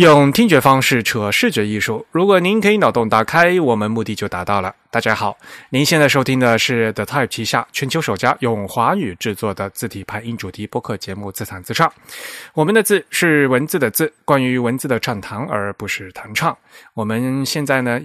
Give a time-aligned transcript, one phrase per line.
[0.00, 2.06] 用听觉方式扯视觉艺术。
[2.10, 4.74] 如果您可以脑洞打开，我们目的就达到了。
[4.90, 5.36] 大家好，
[5.68, 11.86] 您现在收听的是 The Type 旗下全球首家用华语制作的字体排音主题播客节目《自弹自唱》。
[12.54, 16.56] 我们的字是文字的字，关于文字的畅谈，而不是弹唱。
[16.94, 18.00] 我们现在呢，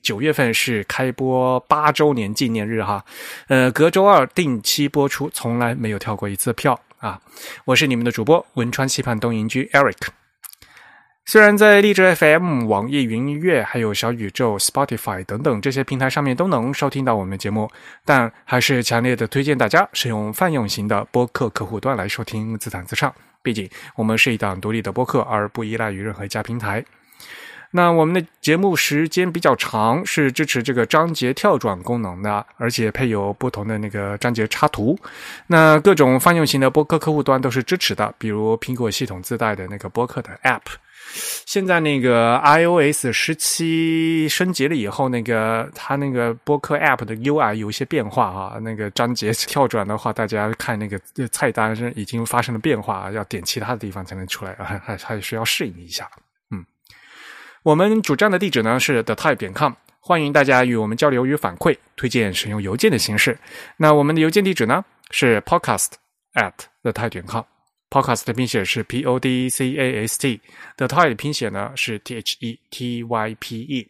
[0.00, 3.04] 九月份是开播八周年纪念日哈，
[3.48, 7.20] 呃，隔周二定期播出，从来没有跳过一次票啊！
[7.64, 9.96] 我是你们的主播汶川西畔东营居 Eric。
[11.26, 17.70] 虽然在荔枝 FM、网易云音乐、还有小宇宙、Spotify 等等这些平台上面都能收听到我们的节目，
[18.04, 23.14] 但还是强烈的推荐大家使用泛用型的播客客户端来收听自弹自唱。
[23.42, 26.84] 毕竟我们是一档独立的播客，而不依赖于任何一家平台。
[27.70, 34.98] 那我们的节目时间比较长，是支持这个章节跳转功能的，而且配有不同的那个章节插图。
[35.46, 40.62] 那各种泛用型的播客客户端都是支持的，比如苹果系统自带的那个播客的 App。
[41.12, 48.58] 现在那个 iOS 十七升级了以后，那个它那个播客 App 的 UI 有一些变化啊。
[48.60, 51.00] 那个章节 跳转的话，大家看那个
[51.32, 56.08] 菜单是已经发生了变化，要点其他的地方才能出来，还还还需要适应一下。
[56.54, 56.64] 嗯，
[57.62, 63.36] 我们主站的地址呢是 the type 点 com，欢迎大家与我们交流与反馈，推荐使用邮件的形式。
[63.76, 65.90] 那我们的邮件地址呢是 podcast
[66.34, 67.42] at the type 点 com。
[67.90, 73.36] Podcast 的拼写是 P O D C A S T，The Type 的拼写呢是 T H E T Y
[73.40, 73.88] P E。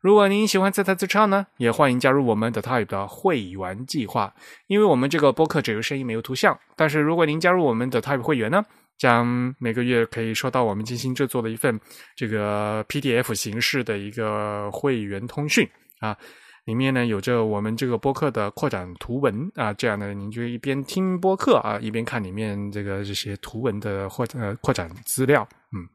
[0.00, 4.32] 如果您喜欢自弹自唱呢，也欢迎加入我们 The Type 的会员计划。
[4.66, 8.64] 因为我们这个播客只有声音没有图像，但是如果您加入我们的 Type 会员呢，
[8.96, 11.78] 将每个月可以收到我们精心制作的一份
[12.16, 16.16] 这个 PDF 形式的一个会员通讯啊。
[16.68, 25.48] 里面呢有着我们这个播客的扩展图文啊，这样呢您就一边听播客啊，一边看里面这个这些图文的或呃扩展资料。
[25.72, 25.88] 嗯，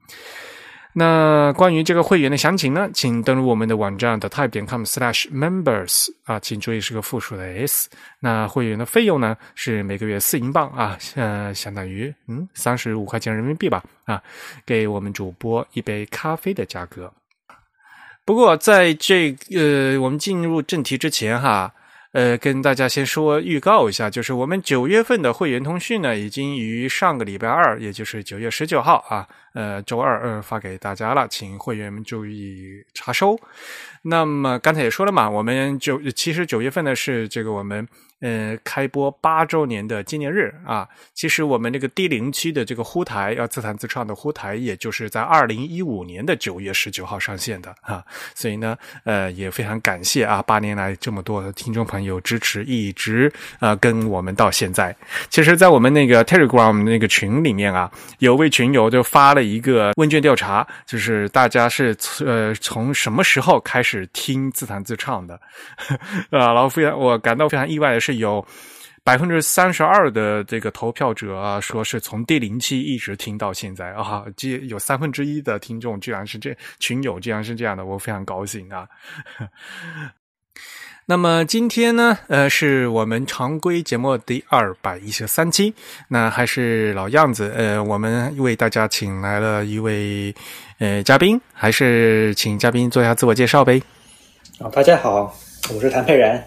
[0.91, 7.87] 那关于这个会员的详情呢，请登录我们的网站的 type 点 com slash members 啊，请注意是个复数的 s。
[8.19, 14.19] 那会员的费用呢是每个月四英镑啊，呃，相当于嗯三十五块钱人民币吧啊，
[14.65, 17.13] 给我们主播一杯咖啡的价格。
[18.25, 21.73] 不过，在这呃，我们进入正题之前哈，
[22.13, 33.37] 呃，跟大家先说预告一下，就是我们九月份的会员通讯呢，已经于上个礼拜二，也就是九月十九号啊，呃，周二呃发给大家了，请会员们注意查收。
[34.03, 37.87] 那么刚才也说了嘛，我们九其实九月份呢是这个我们。
[38.23, 48.01] 呃，开播八周年的纪念日啊，其实我们这个低龄区的这个呼台要自弹自唱的呼台，也就是在二零一五年的九月十九号上线的啊，
[48.33, 53.29] 所以呢，呃，也非常感谢啊，八年来这么多的听众朋友支持，一直
[53.59, 54.95] 啊跟我们到现在。
[55.29, 61.93] 其实，在我们那个 Telegram 那个群里面啊，有位群友就发了一个问卷调查，就是大家是
[62.25, 65.37] 呃从什么时候开始听自弹自唱的
[66.31, 66.53] 啊？
[66.53, 68.12] 然后非常我感到非常意外的是。
[68.17, 68.45] 有
[69.03, 78.87] 百分之三十二的这个投票者啊，说是从第零期一直听到现在啊，这有三分之一的听众居然是这群友，居然是这样的，我非常高兴啊。
[81.05, 85.73] 那么今天呢，呃，是我们常规节目第二百一十三期，
[86.07, 90.33] 那还是老样子，呃，我们为大家请来了一位
[90.79, 93.83] 呃嘉宾，还是请嘉宾做一下自我介绍呗。
[94.59, 95.35] 啊，大家好，
[95.75, 96.41] 我是谭佩然。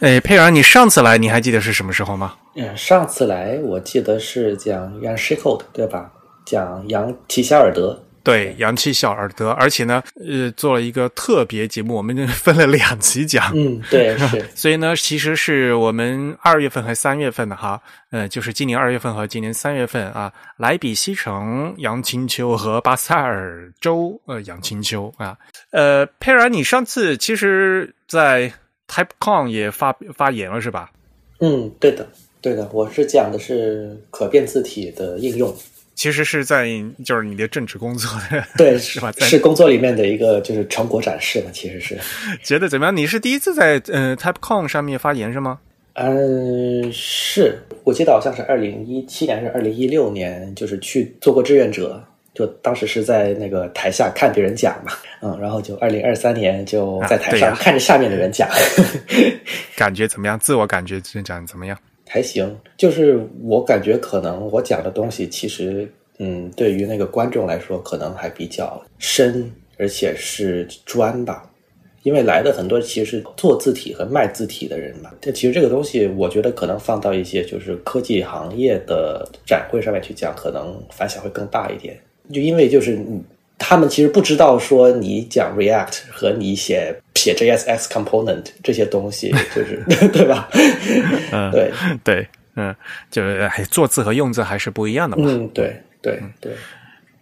[0.00, 2.34] 哎，佩然，你上次来你还记得是什么时候吗？
[2.54, 6.10] 嗯，上次来我记得是讲杨希寇的，对吧？
[6.44, 13.50] 讲杨提希尔德，对，杨提希尔德，而且呢，呃，做了一个特别节目，我们 分了两期讲。
[13.54, 14.44] 嗯，对， 是。
[14.54, 17.80] 所以呢，其实是我们二月份和三月份的哈，
[18.10, 25.36] 呃，就是今年二月份和今年三月份啊，莱比锡城杨青秋和巴塞尔州呃杨青秋啊，
[25.70, 28.52] 呃，佩然，你上次其实，在
[28.88, 30.90] TypeCon 也发发言了是吧？
[31.40, 32.06] 嗯，对的，
[32.40, 35.54] 对的，我是讲的是可变字体的应用。
[35.94, 36.68] 其实是在
[37.04, 39.10] 就是你的正职工作的，对， 是吧？
[39.18, 41.98] 是工作里面的一个就是成果展示嘛，其实是。
[42.42, 42.94] 觉得怎么样？
[42.96, 45.58] 你是第一次在呃 TypeCon 上面发言是吗？
[45.94, 52.04] 嗯，是我记得好像是二零一七年还是二零一六年，就是去做过志愿者。
[52.36, 54.92] 就当时是在那个台下看别人讲嘛，
[55.22, 58.46] 嗯，然后就二零二三年就在台上看着下面的人讲，
[59.74, 60.38] 感觉怎么样？
[60.38, 61.78] 自我感觉讲怎么样？
[62.06, 71.50] 还行，就是我感觉可能我讲的东西其实，嗯，对于那个观众来说可能还比较深，而且是专吧，
[72.02, 75.10] 因为来的很多其实是做字体和卖字体的人嘛。
[75.20, 81.98] 但其实这个东西，我觉得可能放到一些就是科技行业的展会上面去讲，可能反响会更大一点。
[82.32, 82.98] 就因为就是
[83.58, 89.82] 他们其实不知道说你讲 React 和你写写 JSX component 这些东西， 就是
[90.12, 90.48] 对吧？
[91.32, 91.72] 嗯，对
[92.04, 92.74] 对，嗯，
[93.10, 95.24] 就是还做字和用字还是不一样的嘛。
[95.28, 96.52] 嗯，对对对。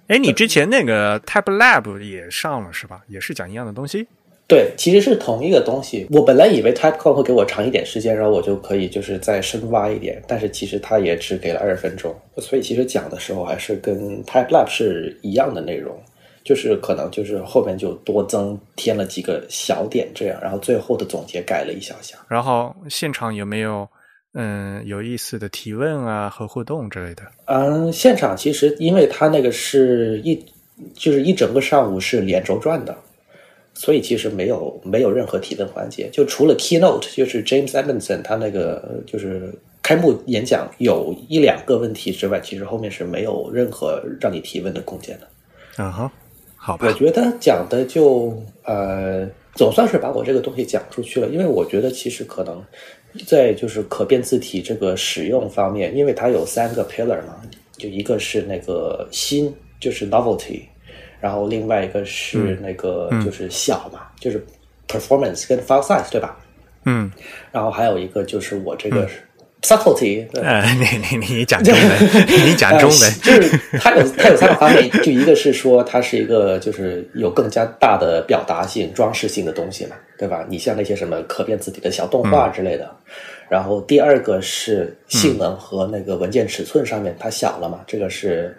[0.08, 3.00] 哎，你之前那个 Type Lab 也上了是吧？
[3.08, 4.06] 也是讲一样的东西。
[4.46, 6.06] 对，其实是同一个东西。
[6.10, 15.98] 我本来以为 TypeCon 会给我长一点时间，然后我就可以就是再深挖一点，但是其实它也只给了二十分钟，所以其实讲的时候还是跟 TypeLab 是一样的内容，
[16.44, 22.18] 就是可能就是后面就多增添了几个小点这样，然后最后的总结改了一小下。
[22.28, 23.88] 然后现场有没有
[24.34, 27.22] 嗯有意思的提问啊和互动之类的？
[27.46, 30.38] 嗯，现场其实因为它那个是一
[30.92, 32.94] 就是一整个上午是连轴转的。
[33.74, 45.82] 所以其实没有没有任何提问环节，就除了 keynote，就是 James Edmondson 他那个就是开幕演讲有一两个问题之外，其实后面是没有任何让你提问的空间的。
[45.82, 46.12] 啊哈，
[46.56, 46.86] 好吧。
[46.86, 52.64] 我觉得讲的就呃，总算是把我这个东西讲出去了，因为我觉得其实可能
[53.26, 57.42] 在就是可变字体这个使用方面，因为它有三个 pillar 嘛，
[57.76, 60.60] 就一个是那个新，就是 novelty。
[61.24, 64.44] 然后另外一个是那个就是小嘛，就是
[64.86, 66.36] performance 跟 file size 对吧？
[66.84, 67.10] 嗯。
[67.50, 69.08] 然后还有一个就是我这个
[69.62, 70.26] subtlety。
[70.34, 80.44] 呃，你你你讲中文，你讲中文， 就是它有它有三个方面，就一个是说它是一个就是有更加大的表达性、装饰性的东西嘛，对吧？
[80.46, 82.94] 你像那些什么可变字体的小动画之类的。
[83.48, 88.54] 然后第二个是性能和那个文件尺寸上面它小了嘛，这个是。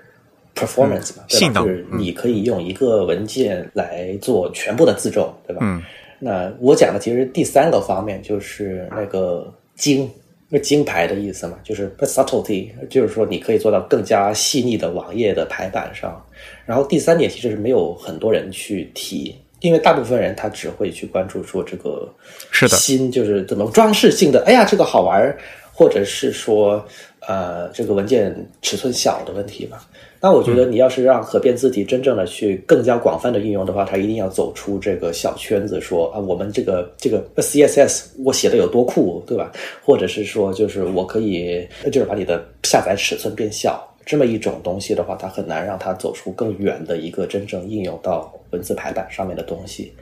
[0.56, 1.62] Performance 嘛，对吧？
[1.62, 5.60] 就是你可以用一个文件来做全部的自重，对吧？
[5.62, 5.84] 嗯。
[6.18, 10.10] 那我讲的其实第三个方面就是那个精，
[10.48, 16.26] 那金牌的意思嘛，就是 subtlety，就是说你可以做到更加细腻的网页的排版上。
[16.66, 22.10] 然后第三点其实是没有很多人去提，因为大部分人他只会去关注说这个
[22.50, 25.38] 是的新就是怎么装饰性的，哎呀这个好玩，
[25.74, 26.84] 或者是说
[27.28, 29.86] 呃这个文件尺寸小的问题吧。
[30.26, 39.52] 那我觉得，你要是让可变字体真正的去更加广泛的运用的话，它一定要走出这个小圈子，说啊，我们这个这个 CSS 我写的有多酷，对吧？
[39.84, 49.94] 或者是说，就是我可以就是把你的下载尺寸变小，这么一种东西的话，它很难让它走出更远的一个真正应用到文字排版上面的东西。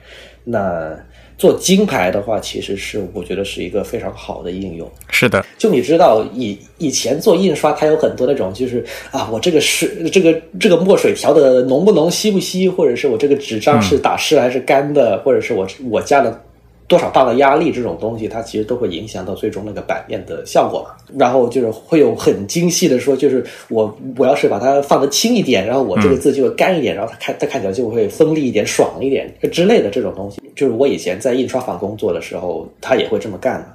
[0.46, 0.98] 那。
[1.44, 4.90] 做金牌的话，其实是我觉得是一个非常好的应用。
[5.10, 8.82] 是的，就你知道，以以前做印刷，它有很多那种，就是
[9.12, 16.42] 啊，我这个是这个这个墨水调的浓不浓、稀不稀，或者是我这个纸张是打湿还是干的，或者是我我加了。
[16.88, 20.96] 多少磅的压力这种东西，它其实都会影响到最终那个版面的效果嘛。
[21.18, 30.42] 然后就是会有很精细的说，就是我我要是把它放得轻一点，然后我这个字就会干一点，然后它看它看起来就会锋利一点、爽一点之类的这种东西。
[30.56, 33.68] 就是我以前在印刷坊工作的时候，他也会这么干的。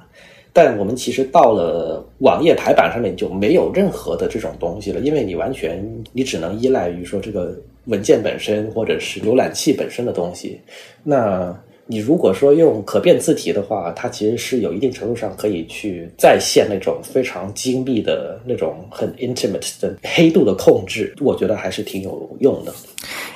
[0.51, 10.59] 但我们其实到了网页排版上面就没有任何的这种东西了，因为你完全你只能依赖于说这个文件本身或者是浏览器本身的东西。
[11.03, 11.55] 那
[11.91, 22.71] 你如果说用可变字体的话，它其实是有一定程度上可以去再现那种非常精密的那种很 intimate 的黑度的控制，我觉得还是挺有用的。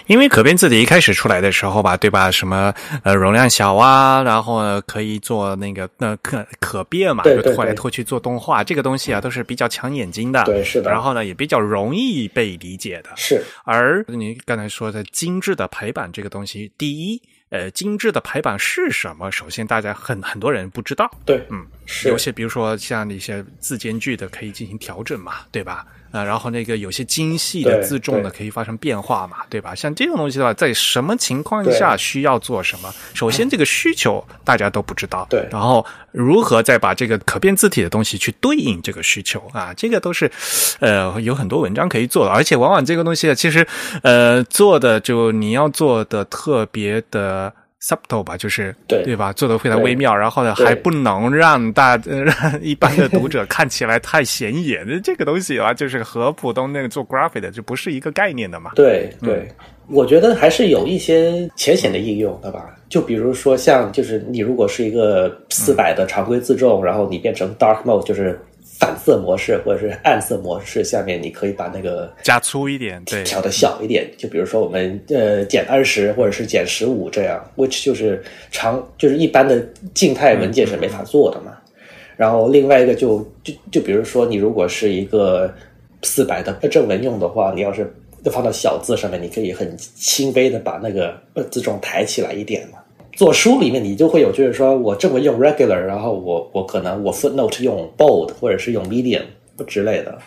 [0.06, 2.30] 因为可变字体一开始出来的时候吧，对吧？
[2.30, 2.72] 什么
[3.04, 10.44] 呃容量小啊，然后呢可以做那个那可可变嘛，就拖来拖去做动画，这个东西啊都是比较抢眼睛的。
[10.44, 10.92] 对，是的。
[10.92, 13.10] 然后呢也比较容易被理解的。
[13.16, 13.44] 是。
[13.66, 17.20] 而你刚才说的精致的排版这个东西，第一。
[17.54, 19.32] 呃，精致的排版是什么？
[19.32, 21.08] 首先，大家很很多人不知道。
[21.24, 25.86] 对，嗯，是有些，比如说像一些字间距的可以进行调整嘛，对吧？
[26.14, 29.74] 啊，然后那个有些精细的自重的可以发生变化嘛，对吧？
[29.74, 32.94] 像这种东西的话，在什么情况下需要做什么？
[33.16, 35.26] 首先，这个需求大家都不知道。
[35.28, 39.74] 对，然后如何再把这个可变字体的东西去对应这个需求啊？
[39.76, 40.32] 这个都是
[40.80, 43.68] 呃有很多文章可以做的，而且往往这个东西其实
[44.04, 47.52] 呃做的就你要做的特别的。
[47.84, 49.34] Subtle 吧，就是对对吧？
[49.34, 55.02] 做的非常微妙，然后呢，还不能让大让一般的读者看起来太显眼。
[55.04, 58.72] 这个东西啊，就是和普通那个做 graphic 的就不是一个概念的嘛。
[58.76, 59.48] 对对，
[59.88, 62.74] 我觉得还是有一些浅显的应用，对吧？
[62.88, 68.40] 就比如说像，就是你如果是一个四百的常规自重，然后你变成 dark mode，就是。
[68.84, 74.06] 反色模式或者是暗色模式下面，你可以把那个加粗一点，对，调的小一点。
[74.18, 78.22] 就比如说我们呃减二十或者是减十五这样，which 就是
[78.52, 81.58] 长就是一般的静态文件是没法做的嘛。
[82.18, 85.50] 然后另外一个就就就比如说你如果是一个
[86.02, 87.90] 四百的正文用的话，你要是
[88.26, 92.80] 放到小字上面，你可以很轻微的把那个呃字重抬起来一点嘛。
[93.16, 99.24] 做书里面你就会有，就是说我这么用 regular，然后我我可能我 footnote 用 bold 或者是用 medium
[99.68, 100.18] 之类的。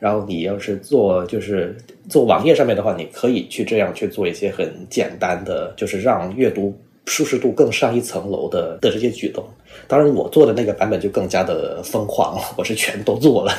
[0.00, 1.76] 然后你要是做就是
[2.08, 9.44] 做网页上面的话，你可以去这样去做一些很简单的，就是让阅读舒适度更上一层楼的的这些举动。
[9.86, 13.52] 当然，我做的那个版本就更加的疯狂了，我是全都做了。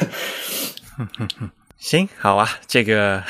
[1.84, 3.22] 行，好啊，这个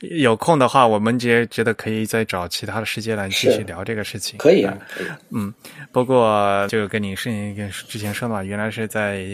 [0.00, 4.36] 有空的话，我们觉觉得可以再找其他的时间来继续聊这个事情。
[4.38, 5.06] 可以啊，可以。
[5.30, 5.54] 嗯，
[5.92, 9.24] 不过就跟你是跟之前说嘛，原来是在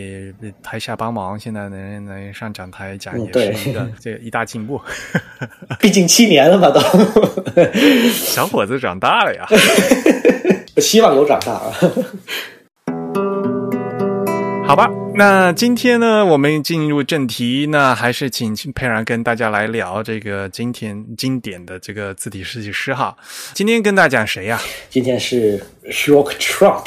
[0.63, 4.79] 台下帮忙，现在能能上讲台讲，也是一个这一大进步。
[5.81, 6.79] 毕竟七年了嘛， 都
[8.11, 9.47] 小伙子长大了呀。
[10.77, 11.73] 希望有长大啊。
[14.71, 23.17] 好吧，那今天呢，我们进入正题，那还是请佩然跟大家来聊这个今天经典的这个字体设计师哈。
[23.53, 24.61] 今天跟大家讲谁呀？
[24.89, 26.85] 今天是 Rock Trump，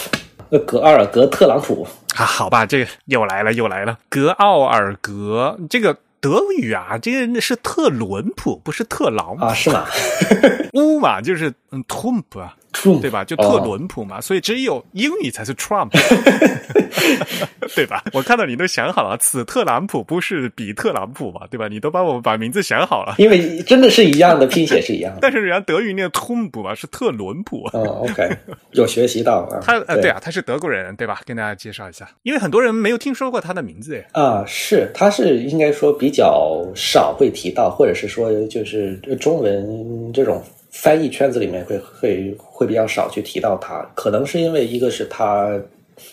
[0.66, 1.86] 格奥尔格特朗普
[2.16, 2.24] 啊。
[2.24, 9.54] 好吧，这个又来了又来了，格奥尔格这个德语啊，这个是特伦普，不是特朗普啊？
[9.54, 9.86] 是吗？
[10.72, 12.56] 乌嘛，就是嗯，Trump 啊。
[13.02, 13.24] 对吧？
[13.24, 15.90] 就特伦普嘛，所以只有英语才是 Trump，
[17.76, 18.04] 对吧？
[18.14, 21.68] 我看到你都想好了，此特朗普不是彼特朗普嘛，对吧？
[21.68, 27.64] 你都帮我把名字想好了，因为真的是一样的拼写是一样的，但是人家德语念 Trump 嘛，是特伦普。
[27.74, 28.30] 哦，OK，
[28.72, 29.60] 有学习到啊。
[29.64, 31.22] 他呃，对啊，他是德国人，对吧？
[31.26, 34.06] 跟大家介绍一下，因为很多人没有听说过他的名字诶。
[34.12, 40.44] 啊，是，他是应该说比较少会提到，或者是说就是中文这种。
[40.74, 45.58] 翻译圈子里面会会会比较少去提到他，可能是因为一个是他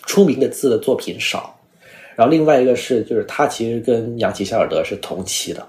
[0.05, 1.59] 出名的字的作品少，
[2.15, 5.67] 然后另外一个是就是他其实跟杨奇·肖尔德是同期的，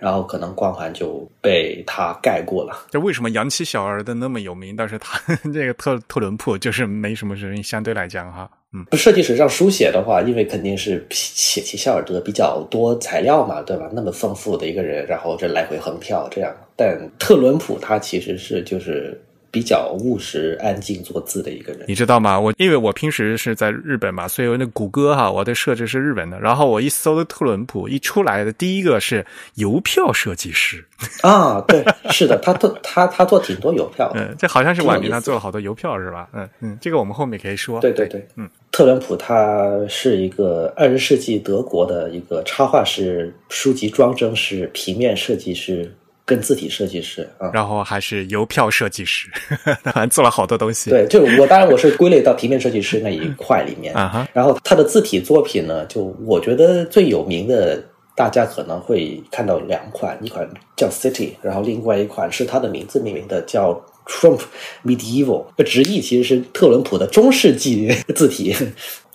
[0.00, 2.86] 然后可能光环就被他盖过了。
[2.90, 5.18] 这为什么杨奇·小尔德那么有名，但是他
[5.54, 7.62] 这个特特伦普就是没什么人？
[7.62, 8.50] 相对来讲哈。
[8.74, 13.88] 嗯，设计史上书写的话，因为肯定是写齐肖尔德比较多材料嘛，对吧？
[13.94, 16.54] 那么丰富的一个人，然后这来回横跳这样。
[16.76, 19.18] 但特伦普他其实是就是。
[19.54, 22.40] 比较务实、安静做字的一个人，你知道吗？
[22.40, 26.40] 我因为我平时是在日本嘛，所以那谷歌哈，我的设置是日本的。
[26.40, 30.84] 然后我一搜特伦普，一出来的第一个是邮票设计师
[31.22, 36.28] 啊，对，是的，他做他他做挺多邮票，嗯，这好像是晚明他做了好多邮票是吧？
[36.32, 37.80] 嗯嗯，这个我们后面可以说。
[37.80, 45.94] 对对对，嗯，特伦普他是一个二十世纪德国的一个插画师、书籍装帧师、平面设计师。
[46.26, 49.28] 跟字体设计师啊，然后还是邮票设计师，
[49.84, 50.88] 反正做了好多东西。
[50.88, 54.26] 对，就我当然我是归类到平面设计师那一块里面 啊。
[54.32, 57.84] 然后他的字体作品呢，就我觉得最有名的，
[58.16, 64.40] 大家可能会看到两款，一款叫 City，然后另外一款是他的名字命名的叫 Trump
[64.82, 68.56] Medieval，直译其实是特朗普的中世纪 字体。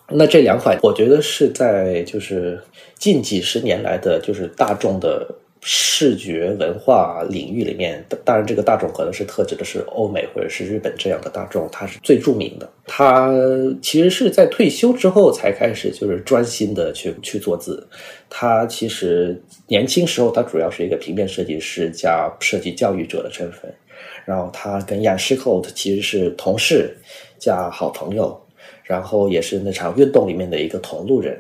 [0.10, 2.62] 那这两款，我觉得是在就是
[3.00, 5.28] 近几十年来的就是大众的。
[5.62, 12.70] 视觉文化领域里面，当然这个大众可能是特指的是欧美或者是日本这样的大众，他是最著名的。
[12.86, 13.32] 他
[13.82, 17.86] 其实是在退休之后才开始，就是专心的去去做字。
[18.30, 23.72] 他其实年轻时候，他主要是一个平面设计师加设计教育者的身份。
[24.26, 26.96] 然后他跟亚诗寇其实是同事
[27.38, 28.40] 加好朋友，
[28.84, 31.38] 然后也是那场运动里面的一个同路人。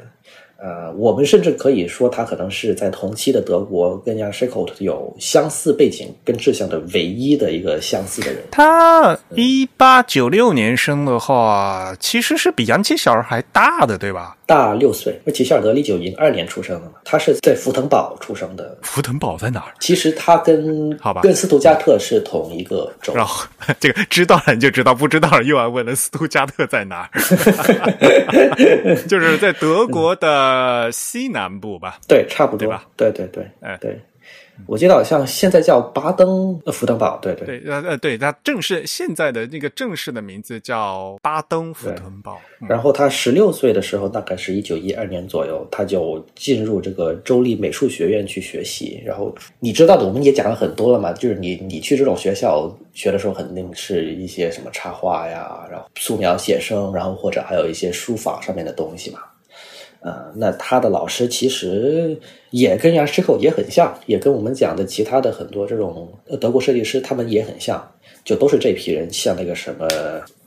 [0.61, 8.43] 呃，我们甚至可以说，他可能是在同期的德国跟 Jan Schicklot 有相似背景跟志向的唯一的一个相似的人。
[8.51, 14.35] 他一八九六年生的话，其实是比杨奇小儿还大的，对吧？
[14.45, 15.17] 大六岁。
[15.23, 18.77] 那齐希尔德一九零二年出生的嘛，他是在福腾堡出生的。
[18.81, 19.71] 福腾堡在哪儿？
[19.79, 23.13] 其实他跟好吧，跟斯图加特是同一个州。
[23.13, 23.45] 然后
[23.79, 27.21] 这个知道了你就知道，不知道了又要问了斯图加特在哪儿？
[29.07, 30.48] 就是在德国的。
[30.49, 33.99] 呃，西南部吧，对，差不多吧，对对对，哎对。
[34.67, 42.37] 我记得好像现在叫巴登福腾堡，对对对，呃呃，对，它正式现在的那个正式的名字叫巴登福腾堡。
[42.67, 49.01] 然后他十六岁的时候，大概是一九一二年左右，他就进入这个州立美术学院去学习。
[49.05, 59.19] 然后你知道的，我们也讲了很多了嘛，就是你你去这种学校学的时候，肯定是一些什么插画呀，然后素描、写生，然后或者还有一些书法上面的东西嘛。
[60.01, 62.17] 呃，那他的老师其实
[62.51, 66.07] 也跟杨师寇也很像，也跟我们讲的其他的很多这种
[66.39, 67.85] 德国设计师他们也很像，
[68.23, 69.87] 就都是这批人，像那个什么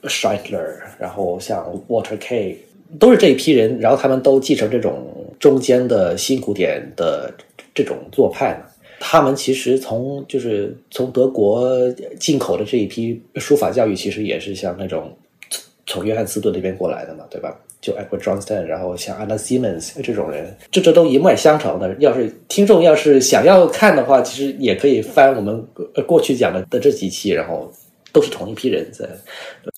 [0.05, 2.57] Scheitler，然后像 Waterk，
[2.99, 5.07] 都是这一批人，然后他们都继承这种
[5.39, 7.31] 中间的新古典的
[7.75, 8.67] 这种做派嘛。
[8.99, 11.77] 他们其实从就是从德国
[12.19, 15.15] 进口的这一批书法教育，其实也是像那种
[15.87, 17.55] 从约翰斯顿那边过来的嘛，对吧？
[17.83, 21.95] 就 Edward Johnston，然后像 Anna Simmons 这种人，这这都一脉相承的。
[21.99, 25.63] 要是听众要是想要看的话，其实也可以翻我们
[26.07, 27.71] 过去讲的的这几期，然后
[28.13, 29.05] 都是同一批人在。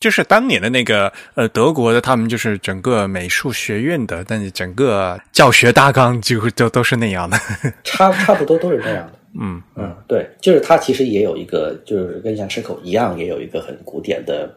[0.00, 7.38] 就是当年的那个呃德国的，他们就是整个美术学院的，但是整个教学大纲几乎都都是那样的，
[7.84, 9.12] 差差不多都是那样的。
[9.40, 14.48] 嗯嗯，对，就是他其实也有一个，就是跟像赤口一样，也有一个很古典的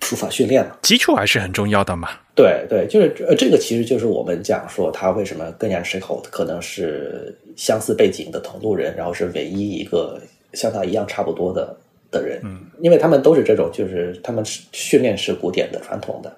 [0.00, 0.76] 书法训练嘛。
[0.82, 2.10] 基础还是很重要的嘛。
[2.34, 10.20] 对对，就是呃，这个其实就是我们讲说他为什么跟杨赤口可能是相似背景的同路人，然后是唯一一个
[10.52, 11.74] 像他一样差不多的
[12.10, 12.40] 的人。
[12.44, 16.30] 嗯，因为他们都是这种，就是他们是训练是古典的传统的，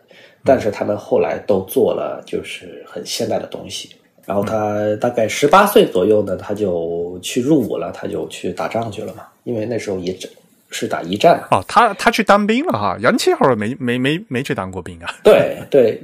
[0.44, 3.90] 但是他们后来都做了就是很现代的东西。
[4.24, 9.24] 然后他大概十八岁左右呢，他就去入伍了，他就去打仗去了嘛。
[9.42, 10.30] 因为那时候一战
[10.70, 11.42] 是打一战。
[11.50, 15.14] 哦，他他去当兵了哈，杨七号没没没没去当过兵啊。
[15.24, 16.02] 对对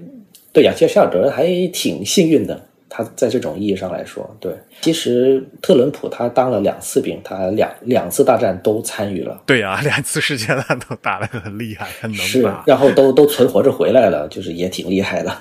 [0.52, 4.52] 对，杨七小德还挺幸运的，他在这种意义上来说，对。
[4.80, 9.42] 其实特伦普他当了两次兵，他两两次大战都参与了。
[9.46, 15.34] 对啊， 两次世界大战都打得很厉害，很能是打， 然后都都存活着回来了，就是也挺厉害的。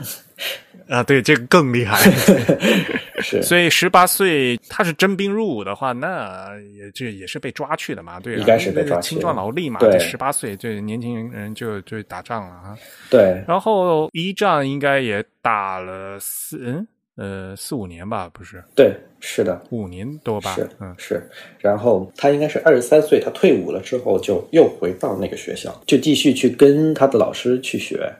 [0.87, 1.03] 啊。
[1.03, 1.97] 对，这个更厉害。
[3.21, 12.77] 是所以十八岁他是征兵入伍的话，那也这也是被抓去的嘛，对啊，应该是被抓去青壮劳力嘛，对十八岁这年轻人就就打仗了啊。
[13.09, 19.61] 对然后一战应该也打了四嗯呃四五年吧，不是对，是的。
[19.69, 20.55] 五年多吧？
[20.55, 21.23] 是，嗯，是，
[21.59, 28.11] 然后他应该是二十三岁，他退伍了之后就又回到那个学校，就继续去跟他的老师去学，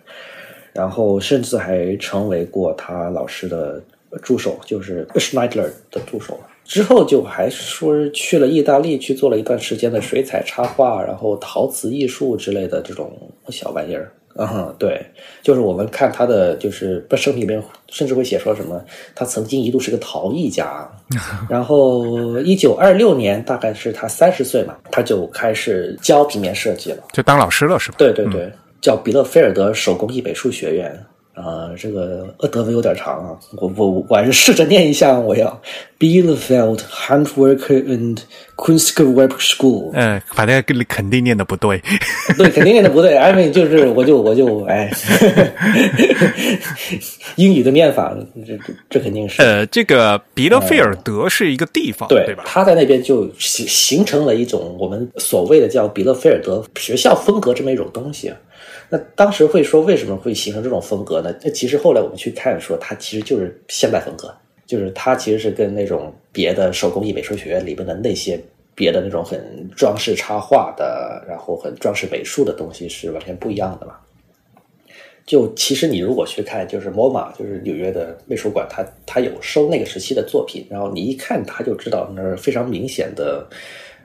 [0.73, 3.81] 然后甚至还成为过他老师的
[4.21, 6.39] 助手，就是 Schneidler 的助手。
[6.65, 13.11] 之后就还说去了意大利去做了一段时间的水彩插画，然后陶瓷艺术之类的这种
[13.49, 14.11] 小玩意儿。
[14.35, 15.05] 嗯，对，
[15.43, 18.83] 就是我们看他的就是不生里面甚至会写说什么，
[19.13, 20.89] 他曾经一度是个陶艺家，
[21.47, 27.03] 然后一九二六年大概是他三十岁嘛，他就开始教平面设计了。
[27.11, 27.97] 就当老师了是吧？
[27.99, 28.51] 对对对，
[28.83, 30.93] 叫比勒菲尔德手工艺美术学院。
[31.35, 35.59] 啊、这个呃德文有点长啊，我我我还是试着念一下，我要
[35.97, 38.19] Bielefeld Handwerk and
[38.55, 39.89] Kunstgewerbe School。
[39.95, 41.81] 嗯，反正肯定念的不对。
[42.37, 43.17] 对，肯定念的不对。
[43.17, 44.91] I mean，就是我就我就哎，
[47.35, 48.15] 英语的念法，
[48.45, 49.41] 这这这肯定是。
[49.41, 52.43] 呃，这个比勒菲尔德是一个地方，对对吧？
[52.45, 58.37] 他在那边就形形成了一种我们所谓的叫比勒菲尔德学校风格这么一种东西啊。
[58.93, 61.35] 那当时会说为什么会形成这种风格呢？
[61.41, 64.31] 那其实后来我们去看说，它其实就是现代风格，
[64.67, 68.39] 就是它其实是跟那种别的手工艺美术学院里面的那些
[68.75, 73.95] 别的那种很装饰插画的，然后很装饰美术的东西是完全不一样的嘛。
[75.25, 83.47] 就其实你如果去看，就是 MoMA，就是纽约的美术馆，它它有收那个时期的作品，然后你一看，它就知道那儿非常明显的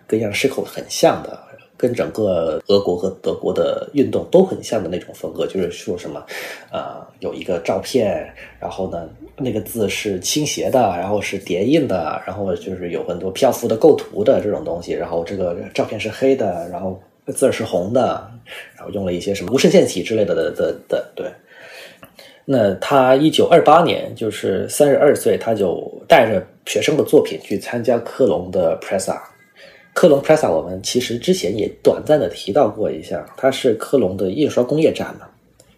[0.06, 1.38] 跟样式口很像的，
[1.78, 6.22] 跟整个俄国和德国的运动都很像的那种风格，就是说什么，
[6.72, 18.28] 呃，有一个照片，然后呢，那个字是倾斜的，然后是叠印的，然后就是有很多漂浮的构图的这种东西，然后这个照片是黑的，然后字儿是红的，
[18.74, 21.26] 然后用了一些什么无衬线体之类的的的的，对。
[22.50, 29.16] 那他一九二八年就是三十二岁，他就带着学生的作品去参加科隆的 Pressa。
[29.98, 35.26] 科隆 Pressa 我们其实之前也短暂的提到过一下，它是科隆的印刷工业展嘛。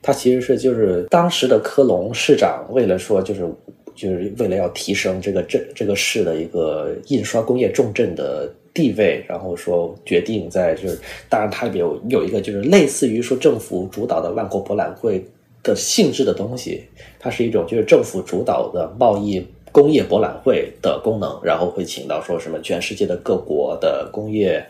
[0.02, 3.50] 它其实是就是当时的科隆市长为了说就是
[3.94, 10.98] 就是为了要提升这个镇这个市的一个印刷工业重镇的地位，然后说决定在就是
[11.30, 15.24] 当然它里边有有一个就是类似于说政府主导的万国博览会
[15.62, 16.84] 的性质的东西，
[17.18, 24.64] 它是一种就是政府主导的贸易工业博览会的功能，然后会请到说什么全世界的各国的工业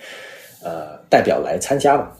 [0.62, 2.10] 呃代表来参加嘛。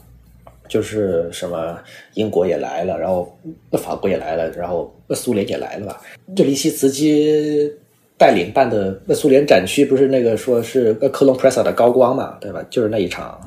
[0.69, 1.77] 就是什么
[2.13, 3.37] 英国也来了，然后
[3.73, 6.01] 法国也来了，然后苏联也来了吧？
[6.33, 7.69] 这里希茨基
[8.17, 12.65] 带领办的那苏联展区不是那个说是克隆 Pressa 的高光嘛，对吧？
[12.69, 13.37] 就是那一场，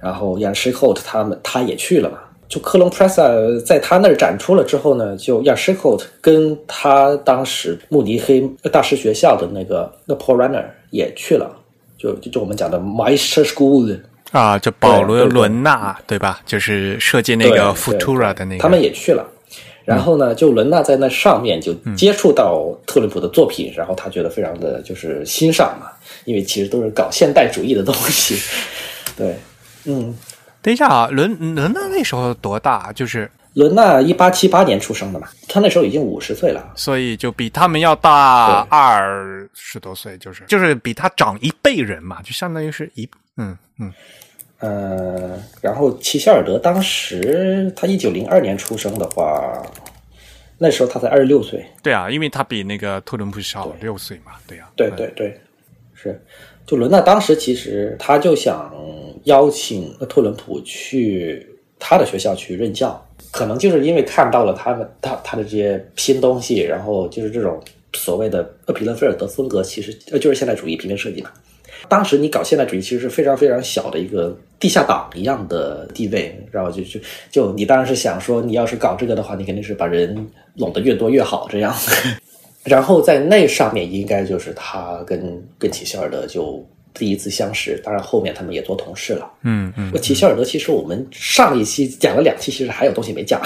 [0.00, 2.20] 然后 Yashikot 他们他也去了嘛。
[2.48, 8.40] 就科隆 Pressa 在他那儿展出了之后呢，就 k o t 跟他当时慕尼黑
[8.72, 11.54] 大师学校的那个那 Paul Renner 也去了，
[11.98, 14.00] 就就就我们讲的 Meister School。
[14.32, 16.40] 啊，就保罗伦纳对吧？
[16.44, 19.26] 就是设计那个 Futura 的那个，他们也去了。
[19.84, 25.86] 然后呢，就伦纳在那上面就接触到特伦普的作品，然后他觉得非常的就是欣赏嘛，
[26.26, 28.38] 因为其实都是搞现代主义的东西。
[29.16, 29.34] 对，
[29.86, 30.14] 嗯，
[30.68, 32.92] 等一下啊，伦伦纳那时候多大？
[32.92, 36.72] 就是伦纳一八七八年出生的嘛，他那时候已经五十岁了。
[36.76, 43.90] 所以就比他们要大二十多岁，就是就是比他长一辈人嘛，就相当于是一嗯嗯。
[44.58, 49.62] 呃，然后齐希尔德当时他一九零二年出生的话，
[50.58, 51.64] 那时候他才二十六岁。
[51.82, 54.32] 对啊，因为他比那个特伦普小六岁嘛。
[54.46, 55.40] 对呀，对对对，
[55.94, 56.22] 是。
[56.68, 58.70] 就伦纳当时其实他就想
[59.24, 61.46] 邀请特伦普去
[61.78, 67.58] 他的学校去任教，可能就是因为看到了他们他他的这些新东西，然后就是这种
[67.94, 71.30] 所谓的厄皮勒菲尔德风格，其实呃就是现代主义平面设计嘛。
[71.88, 77.00] 当时你搞现代主义其实是非常非常小的一个地下党一样的地位，然后就就
[77.30, 81.74] 就你当然是想说，你要是搞这个的话，你肯定是把人拢得越多越好这样。
[82.68, 89.30] 然后在那上面应该就是他跟跟齐希尔德就第一次相识，当然后面他们也做同事了。
[89.42, 89.90] 嗯嗯。
[89.92, 93.40] 那齐希尔德其实我们上一期讲了两期，其实还有东西没讲。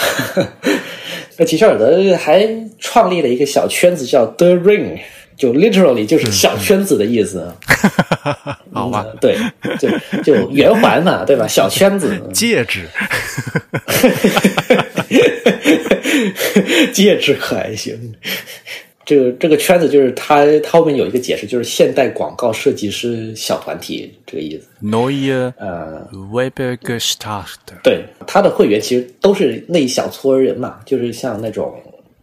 [1.38, 4.98] 那齐希尔德还创立了一个小圈子叫 The Ring。
[5.35, 7.50] 就 literally 就是小圈子的意思，
[8.70, 9.04] 好吧？
[9.18, 9.35] 对，
[9.80, 9.88] 就
[10.22, 11.48] 就圆环嘛，对吧？
[11.48, 12.87] 小圈子， 戒指，
[16.92, 18.14] 戒指可还行。
[19.14, 24.66] 这个这个圈子就是他他后面有一个解释，就是现代广告设计师小团体这个意思。
[24.83, 31.75] Neue 呃 Weber Gestalt 对，他的会员其实都是那一小撮人嘛，就是像那种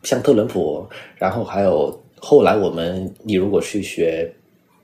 [0.04, 1.98] 像特朗普，然后还有。
[2.22, 4.30] 后来我们，你如果去学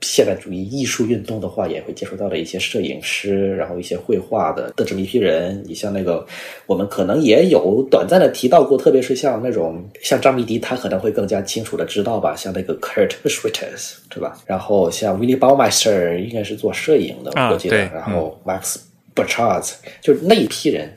[0.02, 5.62] 现代主义艺术运动的话，也会接触到的一些摄影师，然后一些绘画的的这么一批人。
[5.66, 6.24] 你像那个，
[6.66, 12.36] 我们可能也有短暂的提到过，特别是像那种像张迷迪，他可能会更加清楚的知道吧。
[12.36, 14.38] 像那个 Kurt Schwitters，对吧？
[14.46, 17.76] 然后像 Willy Baumeister，应该是做摄影的，我记得。
[17.76, 18.76] 然后 Max
[19.14, 19.68] b u r c h a r d
[20.02, 20.92] 就是那一批人，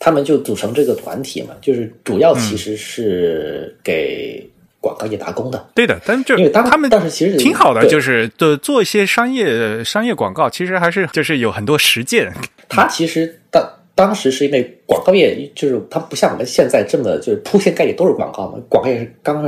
[0.00, 4.49] 他们就组成这个团体嘛，就是主要其实是给。
[4.80, 12.32] 广告业打工的，对的，但就因为他们当时其实挺好的，就是做做一些商业商业广告，其实还是就是有很多实践。
[12.68, 13.62] 他其实当
[13.94, 19.42] 当时是因为广告业就是它不像我们现在这么就是铺天盖地都是广告嘛，广告业是刚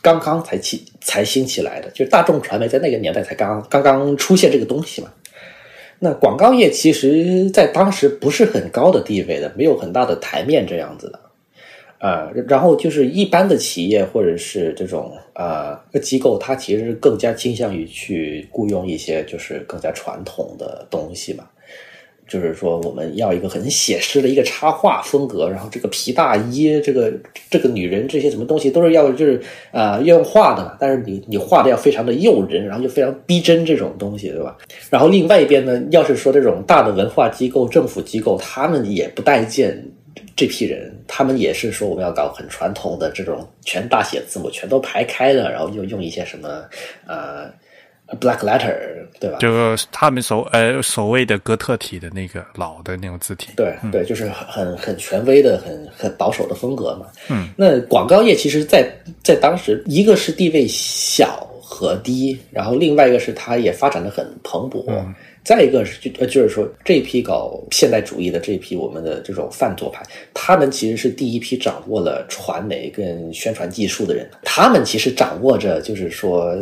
[0.00, 5.08] 刚刚才起才兴起来的，就是大众传媒在那个年代才刚刚刚出现这个东西嘛。
[5.98, 11.20] 那广告业其实在当时不是很高的地位的，没有很大的台面这样子的。
[12.00, 21.44] 呃，然后就是一般的企业或者是这种呃机构，它其实更加倾向于去雇佣一些就是更加传统的东西嘛。
[22.28, 27.10] 就是说，我们要一个很写实的一个插画风格，然后这个皮大衣，这个
[27.48, 29.40] 这个女人这些什么东西都是要就是
[29.72, 34.58] 呃要用画的，但是你你画的要非常的诱人，然后就非常逼真这种东西，对吧？
[34.90, 39.82] 然后另外一边呢，要是说这种大的文化机构、政府机构，他们也不待见。
[40.36, 46.64] 这批人，他们也是说我们要搞很传统的这种全大写字母，全都排开的，然后又用一些什么
[47.06, 47.50] 呃
[48.20, 48.74] black letter，
[49.20, 49.36] 对吧？
[49.38, 53.50] 就是他们所呃所谓的哥特体的那个老的那种字体。
[53.54, 57.06] 对对，就是很很权威的、很很保守的风格嘛。
[57.28, 58.90] 嗯，那广告业其实，在
[59.22, 64.84] 在当时，一个是地位小和低，然后另外一个是它也发展的很蓬勃。
[65.48, 76.54] 再一个是就呃就是说这批搞现代主义的这批我们的这种泛左派，他们其实是第一批掌握了传媒跟宣传技术的人，他们其实掌握着就是说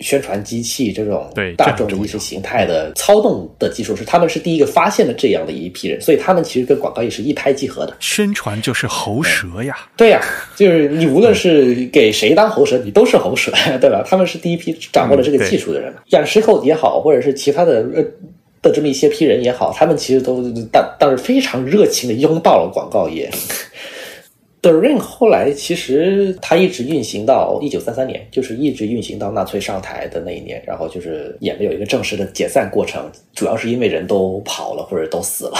[0.00, 7.96] 宣传机器这种大众的意识形态的操纵的技术，是他们是第一个发现了这样的一批人，所以他们其实跟广告业是一拍即合的。
[8.00, 10.20] 宣传就是喉舌呀，对呀，
[10.54, 14.04] 就是你无论是给谁当喉舌，你都是喉舌，对吧？
[14.06, 18.04] 他们是第一批掌握了这个技术的人，养石口也好，或者是其他的呃。
[18.66, 23.30] 的这么一些批人也好，他们其实都当当时非常热情的拥抱了广告业。
[24.62, 35.58] The Ring 后来其实它一直运行到一九三三年，就是一直运行到纳粹上台的那一年，然后就是也没有一个正式的解散过程，主要是因为人都跑了或者都死了，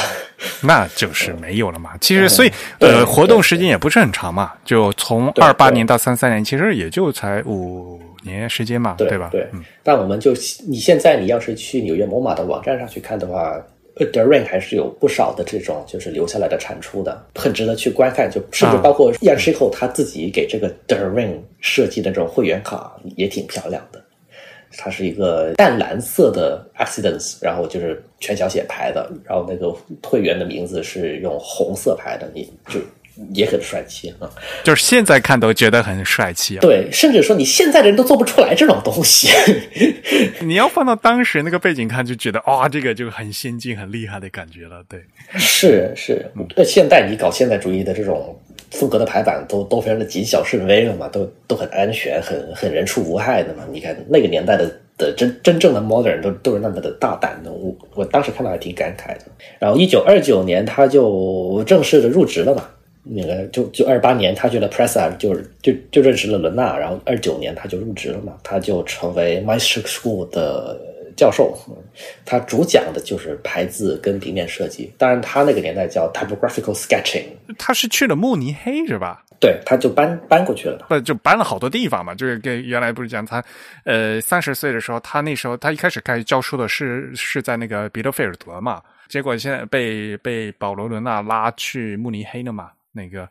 [0.61, 1.91] 那就是没有了嘛。
[2.01, 8.01] 其实所以呃，活动时间也不是很长嘛，就从二八年到三三年，其实也就才五。
[8.27, 9.29] 年时间嘛，对吧？
[9.31, 9.47] 对，
[9.83, 10.33] 但我们就
[10.67, 13.59] 你现在你要是去纽约某马的网站上去看的话
[13.95, 18.31] ，The Ring 还是有不少的这种就是留下来的产出的，很值得去观看。
[18.31, 24.03] 就甚至包括 Ian s h i k o 他自己给这个 The Ring 设计的这种会员卡也挺漂亮的，
[24.77, 32.79] 它是一个淡蓝色的 Accidents，然后就是全小写排的，然后那个会员的名字是用红色排的，你就
[33.35, 34.31] 也很帅气啊。
[34.63, 36.61] 就是现在看都觉得很帅气啊。
[36.61, 39.29] 对，甚至说你现在的人都做不出来这种东西。
[40.41, 44.83] 你要放到当时那个背景看，就觉得哇、这个就很先进、很厉害的感觉了。
[44.89, 45.01] 对，
[45.39, 48.39] 是是，那，现代你搞现代主义的这种
[48.71, 53.65] 风格的排版都都非常的谨小慎微了嘛，都都很安全，很很人畜无害的嘛。
[53.71, 54.67] 你看那个年代的
[54.99, 59.25] 的真真正的 modern 都都是那么的大胆的，我我当时看到还挺感慨的。
[59.59, 62.69] 然后一九二九年他就正式的入职了嘛。
[63.09, 70.77] 那个就就二八年，他去了 Pressa，就是就就认识了伦纳，然后二九年他就入职了嘛，他就成为 Meister School 的
[71.17, 71.57] 教授。
[72.25, 77.25] 他主讲的就是排字跟平面设计，当然他那个年代叫 typographical sketching，
[77.57, 79.23] 他是去了慕尼黑是吧？
[79.39, 80.87] 对，他就搬搬过去了嘛。
[80.89, 82.15] 不就搬了好多地方嘛？
[82.15, 83.43] 就是跟原来不是讲他，
[83.85, 92.71] 呃，三十岁的时候，他那时候他一开始开始教书的是是在那个彼得菲尔德嘛，结果现在被被保罗伦纳拉去慕尼黑了嘛。
[92.97, 93.29] 那个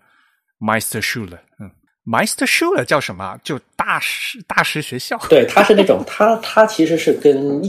[0.60, 1.70] Meisterschule，嗯
[2.06, 3.38] ，Meisterschule 叫什么？
[3.44, 5.18] 就大师大师学校。
[5.28, 7.62] 对，他是那种他他其实是跟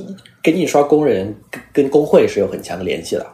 [0.42, 3.26] 跟印刷工人跟跟工会是有很强的联系的。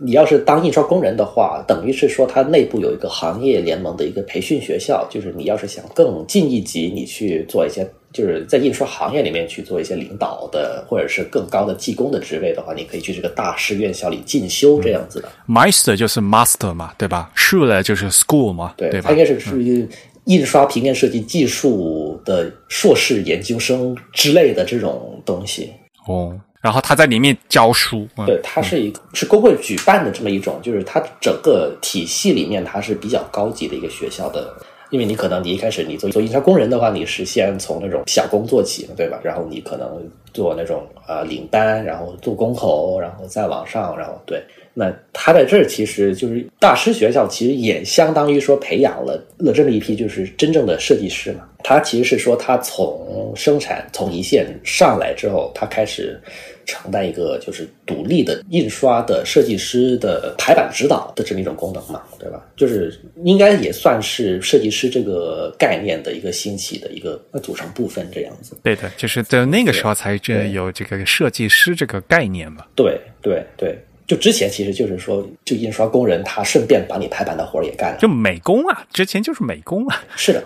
[0.00, 15.28] 你要是当印刷工人的话，等于是说它内部有一个行业联盟的一个培训学校，就是你要是想更进一级，你去做一些就是在印刷行业里面去做一些领导的或者是更高的技工的职位的话，你可以去这个大师院校里进修这样子的。
[15.46, 19.18] Meister 就是 master 嘛，对吧？Schule 就是 school 嘛，对，对吧它应？
[19.18, 19.86] 该是属于
[20.24, 25.70] 印刷平面设计技术的硕士研究生之类的这种东西。
[26.06, 34.54] 哦，然后他在里面教书，嗯、对，它是一个是工会举办的这么一种，就是它整个体系里面它是比较高级的一个学校的。
[34.90, 39.20] 因为你可能你一开始你做做印刷工人的话，你是先从那种小工做起，对吧？
[39.22, 44.42] 然后你可能做那种呃领班，然后做工口，然后再往上，然后对。
[44.74, 51.40] 那他在这儿其实就是大师学校，其实也相当于说培养了了这么一批就是真正的设计师嘛。
[51.64, 56.20] 他其实是说他从生产从一线上来之后，他开始
[56.68, 62.46] 承担一个就是独立的印刷的设计师的排版指导的这么一种功能嘛，对吧？
[62.54, 68.54] 就是应该也算是设计师这个概念的一个兴起的一个组成部分这样子。
[68.62, 72.64] 对的，就是在那个时候才这有这个设计师这个概念嘛。
[72.76, 73.76] 对对对。
[74.06, 80.02] 就之前其实就是说，就印刷工人他顺便把你排版的活儿也干了，就美工啊，之前就是美工啊。
[80.16, 80.42] 是的，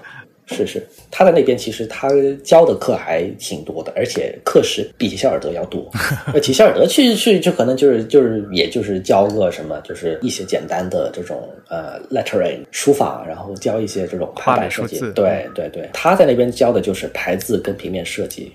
[0.53, 2.09] 是是，他在那边其实他
[2.45, 5.91] 教的课还挺多的，而且课时比齐肖尔德要多。
[6.33, 15.01] 那， 齐肖尔德去去就可能就是就是也就是教个什么，就是一些简单的这种呃 lettering 书法，然后教一些这种排版设计。
[15.15, 18.53] 对对对，他在那边教的就是排字跟平面设计。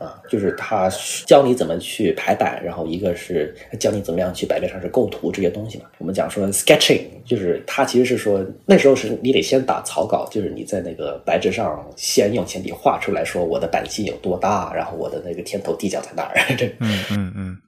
[0.00, 0.90] 啊，就是他
[1.26, 5.84] 教你怎么去排版，然后一个是教你怎么样去版面上是构图这些东西嘛。
[5.98, 16.34] 我们讲说 sketching，就是他其实是说那时候是你得先打草稿，就是你在那个白纸上先用铅笔画出来说我的版径有多大，然后我的那个天头地角在哪儿。
[16.56, 17.58] 这，嗯嗯嗯。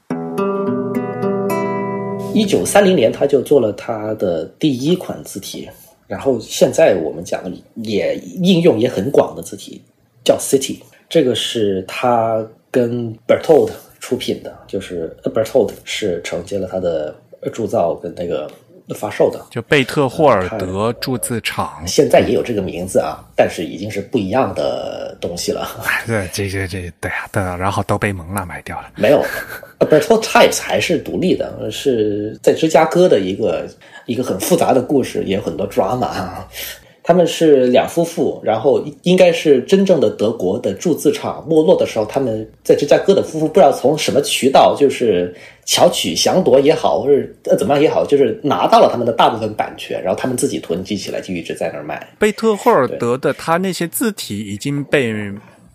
[2.34, 5.68] 一九三零年他就做了他的第一款字体，
[6.06, 7.42] 然后现在我们讲
[7.82, 9.82] 也应用也很广的字体
[10.24, 10.78] 叫 City。
[11.12, 13.70] 这个是他跟 Berthold
[14.00, 17.14] 出品的，就是 Berthold 是承接了他的
[17.52, 18.50] 铸造跟那个
[18.94, 25.68] 发售的，就贝特霍尔德铸字厂，现在也有这个名字啊，但是已经是不一样的东西了。
[26.08, 28.90] 对，这这这，对啊，对啊，然后都被蒙娜买掉了。
[28.96, 29.22] 没有
[29.80, 33.68] ，Berthold Types 还是独立的，是在芝加哥的一个
[34.06, 36.48] 一个很复杂的故事，也有很多 drama 啊。
[37.04, 45.34] 他们是两夫妇，然后应该是真正的德国的铸字厂没落的时候，他们在芝加哥的夫妇不知道从什么渠道，就是
[45.64, 52.08] 巧取强夺也好，或者呃怎么样也好，就是拿到了他们的大部分版权，然后他们自己囤积起来，就一直在那儿卖。
[52.18, 55.12] 贝特霍尔德的他那些字体已经被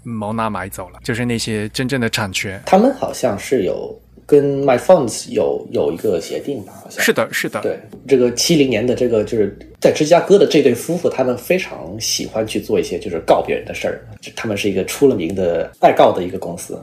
[0.03, 2.61] 蒙纳买走了，就是那些真正的产权。
[2.65, 3.93] 他们好像是有。
[4.27, 7.61] 跟 My Fonts 有有一个协定吧，好像是的，是的。
[7.61, 14.05] 对，这个七零年的这个就是在芝加哥的这对夫妇，他们非常喜欢去做一些就是告别人的事儿。
[14.35, 16.77] 他们是一个出了名的爱告的一个公司。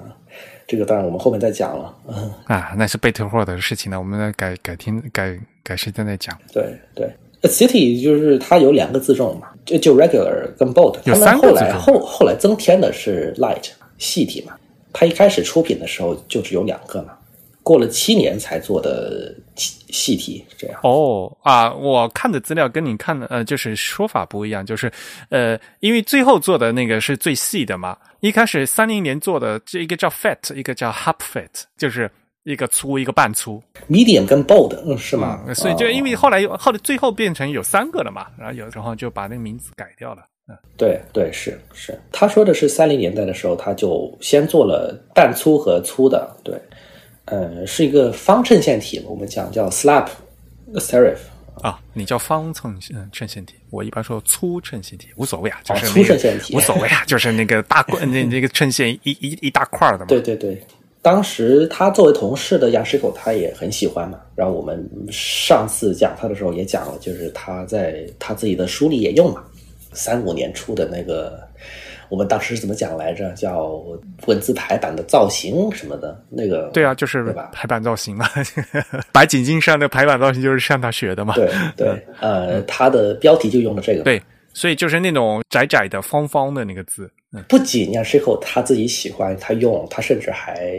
[0.66, 1.94] 这个当然我们后面再讲了。
[2.08, 6.34] 嗯啊，那是贝特霍尔德的事情呢，我们改改天改改时间再讲。
[6.50, 7.06] 对对
[7.42, 10.96] ，City 就是它有两个字重嘛，就就 Regular 跟 Bold。
[11.04, 14.54] 有三个后来后后来增添的是 Light 细体嘛。
[14.94, 17.13] 它一开始出品的时候就只有两个嘛。
[17.64, 21.72] 过了七年才做的细体，这样哦啊！
[21.72, 24.92] 我看的资料跟你看的呃，就是说法不一样，就是
[25.30, 27.96] 呃，因为最后做的那个是最细的嘛。
[28.20, 32.10] 一开始三零年做的这一个叫 Fat，一个叫 Hub Fat，就是
[32.42, 35.42] 一个粗一个半粗，medium 跟 bold，嗯，是吗？
[35.46, 40.22] 嗯所以就哦因为后来有后来最后变成有三个了嘛，然后有时候就把那个名字改掉了。
[40.46, 46.54] 嗯，对对是是，他说的是三零年代的时候，他就先做了半粗和粗的，对，
[47.26, 50.06] 呃，是一个方衬线体，我们讲叫 slab
[50.74, 51.16] serif，
[51.62, 60.06] 啊，你叫方衬线衬线体，我一般说粗衬线体，无所谓啊，就哦是、那个粗衬线体无所谓啊， 就是那个大块那那个衬线一一一大块的嘛。
[60.06, 60.62] 对对对，
[61.00, 64.18] 当时他作为同事的杨石口，他也很喜欢嘛。
[64.34, 69.42] 然后我们上次讲他的时候也讲了，就是他在他自己的书里也用嘛，
[69.92, 71.40] 三五年出的那个，
[72.08, 73.30] 我们当时怎么讲来着？
[73.32, 73.82] 叫
[74.26, 78.26] 文字排版的造型什么的，那个对啊，就是排版造型嘛，
[79.12, 81.34] 白景进上的排版造型就是向他学的嘛。
[81.34, 87.10] 对对， 呃，他的标题就用了这个。，对，所以就是那种窄窄的、方方的那个字。
[87.32, 90.70] 嗯，不仅杨石口他自己喜欢，他用，他甚至还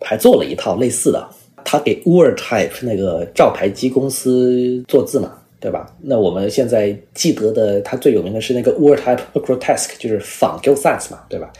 [0.00, 1.28] 还做了一套类似的。
[1.62, 5.94] 他给 WordType 那个照排机公司做字嘛，对吧？
[6.00, 11.52] 那我们现在记得的，他最有名的是那个 WordType Grotesque，就是仿 Gill Sans 嘛，对吧？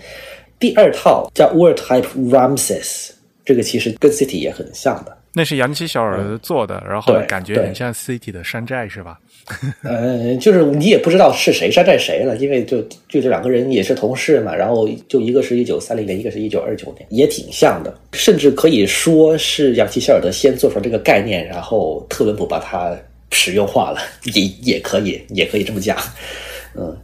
[0.58, 3.10] 第二套叫 WordType Ramses，
[3.44, 5.16] 这个其实跟 City 也很像的。
[5.32, 9.20] 那是杨奇小儿做的，然后感觉很像 City 的山寨是吧？
[9.82, 22.96] 呃，就是你也不知道是谁山寨谁了，因为就就这两个人也是同事嘛，然后就一个是一九三零年，一个是一九二九年，也挺像的，甚至可以说是杨奇希尔德先做出了这个概念，然后特伦普把它
[23.30, 24.00] 实用化了，
[24.34, 25.96] 也也可以，也可以这么讲，
[26.76, 26.96] 嗯。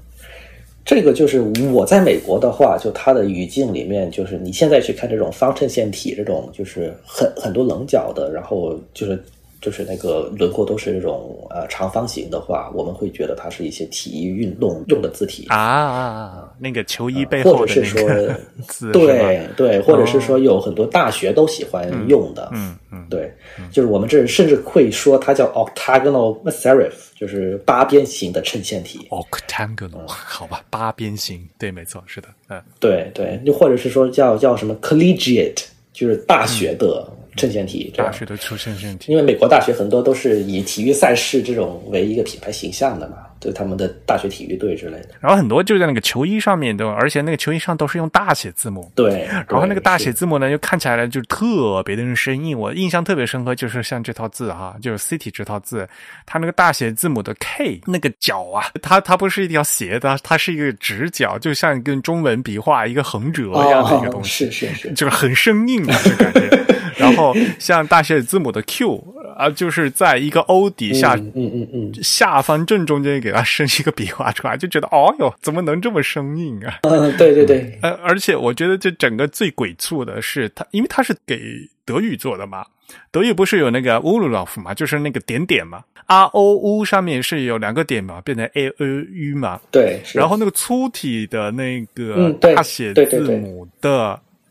[0.84, 1.40] 这个就是
[1.72, 9.20] 我在美国的话，就它的语境里面，就是你现在去看这种方衬线体，这种就是很很多棱角的，然后就是
[9.66, 16.52] 就是那个轮廓都是这种呃长方形的话，我们会觉得它是一些体育运动用的字体啊啊啊！
[16.56, 23.34] 那个球衣背或后是说那个 字， 对对，或者是说有很多大学都喜欢用的，嗯嗯，对，
[23.72, 29.08] 就是我们这甚至会说它叫 octagonal serif，就是八边形的衬线体。
[29.10, 37.04] octagonal，好吧，八边形，对，没错，是的，嗯，对对，又或者是说叫叫什么 collegiate，就是大学的
[37.36, 37.92] 衬线体。
[37.96, 45.10] 大学的出身身体，因为美国大学很多都是以体育赛事这种为一个品牌形象的嘛，对他们的大学体育队之类的。
[45.20, 48.90] 然后很多就在那个球衣上面对吧，而且那个球衣上都是用大写字母。
[48.94, 52.58] 对，然后那个大写字母呢，又看起来呢，就特别的生硬。
[52.58, 55.88] 我印象特别深刻，就是像这套字哈，就是 City 这套字，
[56.24, 64.50] 它那个大写字母的 K 那个角啊，它它不是一条斜的，它是一个直角，就像跟中文笔画一个横折一样的一个东哦，西。
[64.50, 66.75] 是是是，就是很生硬啊，这感觉。
[67.06, 76.80] 然后像大写字母的 Q 啊，就是在一个 O 底下、嗯嗯嗯嗯，下方正中间给它生一个笔画出来，就觉得哦哟，怎么能这么生硬啊？
[76.82, 81.38] 嗯，对对对，呃，而且我觉得这整个最鬼畜的是它，因为它是给
[81.84, 82.64] 德语做的嘛，
[83.10, 93.36] 德语不是有那个 u l u l a f 嘛，就是那个点点嘛，R O U 上面是有两个点嘛，变成 A O U 嘛，对，然后那个粗体的那个大写对对对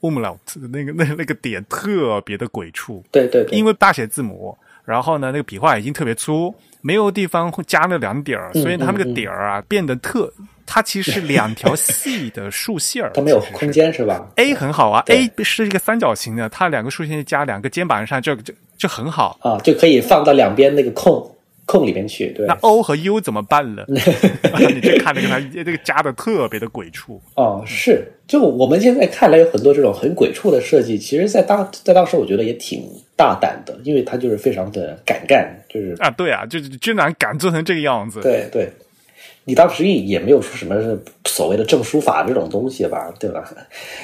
[0.01, 0.37] 字母的 umlaut
[0.71, 10.31] 那个那那个点特别的鬼畜，对对对，因为大写字母，然后呢那个笔画已经特别粗，没有地方会加那两点儿，嗯所以它那个点儿啊变得特，
[10.65, 19.37] 它其实是两条细的竖 线儿，它没有空间是吧？A 很好啊，A 是一个三角形的，它两个竖线加两个肩膀上就就就很好。
[19.41, 21.34] 啊，就可以放到两边那个空
[21.65, 22.31] 空里面去。
[22.31, 23.83] 对那，O 和 U 怎么办呢？
[23.89, 27.21] 你去看那个他这个加的特别的鬼畜。
[27.35, 32.83] 哦，是，就我们现在看来有很多这种很鬼畜的设计，其实在当在当时我觉得也挺
[33.15, 38.21] 大胆的，因为他就是非常的敢干，就是啊，对啊，就是居然敢做成这个样子。
[38.21, 38.69] 对对。
[39.45, 40.75] 你当时也没有说什么
[41.25, 43.43] 所谓的证书法这种东西吧，对吧？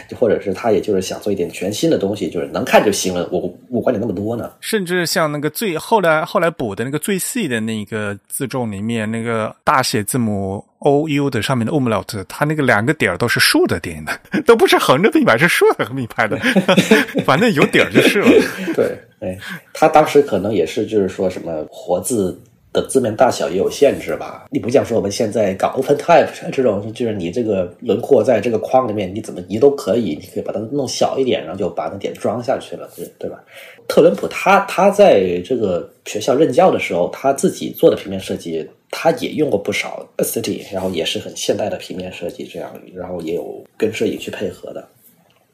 [0.08, 4.52] 就或者是他也就是想做一点全新的东西，就是能看就行了，我我管你那么多呢。
[4.60, 16.38] 甚至像那个最后来后来补的那个最细的那个字重里面，那个大写字母 O U 的上面的 umlaut，它那个两个点儿都是竖着点的，都不是横着并排，是竖着并排的，
[17.26, 18.30] 反正有点儿就是了。
[18.76, 19.38] 对，哎，
[19.74, 22.40] 他当时可能也是就是说什么活字
[22.74, 24.46] 的字面大小也有限制吧。
[24.52, 33.44] 你不像说我们现在搞 OpenType 这种，就是你这个轮廓在这个框里面，你怎么移都可以，你可以把它弄小一点，然后就把那点装下去了，对对吧？
[33.88, 44.88] 特朗普他他在这个学校任教的时候，他自己做的平面设计，他也用过不少 City，然后也是很现代的平面设计这样，然后也有跟摄影去配合的。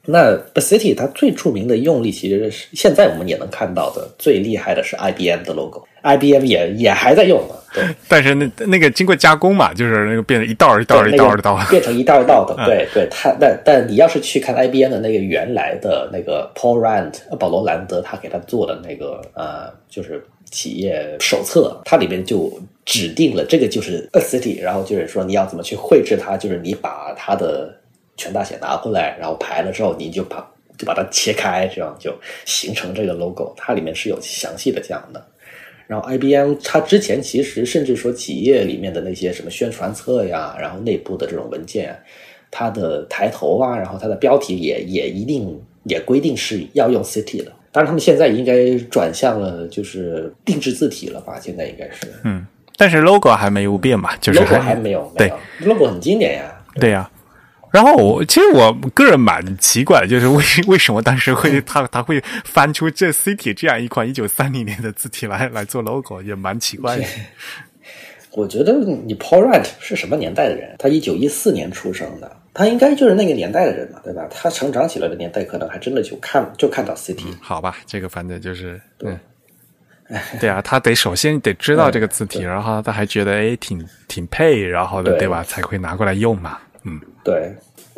[0.06, 7.84] 那 City 它最著名的用力，其实是现在我们也能看到的，最厉害的是 IBM 的 logo，IBM 也也还在用嘛，对。
[8.08, 13.06] 但是那那个经过加工嘛，就是那个变成一道一道一道一道，变成一道一道的，对对。
[13.10, 22.50] 它但但你要是去看 IBM 的那个原来的那个 Paul Rand 保罗兰德他给他做的那个呃，就是企业手册，它里面就
[22.86, 27.74] 指定了这个就是 A City，然后就是说你要怎么去绘制它，就是你把它的。
[28.18, 30.46] 全大写拿过来，然后排了之后，你就把
[30.76, 32.14] 就把它切开，这样就
[32.44, 33.54] 形成这个 logo。
[33.56, 35.26] 它里面是有详细的讲的。
[35.86, 41.98] 然后 IBM 它之前其实甚至说企业里面的那些什么宣传册呀，然后内部的这种文件，
[42.50, 47.50] 它的抬头啊，然后它的标题也也一定也规定是要用 City 的。
[47.72, 51.38] 当然他们现在应该转向了就是定制字体了吧？
[51.40, 52.46] 现在应该是嗯，
[52.76, 57.10] 但是 logo 还没有变嘛，就是 logo 还没有对 logo 很经典呀，对呀。
[57.70, 67.04] 然后我其实我个人蛮奇怪，就是为 为什么当时会他他会翻出这 City 这样一款一九三零年的字体来来做 logo，也蛮奇怪的。
[68.32, 70.76] 我觉得你 Paul Rand 是什么年代的人？
[70.78, 74.28] 他一九一四年出生的，他应该就是那个年代的人嘛，对吧？
[74.30, 77.26] 他成长起来的年代，可能还真的就看就看到 City。
[77.40, 79.16] 好吧，这个反正就是对，
[80.38, 85.42] 对啊，他得首先得知道这个字体，然后他还觉得哎挺挺配，然后的对吧？
[85.42, 86.58] 才会拿过来用嘛。
[86.88, 87.52] 嗯，对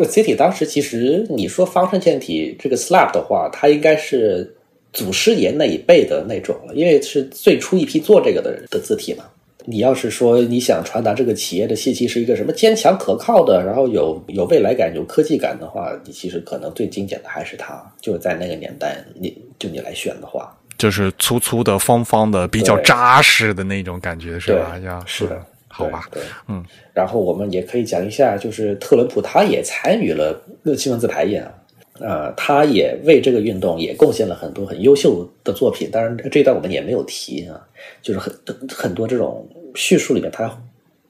[0.07, 4.55] ，City 当时其实你说方正健体这个 Slab 的话，它应该是
[4.93, 9.25] 祖师爷那一辈的那种了，因为是最初一批做这个的人的字体嘛。
[9.67, 17.81] 你要是说你想传达这个企业的信息是一个什么坚强可靠的，然后有有未来感、有科技感的话，你其实可能最经典的还是它。
[18.01, 24.81] 就是在那个年代，你就你来选的话，就是粗粗的、方方的、比较扎实的那种感觉，是吧？
[24.83, 25.39] 要是的。
[25.73, 31.55] 好吧，对，嗯，然后我们也可以讲一下，就是特伦普他也参与了那新文字排印啊，
[32.01, 35.89] 呃，他也为这个运动也贡献了很多很优秀的作品。
[35.89, 37.61] 当然，这一段我们也没有提啊，
[38.03, 38.35] 就是很
[38.69, 40.61] 很多这种叙述里面，他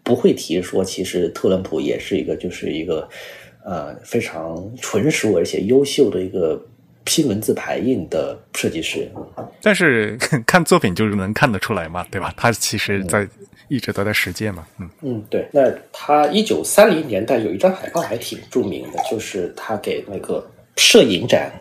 [0.03, 3.09] 不会提说，其实特伦普也是一个就是一个
[3.65, 6.63] 呃非常纯熟而且优秀的一个
[7.07, 9.11] 新文字排印的设计师。
[9.63, 12.31] 但是 看作品就是能看得出来嘛，对吧？
[12.37, 13.27] 他其实在。
[13.71, 15.49] 一直都在实践嘛，嗯嗯，对。
[15.53, 20.45] 那他一九三零年代有一张海报还挺著名的，就是他给那个
[20.77, 21.53] 摄影展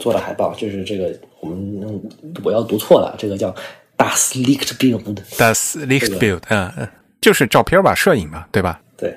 [0.00, 2.02] 做的海报，就是这个我们
[2.42, 3.54] 我要读错了，这个叫
[3.98, 6.88] Das Lichtbild，Das Lichtbild，嗯嗯，
[7.20, 8.80] 就是照片吧，摄影嘛，对吧？
[8.96, 9.14] 对，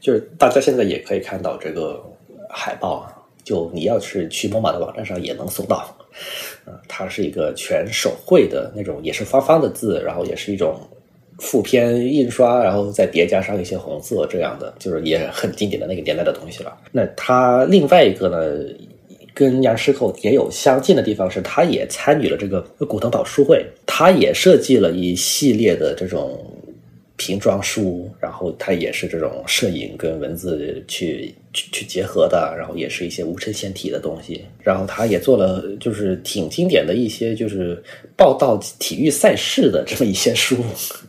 [0.00, 2.04] 就是大家现在也可以看到这个
[2.50, 5.96] 海报啊，就你要是去某马的网站上也能搜到，
[6.66, 10.76] 嗯，它是一个全手绘的那种，也是方方的字，然后也是一种。
[11.42, 16.72] 复片印刷，然后再叠加上一些红色，这样的就是也很经典的那个年代的东西了。
[16.92, 18.38] 那他另外一个呢，
[19.34, 26.38] 跟杨师寇也有相近的地方，是他也参与了这个古腾堡书会，他也设计了一系列的这种。
[27.22, 37.80] 瓶装书，然后它也是这种摄影跟文字去去去结合的，然后也是一些无衬线体的东西，然后他也做了就是挺经典的一些就是
[38.16, 40.56] 报道体育赛事的这么一些书，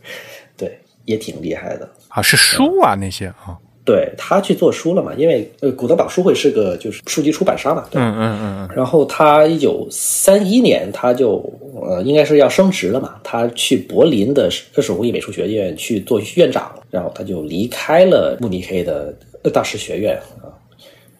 [0.55, 3.57] 对，也挺厉害的啊，是书啊那些啊。
[3.85, 5.13] 对他去做书了嘛？
[5.17, 7.85] 因为呃，古德堡书会是个就是书籍出版商嘛。
[7.93, 8.69] 嗯嗯嗯嗯。
[8.75, 11.43] 然后他一九三一年他就
[11.81, 19.13] 呃应该是要升职了嘛，他去柏林的二手工艺美术学院去做院长，然后他就离开了慕尼黑的
[19.53, 20.42] 大师学院啊。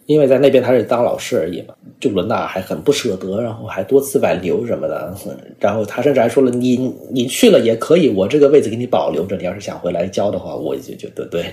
[0.06, 5.14] 因为在那边他是当老师而已嘛，就伦纳还很不舍得，然后还多次挽留什么的，
[5.58, 6.76] 然后他甚至还说了：“你
[7.10, 11.46] 你去了也可以，我这个位置给你保留着，你要是想回来教的话，我就觉得对，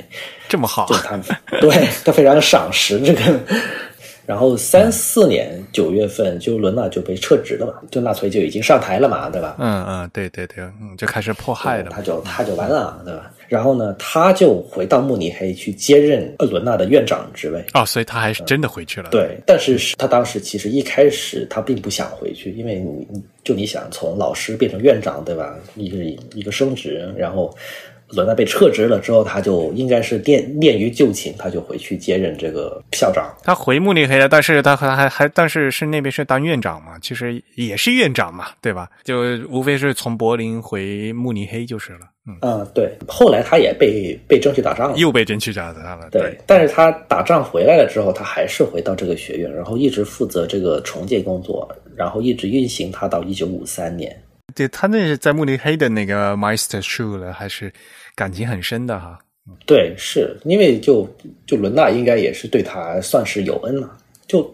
[0.49, 1.17] 这么好，就他
[1.61, 1.69] 对
[2.03, 3.39] 他非常赏识这个。”
[4.31, 9.57] 然后三四年九月份，就伦纳就被撤职了嘛，就纳粹就已经上台了嘛，对吧？
[9.59, 13.29] 嗯嗯，对对对，嗯，就开始迫害了，他就他就完了，对吧？
[13.49, 17.61] 然后呢，他就回到慕尼黑去接任厄伦纳的院长职位。
[17.73, 19.09] 哦，所以他还是真的回去了。
[19.09, 23.05] 对，但是他当时其实一开始他并不想回去，因为你
[23.43, 25.57] 就你想从老师变成院长，对吧？
[25.75, 25.97] 一个
[26.35, 27.53] 一个升职，然后。
[28.11, 33.33] 伦纳被撤职了之后，他就应该是念念于旧情，他就回去接任这个校长。
[33.43, 38.89] 他回慕尼黑了，但是他还还还，但是是那边是当院长嘛，其实也是院长嘛，对吧？
[39.03, 41.99] 就无非是从柏林回慕尼黑就是了。
[42.41, 42.91] 嗯，对。
[43.07, 46.09] 后来他也被被征去打仗了，又被征去打仗了。
[46.11, 54.15] 对，但是他打仗回来了之后，他还是回到这个学院，然后一直负责这个重建工作，然后一直运行他到一九五三年。
[54.53, 57.71] 对他那是在慕尼黑的那个 Meister Schule 还是？
[58.15, 59.17] 感情很深的哈，
[59.65, 61.09] 对，是因为就
[61.45, 63.97] 就伦纳应该也是对他算是有恩了。
[64.27, 64.53] 就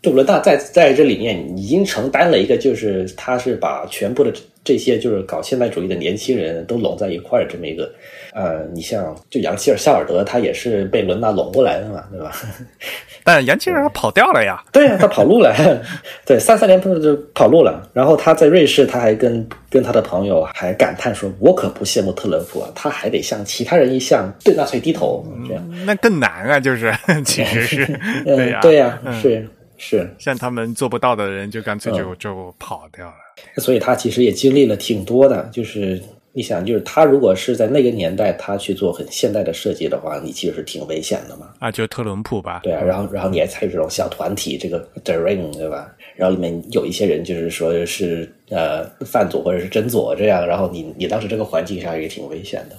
[0.00, 4.32] 就伦纳在在这里面已经承担了一个，就是他是把全部的
[4.64, 7.92] 这些就是搞现代主义的年轻人都拢在一块儿这么一个，
[8.32, 12.32] 呃，你像就扬希尔夏尔德，他也是被伦纳拢过来的嘛，对吧？
[13.24, 15.54] 但扬希尔跑掉了呀，对呀，他跑路了，
[16.24, 17.88] 对，三三年就跑路了。
[17.92, 26.92] 然后他在瑞士，他还跟跟他的朋友还感叹说：“我可不羡慕特朗普啊，他还得像其他人一样对纳粹低头。”这样那更难啊，就是
[27.24, 29.48] 其实是对呀，对呀，是。
[29.82, 33.14] 是，像他们做不到的人，就干脆就就跑掉了。
[33.56, 35.48] 所以他其实也经历了挺多的。
[35.50, 35.98] 就是
[36.32, 41.48] 你想，就是他如果是在那个年代，他去做很现代的设计的话，你其实是挺危险的嘛。
[41.58, 42.60] 啊，就特朗普吧。
[42.62, 45.92] 对啊，然后然后你还参与这种小团体，这个 The Ring 对吧？
[46.14, 52.76] 然后里面有一些人就是说是呃泛左或者是真左这样，然后你你当时这个环境下也挺危险的。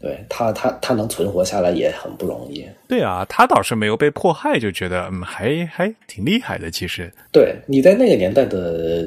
[0.00, 2.64] 对他，他他能存活下来也很不容易。
[2.88, 6.70] 对啊，他倒是没有被迫害，就觉得嗯，还还挺厉害的。
[6.70, 9.06] 其实，对你在那个年代的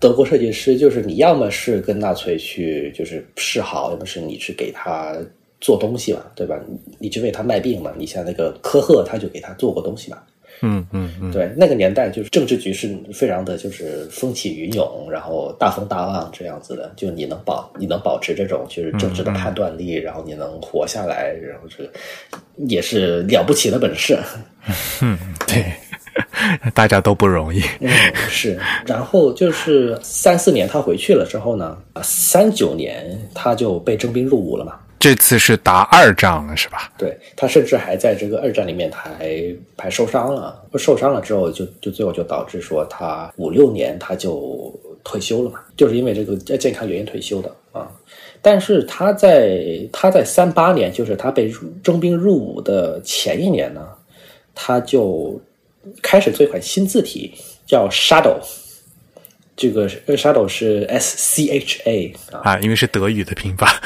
[0.00, 5.14] 德国设计师，就是你要么是跟纳粹去就是示好，要么是你去给他
[5.60, 6.58] 做东西嘛，对吧？
[6.98, 7.92] 你去为他卖命嘛。
[7.98, 10.18] 你像那个科赫，他就给他做过东西嘛。
[10.62, 21.90] 嗯嗯嗯，对，那个年代就是政治局势非常的就是风起云涌，然后大风大浪这样子的，就你能保你能保持这种就是政治的判断力，然后你能活下来，然后这
[22.68, 24.18] 也是了不起的本事。
[25.00, 25.64] 嗯，对，
[26.74, 27.62] 大家都不容易。
[27.80, 27.90] 嗯，
[28.28, 28.58] 是。
[28.86, 34.74] 然后就是三四年他回去了之后呢，三九年他就被征兵入伍了嘛。
[34.98, 36.92] 这次是打二仗了，是吧？
[36.98, 40.62] 对他，甚至还在这个二战里面，他还还受伤了。
[40.76, 44.70] 受伤了之后，就就最后就导致说他五六年他就
[45.02, 47.90] 退休了嘛，就是因为这个健康原因退休的啊。
[48.42, 51.50] 但是他在他在三八年，就是他被
[51.82, 53.88] 征兵入伍的前一年呢，
[54.54, 55.40] 他就
[56.02, 57.32] 开始做一款新字体，
[57.66, 58.38] 叫 Shadow。
[59.56, 63.78] 这个 shadow 是 S C H A 啊，因为是德语的拼法。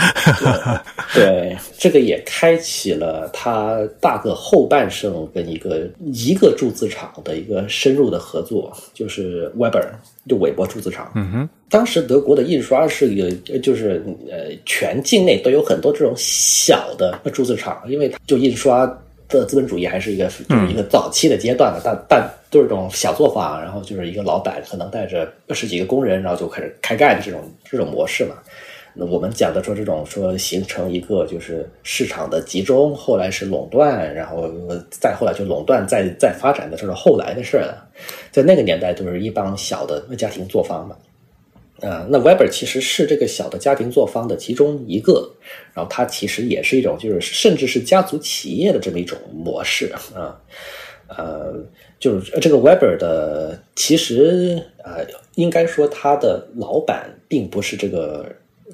[1.13, 9.85] 对，这个也开启了他大个后半生跟一个一个铸字厂的一个深入的合作，就是 Weber，
[10.29, 11.11] 就韦伯铸字厂。
[11.17, 18.87] 嗯哼，当时德国的印刷是一个，就是呃，全境内都有很多这种小的铸字厂，因为就印刷。
[19.29, 28.35] 的资本主义还是一个就是一个早期的阶段的，但但都是这种小作坊，然后就是一个老板可能带着二十几个工人，然后就开始开干这种这种模式嘛。
[28.97, 34.49] 那我们讲的说这种说形成一个就是市场的集中，后来是垄断，然后
[34.89, 37.85] 再后来就垄断再再发展的这种后来的事了。
[38.31, 40.95] 在那个年代都是一帮小的家庭作坊嘛。
[41.81, 45.29] 啊，那 Weber 其实是这个小的家庭作坊的其中一个，
[45.75, 50.41] 然后它其实也是一种，就是甚至是家族企业的这么一种模式啊，
[51.09, 51.55] 呃，
[51.99, 55.05] 就是这个 Weber 的，其实呃，
[55.35, 58.25] 应该说他的老板并不是这个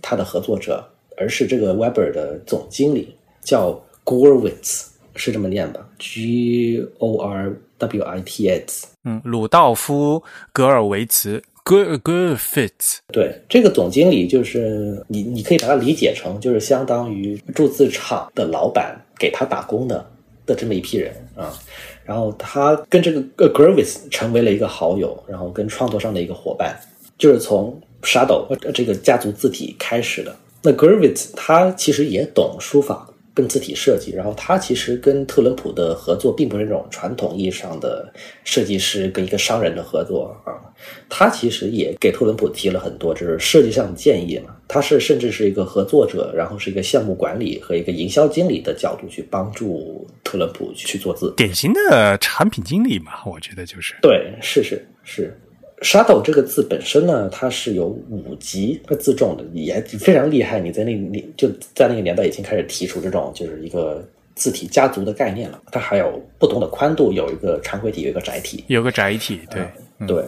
[0.02, 0.86] 他的合作者，
[1.16, 10.20] 而是这个 Weber 的总经理叫 Gorwitz，是这么念吧？G O R W I T S，嗯，鲁道夫·
[10.52, 11.42] 格尔维茨。
[11.70, 12.98] Good good fit。
[13.12, 20.04] 对，这个总经理就是你，你可以把它理解成就是相当于铸字厂的老板给他打工的
[20.44, 21.56] 的这么一批人啊。
[22.04, 26.76] 然后他跟这个 g r v i s 成为了一个好友，然后跟创作上的一个伙伴，
[27.16, 30.34] 就是从 Shadow 这个家族字体开始的。
[30.62, 33.08] 那 g r v i s 他其实也懂书法。
[33.40, 38.12] 跟字体设计，然后他其实跟特伦普的合作并不是那种传统意义上的
[38.44, 40.60] 设计师跟一个商人的合作啊，
[41.08, 53.94] 他其实也给特伦普提了很多就是设计上的建议嘛，他是甚至是一个合作者，然后是一个项目管理和一个营销经理的角度去帮助特伦普去做字，典型的产品经理嘛，我觉得就是。
[54.02, 55.34] 对，是是是。
[55.80, 60.60] Shadow 这个字本身呢，它是有五级字重的，也非常厉害。
[60.60, 65.60] 你在那你就在那个年代已经开始提出这种就是一个字体家族的概念了。
[65.72, 69.40] 它还有不同的宽度，有一个常规体，有一个窄体，有个窄体。
[69.50, 69.62] 对
[70.06, 70.24] 对。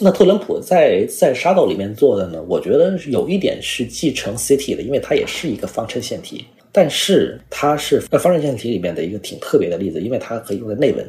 [0.00, 11.06] 那特伦普在在 Shadow 里面做的呢，我觉得有一点是继承 City 的，因为它也是一个方衬线体，但是它是方衬线体里面的一个挺特别的例子，因为它可以用在内文。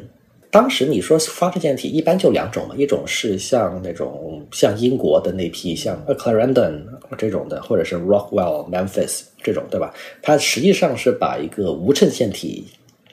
[0.50, 6.82] 当时你说方衬线体一般就两种嘛，一种是像那种像英国的那批像 Clarendon
[7.18, 9.92] 这种的，或者是 Rockwell、Memphis 这种，对吧？
[10.22, 12.64] 它实际上是把一个无衬线体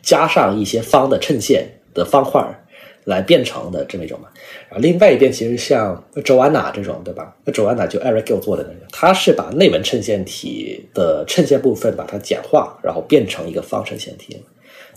[0.01, 2.41] 加上一些方的衬线的方块
[3.05, 4.29] 来变成的这么一种嘛。
[4.69, 7.35] 然后另外一边其实像 Joanna 这种，对吧？
[7.43, 14.41] 那 Joanna 就 Eric Gill 做的那个，他是把内文衬线体的衬线部分把它简化，然后变成一个方衬线体。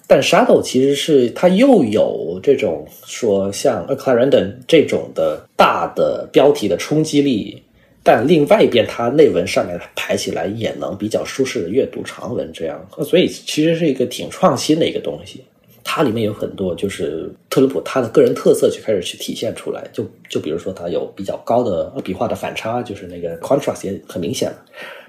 [0.08, 7.60] 但 Shadow 其实是它又有这种说像 A Clarendon 这种的大的标题的冲击力，
[8.04, 15.42] 但另外一边它内文上面排起来也能比较舒适的阅读长文，这样，所以其实是一个挺创新的一个东西。
[15.82, 24.56] 它里面有很多就是特朗普他的个人特色就开始去体现出来，就就比如说他有比较高的笔画的反差，就是那个 contrast 也很明显了。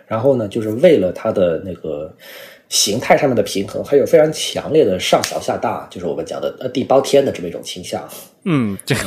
[0.07, 2.11] 然后呢，就是为了他的那个。
[2.69, 8.07] 形态上面的平衡，还有非常强烈的上小下大，就是我们讲的呃地包天的这么一种倾向。
[8.43, 9.01] 嗯，这个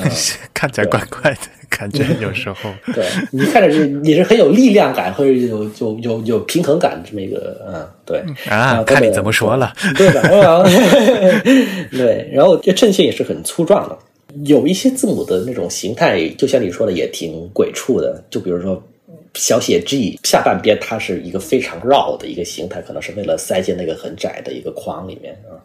[0.53, 1.39] 看起来怪怪的
[1.69, 2.71] 感觉，有时候。
[2.95, 10.21] 对你看着是你是很有力量感，或者有有有有平衡感这么一个嗯，对啊，看你怎么说了，对吧？
[11.93, 13.99] 对，然后这衬线也是很粗壮的，
[14.45, 18.83] 有一些字母的那种形态，就像你说的，也挺鬼畜的，就比如说。
[19.35, 25.59] 小写 G 下半边，它是一个非常绕的一个形态，可能是为了塞进那个很窄的一个框里面啊。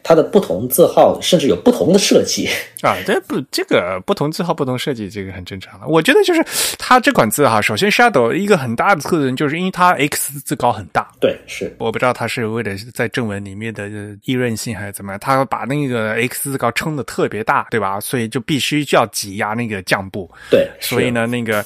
[0.00, 2.48] 它的不同字号甚至有不同的设计
[2.82, 5.86] 啊，这不这个不同字号不同设计，这个很正常了。
[5.88, 6.42] 我觉得就是
[6.78, 13.90] 它这款字哈，首先 Shadow 一个很大的特征就是因为它 X 字高很大，对，是我不知道它是为了在正文里面的
[14.24, 17.98] 易润性还是怎么样，它把那个 X 字高撑的特别大，对吧？
[18.00, 21.64] 所以就必须要挤压那个降部，对，所以呢那个。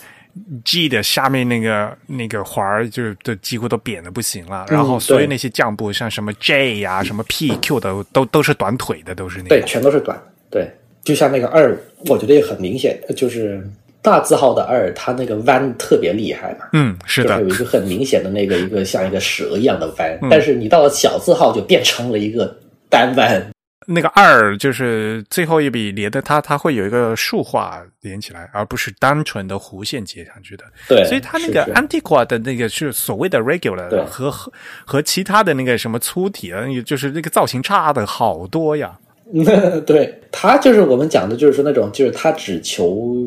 [0.64, 4.66] G 的下面那个那个环儿，就是都几乎都扁的不行了。
[4.68, 9.49] 然后所有那些降部，像什么 J 呀、什么 P、Q 的，都都是短腿的，都是那。
[9.49, 10.18] 对，全都是短。
[10.51, 10.70] 对，
[11.05, 13.62] 就像那个二，我觉得也很明显，就是
[14.01, 16.66] 大字号的二，它那个弯特别厉害嘛。
[16.72, 20.18] 嗯，是的，有一个很明显的那个一个像一个蛇一样的弯。
[20.30, 22.57] 但是你到了小字号，就变成了一个
[22.89, 23.51] 单弯。
[23.87, 30.64] 那个二就是最后一笔连的，它它会有一个竖画连起来，而不是单纯的弧线接上去的。
[30.89, 34.53] 对，所以它那个 Antiqua 的那个是所谓的 regular，和和
[34.85, 38.99] 和其他的那个什么粗体啊，就是那个造型差的好多呀。
[39.87, 43.26] 对，它就是我们讲的，就是说那种，就是它只求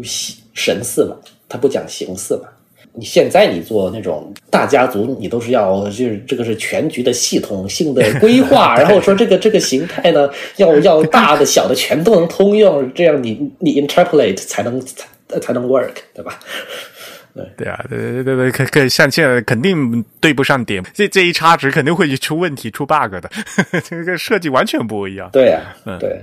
[0.54, 1.16] 神似嘛，
[1.50, 2.50] 它不讲形似嘛。
[2.98, 16.40] 你现在你做那种大家族，你都是要就是这个是全局的系统性的规划， 然后说这个这个形态呢，要要大的小的全都能通用，这样你你 interpolate 才能才才能 work，对吧？
[17.36, 23.30] 对对啊，对对对对，可可像现在肯定对不上点，这这一差值肯定会出问题出 bug 的，
[23.84, 25.30] 这个设计完全不一样。
[25.34, 26.22] 对呀，嗯，对。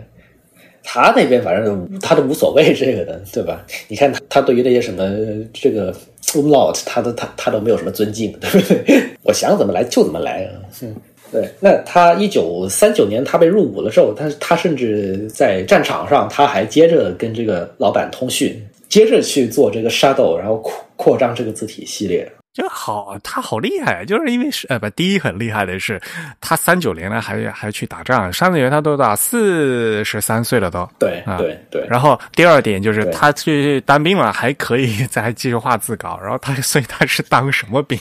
[0.83, 3.65] 他那边反正他都无所谓这个的，对吧？
[3.89, 5.05] 你看他他对于那些什么
[5.53, 5.95] 这个
[6.33, 9.05] umlaut，他都他他都没有什么尊敬，对不对？
[9.23, 10.51] 我想怎么来就怎么来啊。
[10.83, 10.95] 嗯，
[11.31, 11.49] 对。
[11.61, 22.31] 那他一九三九年他被入伍了之后，他他甚至在战场上他还接着跟这个老板通讯，接着去做这个 shadow，然后扩扩张这个字体系列。
[22.55, 25.99] 就好，他好厉害，就是因为是呃不，第一很厉害的是，
[26.39, 31.87] 他三九年了还还去打仗，三九年他都到四十三岁了都，对啊对对。
[31.89, 37.99] 然后第二点就是他去当兵了，还可以再继续画自稿，然后他所以他是当什么兵？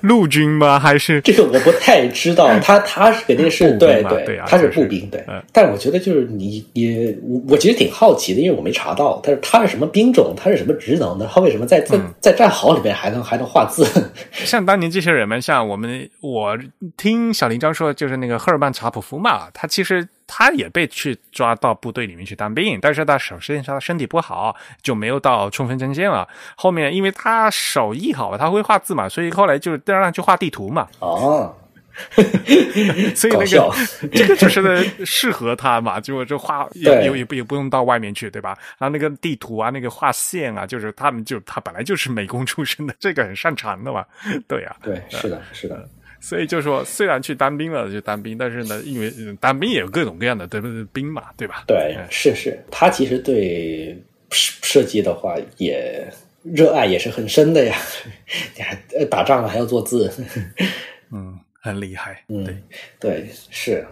[0.00, 0.78] 陆军吗？
[0.78, 5.22] 还是这个我不太知道，他他是肯定是对对对他是步兵对，
[5.52, 13.65] 但我觉得就是你你我我其实挺好奇的，因为我没查到，但是他是什么兵种，他是什么职能的，他为什么在在在战壕里面还能还能画？
[13.66, 16.58] 字 像当年这些人们，像我们，我
[16.96, 26.26] 听小林章说，就是那个赫尔曼查普夫嘛，他其实他也被去抓到部队里面去当兵，但是他首先他身体不好，就没有到冲锋阵线了。
[26.56, 30.86] 后面因为他手艺好，他会画字嘛，所以后来就让他去画地图嘛。
[31.00, 31.54] 哦。
[33.14, 33.74] 所以那个
[34.12, 38.56] 这个就是呢适合他嘛，就这画也也也不也不用到外面去，对吧？
[38.78, 44.04] 然后那个地图啊，那个画线啊，就是他们就他本来就是美工出身的，这个很擅长的嘛，
[44.46, 45.88] 对呀，对，是的，是的。
[46.18, 51.64] 所以就说，虽然去当兵了就当兵，但是呢，因为当兵也有各种各样的对不对兵嘛，对吧？
[51.66, 53.96] 对，是是，他其实对
[54.30, 56.06] 设计的话也
[56.42, 57.76] 热爱也是很深的呀。
[58.56, 58.74] 你还
[59.06, 60.12] 打仗了还要做字，
[61.12, 61.38] 嗯。
[61.66, 62.56] 很厉害，嗯，对，
[63.00, 63.84] 对，是。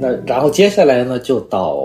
[0.00, 1.76] 那然后接下来呢，就到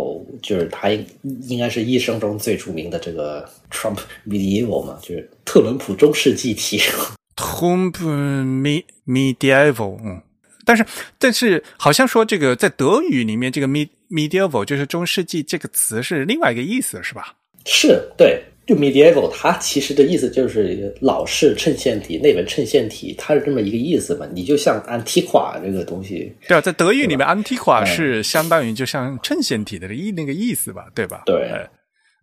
[0.42, 1.04] 就是他应
[1.48, 6.80] 应该是一生中最著名的这个 Trump Medieval 嘛，就是特伦普中世纪题。
[7.36, 7.94] Trump
[9.08, 10.22] Medieval，嗯，
[10.64, 10.86] 但是
[11.18, 17.34] 但是好像说这个在德语里面，这个 Medieval 就是中世纪这个词是另外一个意思，是吧？
[17.66, 18.44] 是对。
[18.66, 24.28] 就 medieval，它其实的意思就是老式衬线体、内文衬线体，它是这么一个意思嘛？
[24.34, 30.90] 你就像 antiqua 这个东西，对啊，在德语里面，antiqua 是相当于就像衬线体的意那个意思吧？
[30.96, 31.24] 对吧？
[31.26, 31.50] 对，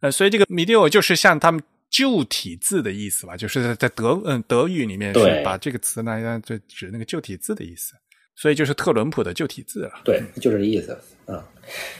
[0.01, 3.37] 呃，所以这个 medieval 就是像他们旧体字的意思吧？
[3.37, 7.95] 就是在德嗯德语里面是把这个词呢就指那个旧体字的意思。
[8.37, 10.01] 所以就是特伦普的旧体字了。
[10.03, 10.97] 对，就这个意思。
[11.20, 11.20] 嗯，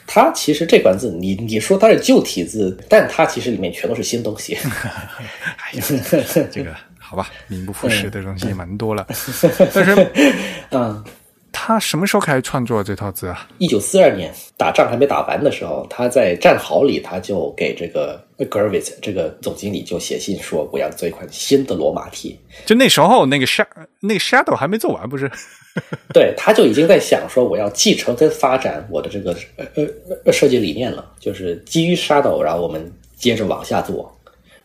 [0.07, 4.57] 它其实这款字，你你说它是旧体字，但它其实里面全都是新东西。
[5.57, 5.85] 哎呀，
[6.51, 9.07] 这个好吧，名不副实的东西也蛮多了。
[9.73, 10.11] 但是，
[10.71, 11.05] 嗯，
[11.71, 13.49] 他什么时候开始创作这套字啊？
[13.59, 22.37] 一九四二年打仗还没打完的时候，他在战壕里，他就给这个 Gervitz 这个总经理就写信说，我要做一款新的罗马体。
[22.67, 25.31] 就那时候，那个 Shadow 那个 Shadow 还没做完，不是？
[26.13, 29.87] 对，他就已经在想说，我要继承跟发展我的这个呃
[30.25, 34.13] 呃设计理念了，就是基于 Shadow，然后我们接着往下做，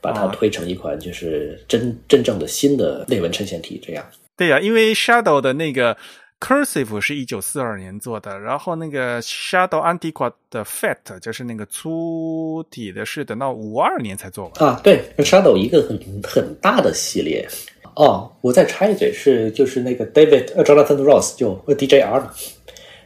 [0.01, 4.03] 把它推成一款就是真真正的新的内文衬线体这样。
[4.38, 5.95] 对呀、因为 Shadow 的那个
[6.39, 14.69] Cursive 是一九四二年做的，然后那个 Shadow Antiqua 的 Fat 就是那个粗体的，是等到五二年才做完。
[14.69, 17.47] 啊，对，Shadow 一个很很大的系列。
[17.95, 22.33] 哦，我再插一嘴，是就是那个 David Jonathan Ross 就 DJR 嘛，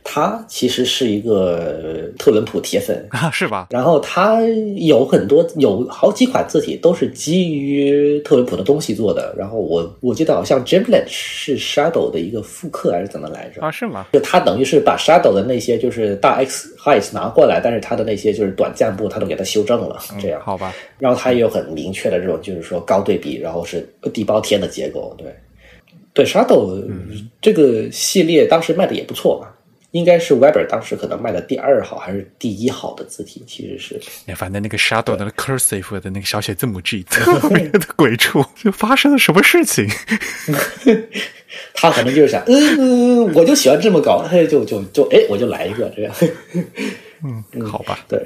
[0.03, 3.67] 他其实是一个特伦普铁粉， 啊，是吧？
[3.71, 4.41] 然后他
[4.75, 9.33] 有很多有好几款字体都是基于特伦普的东西做的。
[9.37, 13.61] 然后我我记得好像 Gimlet 是 Shadow 的一个复刻还是怎么来着？
[13.61, 14.05] 啊，是吗？
[14.11, 20.41] 就他等于是把 Shadow 的那些就是大 X height 拿过来，但是他的那些就是短降部他都给他修正了，这样。
[20.41, 25.27] 好吧，然后他也有很明确的这种，就是说高对比，然后是地包天的结构，对，
[26.13, 26.81] 对，Shadow、
[27.41, 29.47] 这个系列当时卖的也不错嘛，
[29.91, 39.87] 应该是 Weber 当时可能卖的第二好还是第一好的字体，其实是，哎反正那个 Shadow 的 Cursive 的那个小写字母 G 特别的鬼畜，就发生了什么事情？
[41.73, 46.13] 他可能就是想，嗯嗯，我就喜欢这么搞，嘿，就就就，哎，我就来一个这样，
[47.23, 48.19] 嗯， 好吧，对。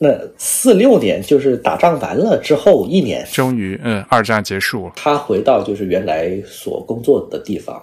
[0.00, 4.92] 那四六年就是打仗完了之后一年，终于，嗯，二战结束了。
[4.94, 7.82] 他回到就是原来所工作的地方。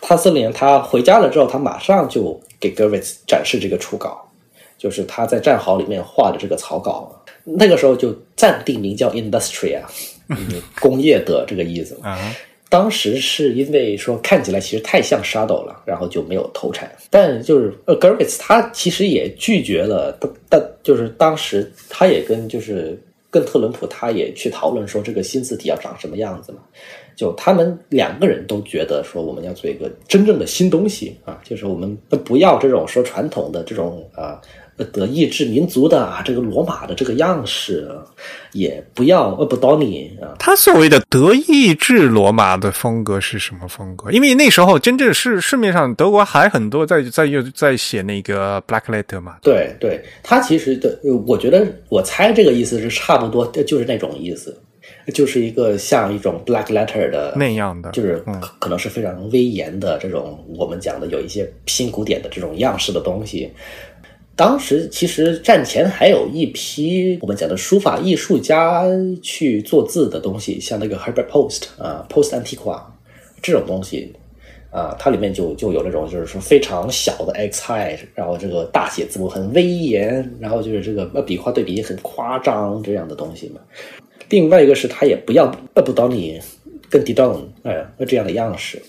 [0.00, 4.26] 他四六年他回家了之后，他马上就给 Gervitz 展示这个初稿，
[4.78, 7.12] 就是他在战壕里面画的这个草稿。
[7.44, 9.82] 那个时候就暂定名叫 Industria，
[10.28, 11.96] 嗯， 工业的这个意思。
[12.02, 12.34] 啊，
[12.68, 16.90] 当时是因为说看起来其实太像 Shadow 了，然后就没有投产。
[17.08, 23.00] 但就是呃 Gervitz 他其实也拒绝了，但但就是当时他也跟就是
[23.30, 26.58] 跟特伦普他也去讨论说这个新字体要长什么样子嘛。
[27.16, 34.40] 就他们两个人都觉得说我们要做一个真正的新东西啊，就是我们不要这种说传统的这种啊。
[34.92, 37.90] 德意志民族的啊，这个罗马的这个样式，
[38.52, 44.10] 也不要呃不到你啊，他所谓的德意志罗马的风格是什么风格？
[44.10, 49.38] 因为那时候真正是市面上德国还很多在在又在写那个 Black Letter 嘛。
[49.40, 54.54] 对对，他其实的，我觉得我猜这个意思是差不多，就是那种意思，
[55.14, 63.50] 就是一个像一种 Black Letter 的那样的，就是可可能是非常威严的这种我们讲的有一些新古典的这种样式的东西。
[64.34, 68.84] 当时其实战前还有一批我们讲的书法艺术家
[69.22, 72.82] 去做字的东西，像那个 Herbert Post 啊，Post Antiqua
[73.40, 74.12] 这种东西
[74.70, 83.60] 啊，它里面就就有那种就是说非常小的 X height，然后这个大写字母很威严，然后就是这个呃笔画对比很夸张这样的东西嘛。
[84.28, 86.40] 另外一个是他也不要呃不到你
[86.90, 88.80] 跟 o n 哎这样的样式。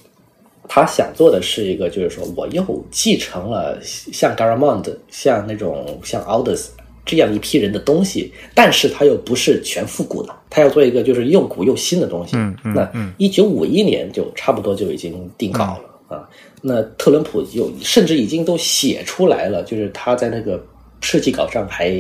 [0.70, 6.68] 他想做的是一个，就是说我又继承了像 Garamond、像那种像 Aldous
[7.06, 12.36] 这样一批人的东西，但是他又不是全复古的，他要做一个就是又古又新的东西。
[12.36, 15.80] 嗯嗯那一九五一年就差不多就已经定稿
[16.10, 16.28] 了、啊。
[16.62, 20.62] 那特伦普就甚至已经都写出来了，就是他在那个
[21.00, 21.96] 设计稿上还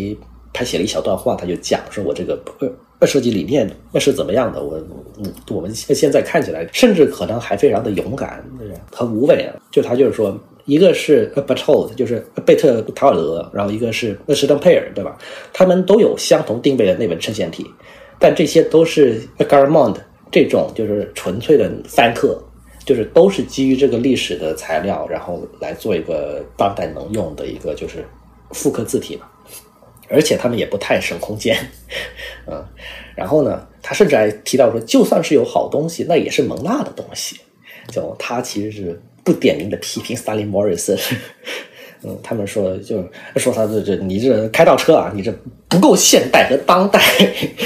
[0.53, 2.35] 还写了一小段话，他就讲说我这个
[2.99, 4.63] 呃设计理念那是怎么样的？
[4.63, 4.77] 我
[5.19, 8.43] 嗯，我们现现在看起来，甚至可能还非常的勇敢，
[8.91, 9.55] 很无畏啊。
[9.71, 15.17] 就他就是说，一个是 Berthold，就是贝特塔尔德，然后一个是施登佩尔，对吧？
[15.53, 17.65] 他们都有相同定位的那本衬线体，
[18.19, 19.97] 但这些都是 Garamond
[20.31, 22.41] 这种就是纯粹的翻刻，
[22.85, 28.05] 就是都是基于这个历史的材料，然后来做一个当代能用的一个就是
[28.51, 29.27] 复刻字体嘛。
[30.09, 31.57] 而且他们也不太省空间，
[32.47, 32.63] 嗯，
[33.15, 37.39] 然后呢，他甚至还提到说，就算是有好东西，那也是蒙纳的东西。
[37.89, 40.97] 就他其实是不点名的批评斯大林·莫里森，
[42.03, 43.03] 嗯，他们说就
[43.35, 45.33] 说他这这你这开倒车啊，你这
[45.67, 47.01] 不够现代和当代，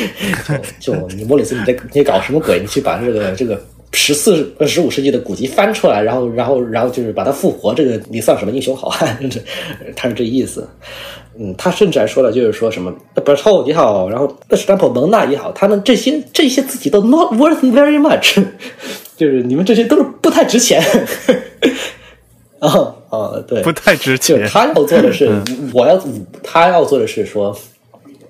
[0.79, 2.59] 就就你莫里森你在你搞什么鬼？
[2.59, 3.61] 你去把这个这个。
[3.93, 9.19] 十四、十五世纪的古籍翻出来，然后，然后，然后就是把它复活，这个你算什么英雄好汉？
[9.97, 10.65] 他是这意思。
[11.39, 18.43] 嗯，他甚至还说了，就是说什么 b e r t o 也好，然后斯坦普蒙纳也好，他们这些这些自己都 not worth very much，
[19.15, 20.83] 就是你们这些都是不太值钱。
[22.59, 24.47] 啊啊，对，不太值钱。
[24.47, 25.31] 他要做的是，
[25.73, 25.99] 我要
[26.43, 27.57] 他要做的是说，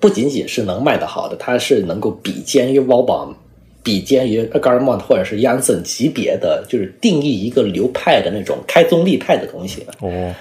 [0.00, 3.28] 不仅仅是能卖得好的，他是能够比肩于 w a b a
[3.82, 9.84] 比肩于 g a r m o n t 或者是 Yanson 级别的，就是定义一个流派的那种开宗立派的东西。
[10.00, 10.32] 哦，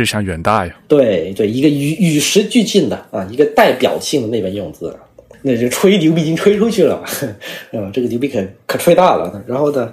[0.00, 0.74] 志向远大呀！
[0.88, 4.96] 对对，一个与与时俱进的啊，一个代表性的那本用字。
[5.42, 7.06] 那就吹牛逼已经吹出去了嘛，
[7.72, 9.44] 嗯，这个牛逼可可吹大了。
[9.46, 9.92] 然后呢，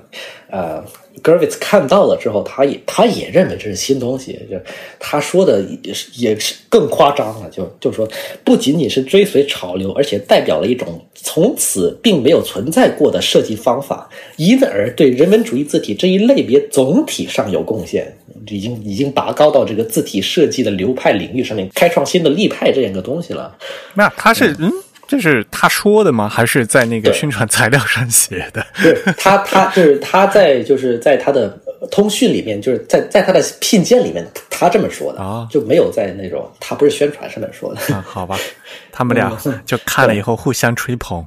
[0.49, 0.81] 呃
[1.24, 4.57] g e r v i t z 看到了之后，他也他也认为这是新东西，就
[4.99, 8.07] 他说的也是也是更夸张了，就就说
[8.43, 18.15] 不仅仅是追随潮流，而且代表了一种从此并没有存在过的设计方法，因而对人文主义字体这一类别总体上有贡献，
[18.49, 23.57] 已经已经拔高到这个字体设计的流派领域上面，开创新的立派这样一个东西了。
[23.95, 24.72] 那他是嗯。
[25.07, 26.27] 这是他说的吗？
[26.27, 28.65] 还是在那个宣传材料上写的？
[28.83, 31.49] 对，他他就是他在就是在他的
[31.89, 38.03] 通讯里面，就是在在他的聘件里面，他这么说的啊，就没有在那种他不是宣传上面说的啊。
[38.05, 38.37] 好吧，
[38.91, 39.31] 他们俩
[39.65, 41.25] 就看了以后互相吹捧，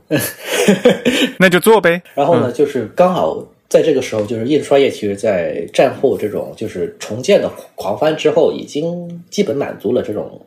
[1.38, 2.02] 那就做呗。
[2.14, 10.38] 然后呢，就是刚好在这个时候，就是印刷业其实，在战后这种就是重建的狂欢之后，已经基本满足了这种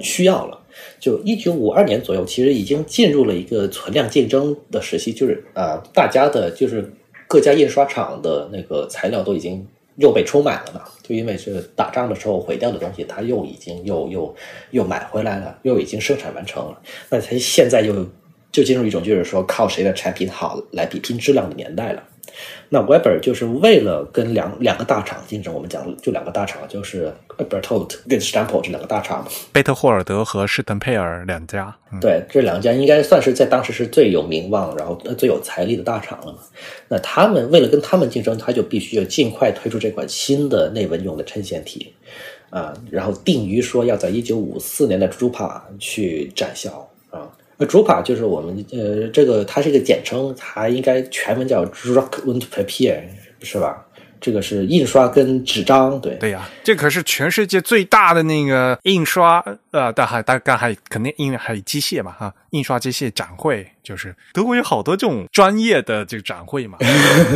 [0.00, 0.58] 需要了。
[0.98, 6.92] 就一九五二年左右，其实已经进入了一个存量竞争的时期，就是啊，大家的，就是
[7.26, 9.66] 各家印刷厂的那个材料都已经
[9.96, 10.82] 又被充满了嘛。
[11.02, 14.34] 就因为是打仗的时候毁掉的东西，它又已经又又
[14.70, 16.80] 又买回来了，又已经生产完成了。
[17.10, 18.06] 那它现在又
[18.52, 22.02] 就进入一种就是说靠谁的产品好来比拼质量的年代了。
[22.70, 31.76] 那 Weber 就是为了跟两两个大厂竞争，我们讲就两个大厂，就是 Berthold 跟 Stempel 这两个大厂，贝特霍尔德和施滕佩尔两家。
[32.00, 36.38] 对，这两家应该算是在当时是最有名望，然后最有财力的大厂了嘛。
[36.88, 41.92] 那他们为了跟他们竞争，他就必须要尽快推出这款新的内文用的衬线体
[42.48, 46.88] 啊，然后定于说要在一九五四年的 Drupa 去展销。
[47.66, 53.00] Drupa 就是我们呃，这个它是一个简称，它应该全文叫 Druck und Papier，
[53.42, 53.86] 是吧？
[54.20, 66.78] 这个是印刷跟纸张，对对呀，这可是全世界最大的那个印刷呃，大还大概还肯定因为还有机械嘛哈，印刷机械展会，就是德国有好多这种专业的这个展会嘛，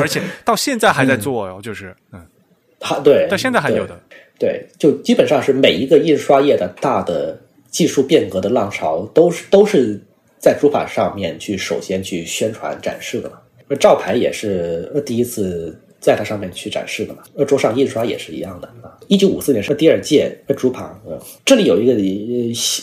[0.01, 2.25] 而且到现在还在做哦，就是嗯，
[2.81, 4.01] 好对，到现在还有的，
[4.39, 7.37] 对，就基本上是每一个印刷业的大的
[7.69, 10.01] 技术变革的浪潮，都是都是。
[10.39, 18.95] 在珠法上面去首先去宣传展示的嘛，那照牌也是第一次在它上面去展示的嘛，那桌上印刷也是一样的啊。
[19.09, 20.97] 一九五四年是第二届主帕，
[21.45, 21.95] 这里有一个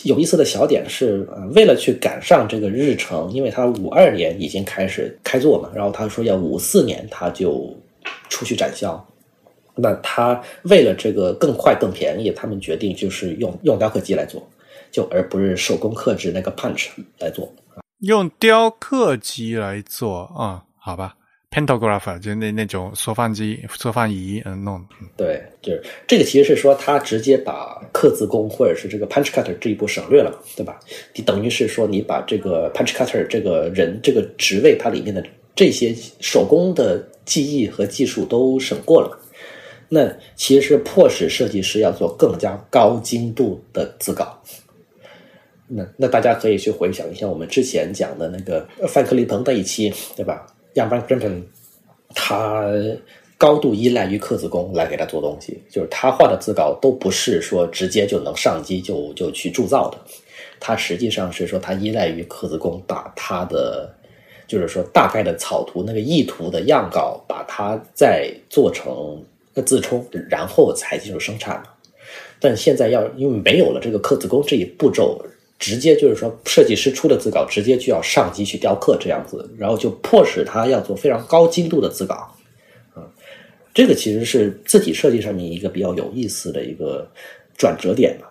[0.04, 7.74] 有意思的小点是，为了去赶上这个日程，因为他五二年已经开始开做嘛，然后他说要五四年他就
[8.28, 9.02] 出去展销，
[9.74, 14.46] 那他为了这个更快更便宜，他们决定就是用用雕刻机来做。
[14.94, 16.86] 就而不是手工刻制那个 punch
[17.18, 17.52] 来做，
[17.98, 20.62] 用雕刻机来做啊？
[20.78, 21.16] 好吧
[21.50, 24.80] ，pantograph 就那那种缩放机、缩放仪，嗯，弄。
[25.16, 30.78] 对，就是这个，其实是说他直接把刻字工或者是这个 punch cutter 这一步省略了，对吧？
[31.12, 35.20] 你等于是说你把这个 punch cutter 这个人这个职位它里面的
[35.56, 39.18] 这些手工的技艺和技术都省过了，
[39.88, 44.40] 那其实是迫使设计师要做更加高精度的字稿。
[45.76, 50.46] 那那大家可以去回想一下我们之前讲的那个范克利彭那一期，对吧？
[50.74, 51.44] 亚班格本
[52.14, 52.72] 他
[53.36, 59.98] 高度依赖于刻字工来给他做东西，就是他画的字稿都不是说直接就能上机就就去铸造的，
[60.60, 63.92] 他实际上是说他依赖于刻字工把他的
[64.46, 69.20] 就是说大概的草图那个意图的样稿，把它再做成
[69.64, 71.60] 字冲，然后才进入生产。
[72.38, 75.20] 但现在要因为没有了这个刻字工这一步骤。
[75.58, 82.36] 直接就是说，设计师出的字稿直接就要上机去雕刻这样子，然后就迫使他要做非常高精度的字稿，
[82.94, 83.06] 啊，
[83.72, 87.08] 这个其实是字体设计上面一个比较有意思的一个
[87.56, 88.30] 转折点吧。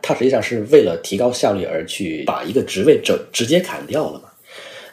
[0.00, 4.27] 它实际上是为了提高效率而去把一个职位整直接砍掉了嘛。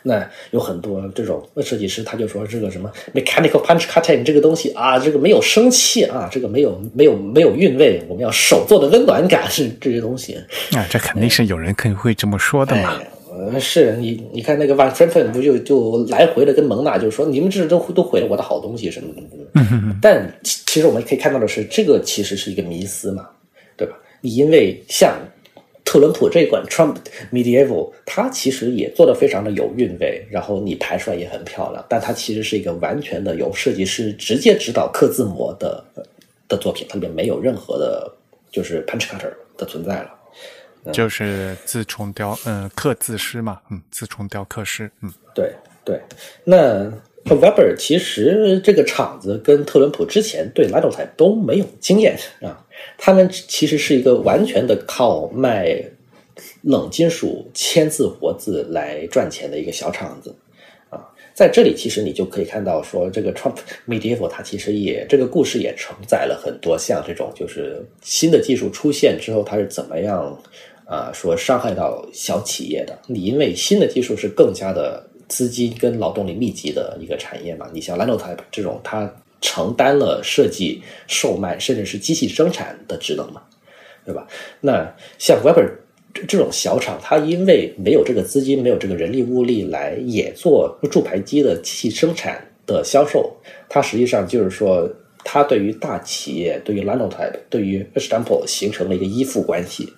[0.07, 10.35] 那有很多这种设计师，他就说这个什么 mechanical punch cutting 这个东西啊，这个没有生气啊，这个没有没有没有韵味，我们要手做的温暖感是这些东西。
[10.75, 13.01] 啊，这肯定是有人肯定会这么说的嘛。
[13.31, 19.37] 呃，是你你看那个 Van Frippen 不就就来回的跟蒙娜就说你们这都都毁了我的好东西什么什么的。
[19.55, 23.27] 嗯但其实我们可以看到的是，这个其实是一个迷思嘛，
[23.75, 23.95] 对吧？
[24.21, 25.17] 你因为像。
[25.95, 26.97] 特伦普这款 Trump
[27.31, 35.81] Medieval，它其实也做的非常的有韵味，然后你排出来也很漂亮，但它其实是一个完全的由设计师直接指导刻字模的
[36.49, 38.11] 的作品，它里面没有任何的，
[38.51, 40.11] 就是 punch cutter 的存在了。
[40.91, 45.53] 就是自重雕，嗯，刻字师嘛，嗯，自重雕刻师，嗯，对
[45.85, 46.01] 对。
[46.43, 46.91] 那
[47.23, 52.64] Weber 其实这个厂子跟特伦普之前对 Linotype 都没有经验啊，
[52.97, 55.83] 他们其实是一个完全的靠卖
[56.63, 60.35] 冷金属签字活字来赚钱的一个小厂子
[60.89, 61.07] 啊。
[61.33, 63.57] 在这里，其实你就可以看到说，这个 Trump
[63.87, 70.37] Medieval 它其实也这个故事也承载了很多像这种，就是新的技术出现之后，它是怎么样。
[70.87, 77.67] 啊，说伤害到小企业的，你因为新的技术是更加的资金跟劳动力密集的一个产业嘛？
[77.73, 79.11] 你像 Linotype 这种，它
[79.45, 83.43] 承担了设计、售卖，甚至是机器生产的职能嘛，
[84.03, 84.27] 对吧？
[84.59, 85.69] 那像 Weber
[86.11, 93.31] 这这种小厂，它因为没有这个资金，没有这个人力物力来也做铸牌机的机器生产的销售，
[93.69, 94.89] 它实际上就是说，
[95.23, 99.93] 它对于大企业、对于 Lanotype、对于 Stample 形成了一个依附关系。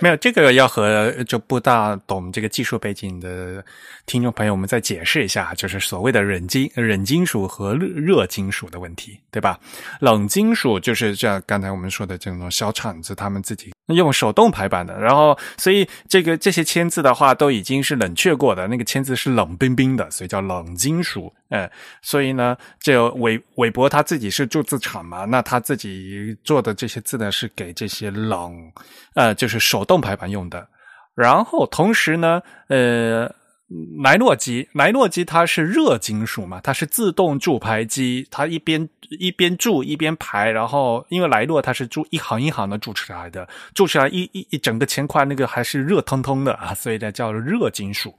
[0.00, 3.64] 没有这个要和就不大懂这个技术背景的
[4.06, 9.58] 听众朋友们再解释一下，就是所谓的冷金冷金属和热热金属的问题，对吧？
[10.00, 21.32] 冷金属就是像刚才我们说的这种小厂子，他们自己用手动排版的，然后所以这个这些签字的话都已经是冷却过的，那个签字是冷冰冰的，所以叫冷金属。
[21.50, 21.68] 嗯，
[22.00, 28.72] 所以呢，这韦韦伯他自己是铸字厂嘛，那他自己做的这些字呢，是给这些冷，
[29.14, 30.66] 呃，就是手动排版用的。
[31.14, 33.30] 然后同时呢，呃。
[34.02, 48.14] 莱诺机，莱诺机它是热金属嘛，它是自动铸排机，它一边一边铸一边排，然后因为莱诺它是铸一行一行的铸出来的，铸出来一一一整个铅块那个还是热腾腾的啊，所以呢叫热金属。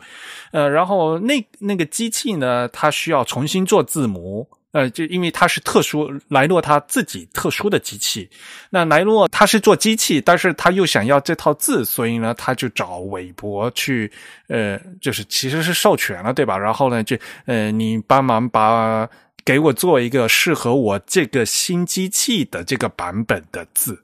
[0.51, 4.47] 呃，然后那那个机器呢，它需要重新做字母。
[4.73, 8.29] 呃，就因为它是特殊莱诺他自己特殊的机器，
[8.71, 14.11] 那莱诺他是做机器，但是他又想要这套字，所以呢，他就找韦伯去，
[14.47, 16.57] 呃，就是其实是授权了，对吧？
[16.57, 17.15] 然后呢，就
[17.45, 19.07] 呃，你帮忙把
[19.45, 24.02] 给我做一个适合我这个新机器的这个版本的字，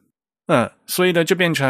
[0.51, 1.65] 嗯，所以呢，就变成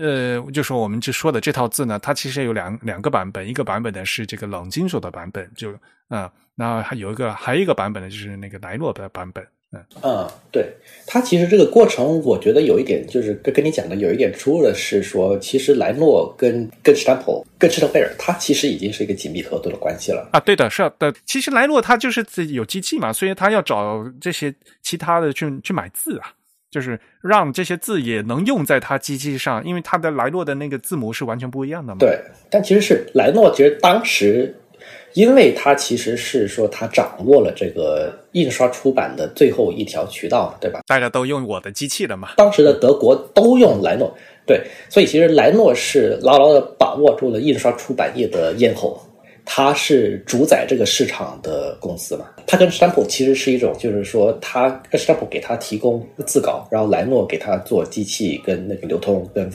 [0.00, 5.72] 呃，就是我们就说的这套字呢，它其实有两两个版本，一个版本呢是这个冷金属的版本，就
[6.08, 6.30] 啊。
[6.58, 9.46] 那还有一个，还有一个版本呢，就是那个莱诺的版本。
[9.72, 10.72] 嗯嗯，对，
[11.06, 20.40] 它其实这个过程，我觉得有一点，就是跟跟你讲的有一点出入的是说，其实莱诺跟跟 Stample 跟施特贝尔，它其实已经是一个紧密合作的关系了啊。
[20.40, 21.12] 对的，是的。
[21.26, 26.32] 其实莱诺他就是自己有机器嘛，所以他要找这些其他的去去买字啊，
[26.70, 31.98] 就是让这些字也能用在他机器上，因为他的莱诺的那个字母是完全不一样的嘛。
[31.98, 32.18] 对，
[32.50, 34.54] 但其实是莱诺，其实当时。
[35.14, 40.80] 因为他其实是说，他掌握了这个印刷出版的最后一条渠道嘛，对吧？
[40.86, 42.28] 大家都用我的机器了嘛？
[42.36, 44.14] 当时的德国都用莱诺，
[44.46, 44.60] 对，
[44.90, 49.00] 所以其实莱诺是牢牢的把握住了印刷出版业的咽喉，
[49.46, 52.26] 它是主宰这个市场的公司嘛。
[52.46, 59.50] 它跟 Stample 其实是一种，就是说，它 Stample 给他提供自稿，然后莱诺给他做机器跟那个流通跟。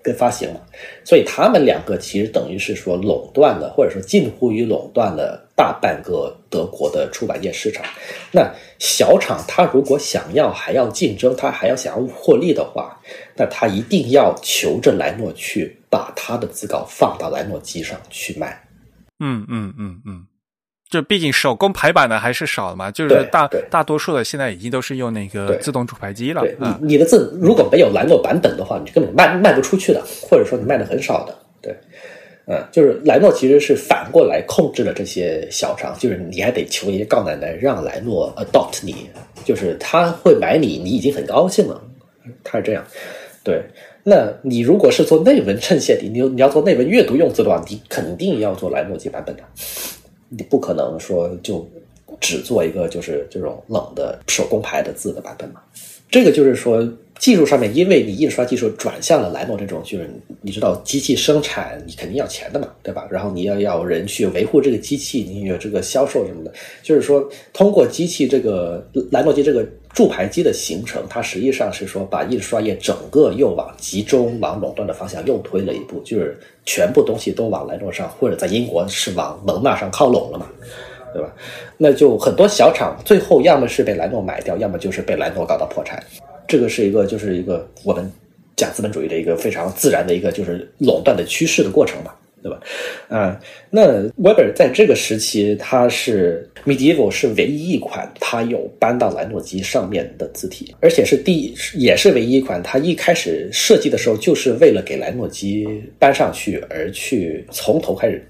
[0.00, 0.60] 跟发行嘛，
[1.04, 7.84] 所以他们两个其实等于是说垄断了，或者说近乎于垄断了大半个德国的出版业市场。
[8.32, 12.98] 那小厂他如果想要还要竞争，他还要想要获利的话，
[13.36, 18.58] 那他一定要求着莱诺去把他的自稿放到莱诺机上去卖。
[19.20, 20.26] 嗯嗯嗯嗯。
[20.90, 26.42] 就毕竟手工排版的还是少嘛，就是大大多数的现在已经都是用那个自动出排机了。
[26.58, 31.38] 你你的字如果没有莱诺版本的话，你根本卖卖不出去的，或者说你卖的很少的。
[31.60, 31.76] 对，
[32.46, 39.10] 嗯，就是莱诺其实是反过来控制了这些小厂，就是你还得求爷爷告奶奶让莱诺 adopt 你，
[39.44, 41.78] 就是他会买你，你已经很高兴了。
[42.42, 42.82] 他是这样，
[43.44, 43.62] 对。
[44.08, 49.42] 那你如果是做内文衬线题，你你要做内文阅读用字的话，你肯定要做莱诺基版本的。
[50.30, 51.68] 你不可能说就
[52.18, 55.60] 只做一个就是这种冷的手工排的字的版本嘛？
[56.10, 56.82] 这个就是说
[57.18, 60.08] 技术上面，因为你印刷技术转向了莱诺这种，就是
[60.40, 63.06] 你知道机器生产你肯定要钱的嘛，对吧？
[63.10, 66.52] 然后你要要人去维护这个机器，你有这个销售什么的，
[66.82, 76.38] 就是说通过机器这个莱诺机这个铸牌机的形成，它实际上是说把印刷业整个又往集中、往垄断的方向又推了一步，就是。
[76.70, 80.46] 全部东西都往莱诺上，或者在英国是往蒙纳上靠拢了嘛，
[81.14, 81.34] 对吧？
[81.78, 85.98] 那就很多小厂最后要么是被莱诺买掉，要么就是被莱诺搞到破产。
[86.48, 88.10] 这个是一个，就是一个我们
[88.56, 92.12] 讲资本主义的一个非常自然的一个就是垄断的趋势的过程嘛。
[92.40, 92.60] 对吧？
[93.08, 105.66] 啊，那 Weber 在这个时期，它是 Medieval 是唯一一款它有搬到莱诺基上面的字体，而且是第也是唯一一款它一开始设计的时候就是为了给莱诺基
[105.98, 108.24] 搬上去而去从头开始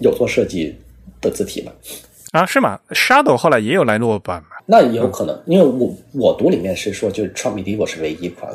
[0.00, 0.74] 有做设计
[1.20, 1.70] 的字体嘛。
[2.32, 4.56] 啊，是吗？Shadow 后来也有莱诺版嘛？
[4.66, 8.50] 那也有可能，因为我我读里面是说，就是 Trump Medieval 是唯一一款。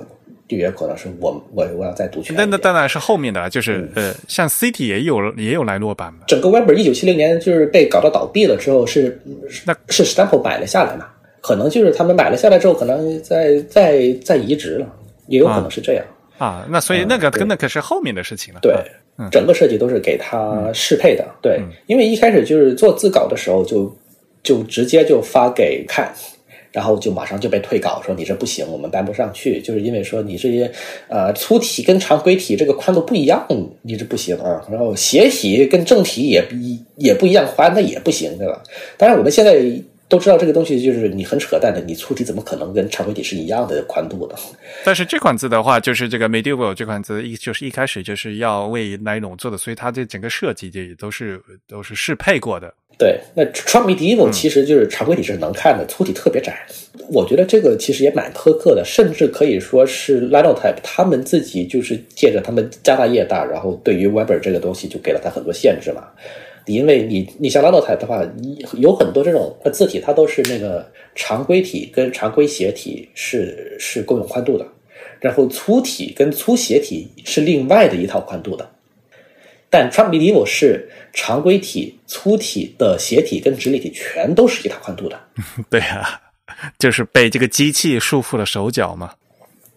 [0.47, 2.35] 就也可能是我我我要再读全。
[2.35, 6.19] 那那当然是后面的，就是呃，像 City 也有也有莱诺版嘛。
[6.27, 9.19] 整个 Weber 一九七零年就是被搞到倒闭了之后，是
[9.65, 11.07] 那是 Stample 买了下来嘛？
[11.41, 14.87] 可能就是他们买了下来之后，可能再再再移植了，
[15.25, 16.05] 也有可能是这样
[16.37, 16.63] 啊。
[16.69, 18.59] 那所以那个跟那可是后面的事情了。
[18.61, 18.71] 对，
[19.31, 21.25] 整个设计都是给他适配的。
[21.41, 23.91] 对，因为一开始就是做自稿的时候，就
[24.45, 26.13] 就直接就发给看。
[26.71, 30.69] 然后就马上就被退稿，说你这不行，我们搬不上去，就是因为说你这些
[31.07, 33.47] 呃粗体跟常规体这个宽度不一样，
[33.83, 34.61] 你这不行啊。
[34.69, 38.61] 然后斜体跟正体也一也不一样宽，那也不行，对吧？
[38.97, 39.53] 但是我们现在
[40.07, 44.35] 都知道这个东西就是你很扯淡的，你粗体怎么可能跟常规体是一样的宽度的？
[44.83, 52.73] 但是这款字的话，就是这个 Medieval 这款字一就是一开始就是要为奶农做的，所以它这整个设计也都是都是适配过的。
[52.97, 56.65] 对，那 Trump Medieval 其实就是常规体是能看的，粗体特别窄。
[57.09, 66.03] 我觉得这个其实也蛮苛刻的，甚至可以说是 Linotype 他们自己就是借着他们家大业大，然后对于 Weber 这个东西就给了他很多限制嘛。
[66.65, 68.25] 因为你你像 Linotype 的话，
[68.73, 74.67] 有很多这种字体，它都是那个常规体跟常规斜体是是共用宽度的，
[75.19, 78.69] 然后粗体跟粗斜体是另外的一套宽度的。
[79.69, 85.19] 但 Trump Medieval 是常规体、粗体的斜体跟直立体全都是一套宽度的。
[85.69, 86.21] 对啊，
[86.79, 89.13] 就是被这个机器束缚了手脚嘛。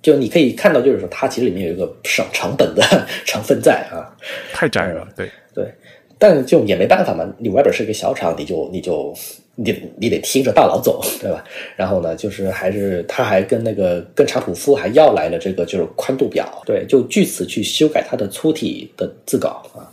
[0.01, 2.83] 就你可以看到，就是说它其实里面有一个省成本的
[3.27, 4.07] 成分在啊。
[4.53, 5.75] 太窄了，对对。
[6.19, 9.15] 但就也没办法嘛，你外边是一个小厂，你就你就
[9.55, 11.45] 你你得听着大佬走， 对吧？
[11.77, 19.87] 然后呢，就是还是他还跟那个跟查普夫还要来了这个就是宽度表，对，就据此去修改他的粗体的字稿啊。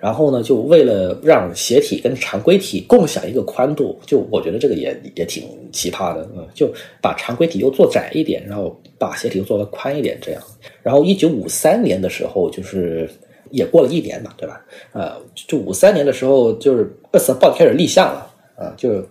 [0.00, 10.42] 然后呢，就为了让斜体跟常规体共享一个宽度，就我觉得这个也也挺奇葩的，嗯，就把常规体又做窄一点，然后把斜体又做的宽一点，这样。
[10.82, 13.08] 然后一九五三年的时候，就是。
[13.52, 14.60] 也过了一年嘛，对吧？
[14.92, 18.26] 呃，就五三年的时候，就是厄斯报开始立项了
[18.56, 19.06] 啊，就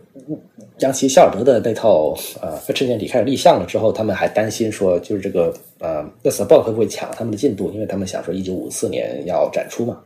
[0.80, 7.72] 杨奇希尔德的那套呃证件体开始立项了之后，他们还担心说，就是这个呃厄斯报会不会抢他们的进度？
[7.72, 10.02] 因为他们想说一九五四年要展出嘛。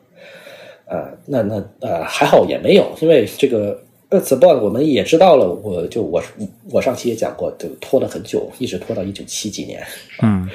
[0.87, 6.21] 呃，那那呃还好也没有，因为这个厄斯报我们也知道了，我就我
[6.69, 9.81] 我上期也讲过，就拖了很久，一直拖到一九七几年。
[10.21, 10.47] 嗯。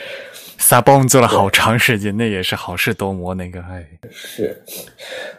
[0.60, 3.34] 撒蹦做了好长时间，那也是好事多磨。
[3.34, 4.62] 那个哎，是，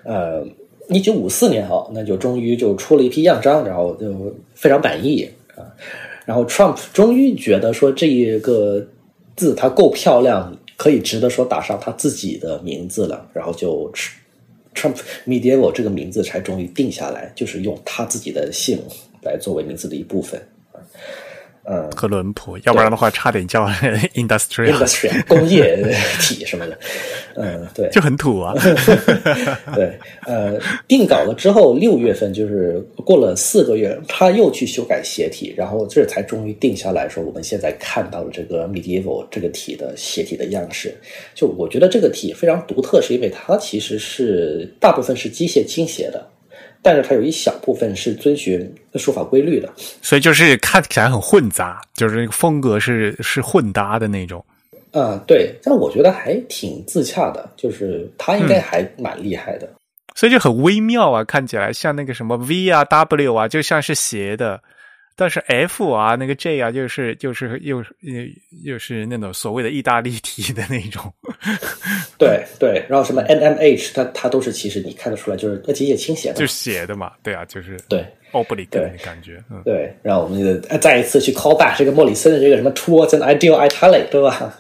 [0.03, 0.45] 呃，
[0.89, 5.63] 一九五四年哈，那就终于就出了一批样章，然后就非常满意啊。
[6.26, 8.86] 然后 Trump 终于觉得说这一个
[9.36, 13.26] 字它够漂亮，可以值得说打上他自己的名字了。
[13.32, 13.89] 然后就
[14.74, 14.97] Trump
[15.28, 18.80] Medieval 这个名字才终于定下来，就是用他自己的姓
[19.22, 20.41] 来作为名字的一部分。
[21.72, 23.65] 嗯，和伦普，要不然的话，差点叫
[24.15, 25.82] industry，industry 工业
[26.19, 26.78] 体什么的。
[27.38, 28.53] 嗯，对，就很土啊。
[29.74, 40.93] 对，呃，定稿了之后，六月份就是过了四个月，他又去修改斜体，然后这才终于定下来说，我们现在看到了这个 medieval 这个体的斜体的样式。
[41.34, 46.28] 就我觉得这个体非常独特，是因为它其实是大部分是机械倾斜的。
[46.82, 49.72] 但是它有一小部分是遵循书法规律的，
[50.02, 54.44] 所以就是看起来很混杂，就是那个风格是是混搭的那种。
[54.91, 59.70] 嗯，对，但我觉得还挺自洽的，就是他应该还蛮厉害的，
[60.16, 64.62] 所以就很微妙啊，看起来像那个什么 V 啊 W 啊，就像是斜的。
[65.16, 68.24] 但是 F 啊，那个 J 啊，就是就是又又
[68.64, 71.14] 又是那种所谓的意大利体的那种，
[72.18, 84.54] 对对，然后什么 N M H，它它都是其实你看得出来，就是那机械倾斜的，就是斜的嘛，对啊，就是对奥布里克的感觉，嗯，对，然后我们再一次去 call back 这个莫里森的这个什么 towards an ideal italic，对吧？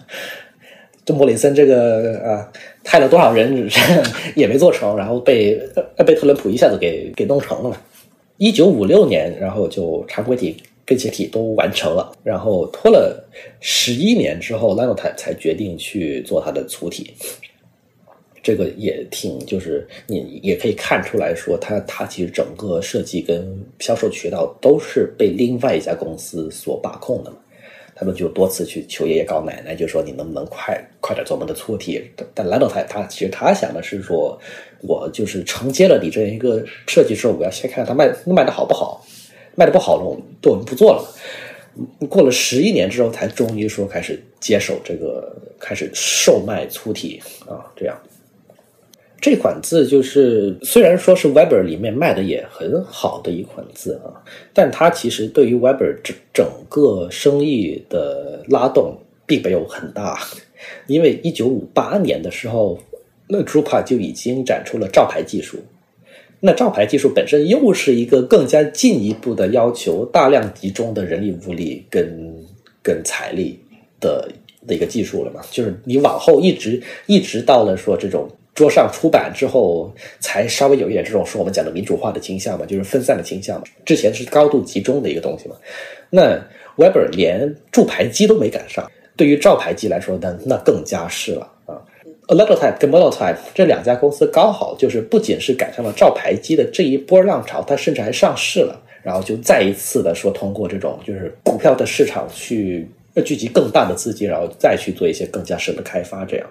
[1.03, 2.47] 这莫里森这个啊，
[2.83, 3.67] 派了多少人
[4.35, 5.59] 也没做成，然后被
[6.05, 7.77] 被特朗普一下子给给弄成了嘛。
[8.43, 13.23] 一九五六年，然后就常规体跟斜体都完成了，然后拖了
[13.59, 17.13] 十一年之后，Lano 才才决定去做它的粗体。
[18.41, 27.37] 这个也挺，就是你也可以看出来说，它它其实整个设计跟销售渠道都是被另外一家公司所把控的嘛。
[28.01, 32.01] 他们就多次去求爷爷告奶奶，就说你能不能快快点做我们的粗体？
[32.33, 34.35] 但兰德他他其实他想的是说，
[34.81, 39.05] 我就是承接了你这样一个设计之后，我要先看看他卖卖的好不好，
[39.53, 41.07] 卖的不好了，我们我们不做了。
[42.09, 47.95] 过了十一年之后，才终于说开始接手这个，开始售卖粗体啊，这样。
[49.21, 54.17] 这款字就是虽然说是 Weber 里面卖的也很好的一款字啊，
[54.51, 60.19] 但它其实对于 Weber 整整个生意的拉动并没有很大，
[60.87, 62.79] 因为一九五八年的时候，
[63.27, 65.59] 那 Drupa 就已经展出了照牌技术。
[66.39, 72.35] 那照牌技术本身又是一个更加进一步的要求大量集中的人力物力跟
[72.81, 73.59] 跟财力
[73.99, 74.27] 的
[74.65, 75.41] 的一个技术了嘛？
[75.51, 78.27] 就是你往后一直一直到了说这种。
[78.61, 83.63] 桌上出版之后，才稍微有一点这种说我们讲的民主化的倾向嘛，就是分散的倾向嘛。
[83.83, 85.55] 之前是高度集中的一个东西嘛。
[86.11, 86.39] 那
[86.77, 91.81] Weber 连铸牌机都没赶上，对于照牌机来说，那那更加是了啊。
[92.27, 102.87] Electrotype 跟 Monotype 这两家公司刚好就是不仅是赶上了照牌机的这一波浪潮，它甚至还上市了，然后就再一次的说通过这种就是股票的市场去
[103.25, 106.47] 聚集更大的资金，然后再去做一些更加深的开发，这样。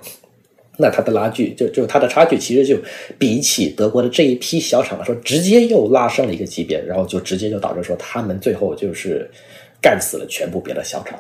[0.81, 2.77] 那它的拉锯就就它的差距，其实就
[3.19, 9.31] 比起德国的这一批小厂来说，直接又拉升了一个级别，然后就直接就导致说他们最后就是
[9.81, 11.19] 干死了全部别的小厂，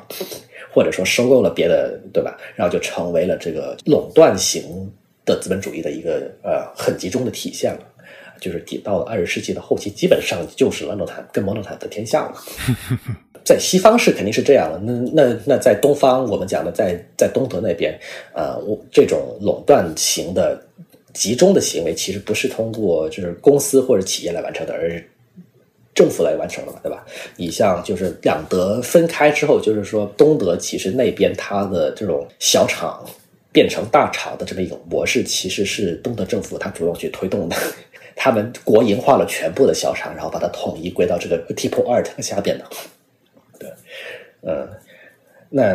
[0.72, 2.36] 或者说收购了别的，对吧？
[2.56, 4.90] 然后就成为了这个垄断型
[5.24, 7.80] 的资本主义的一个呃很集中的体现了，
[8.40, 12.34] 就是到了二十世纪的后期，基本上就是兰诺坦跟摩诺坦的天下了。
[13.44, 17.98] 在西方是肯定是这样的，那那那在东方，我们讲的在在东德那边，
[18.34, 18.60] 呃，
[18.92, 20.62] 这种垄断型的
[21.14, 25.10] 集中的行为，其实不是通过就是公司或者企业来完成的，而是
[25.94, 27.04] 政府来完成的嘛，对吧？
[27.36, 33.04] 你像就是两德分开之后，就是说东德其实那边它的这种小厂
[33.50, 37.56] 变成大厂的这么一种模式，其实是东德政府它主动去推动的，
[38.22, 42.64] 他们国营化了全部的小厂，然后把它统一归到这个 Tipo Art 下边的。
[43.58, 43.66] 对，
[44.42, 44.68] 嗯，
[45.48, 45.74] 那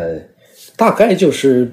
[0.76, 1.68] 大概就是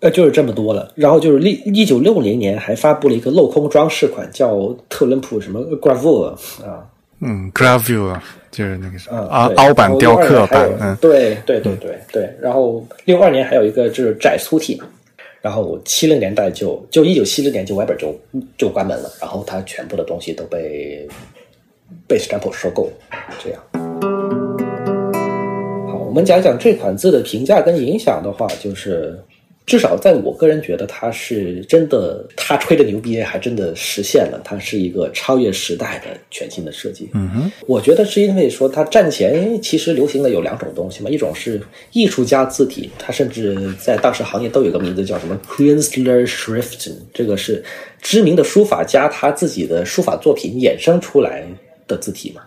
[0.00, 0.92] 呃就是这么多了。
[0.96, 6.34] 然后就是一一九六零年还发布了一个镂空装饰款，叫特伦普什么 Gravure
[6.64, 6.84] 啊，
[7.20, 8.18] 嗯，Gravure
[8.50, 12.36] 就是那个什么啊凹版雕刻版，嗯，对对对对对。
[12.40, 14.82] 然后六二年还有一个就是窄粗体，
[15.42, 18.14] 然后七零年代就就一九七零年就 Weber 就
[18.56, 21.06] 就关门了，然后它全部的东西都被
[22.06, 22.88] 被 stamp 收购，
[23.42, 23.60] 这样。
[25.88, 29.18] 好我们讲讲这款字的评价跟影响的话，就是
[29.64, 37.08] 至少在我个人觉得，他是真的，他吹的牛逼还真的实现了，它是一个超越时代的全新的设计。
[37.14, 41.62] 嗯哼，我觉得是因为说它战前其实流行的有两种东西嘛，一种是
[41.92, 47.64] 艺术家字体，它甚至在当时行业都有个名字叫什么 Künstler Schriften，这个是
[48.00, 51.46] 知名的书法家他自己的书法作品衍生出来
[51.86, 52.42] 的字体嘛。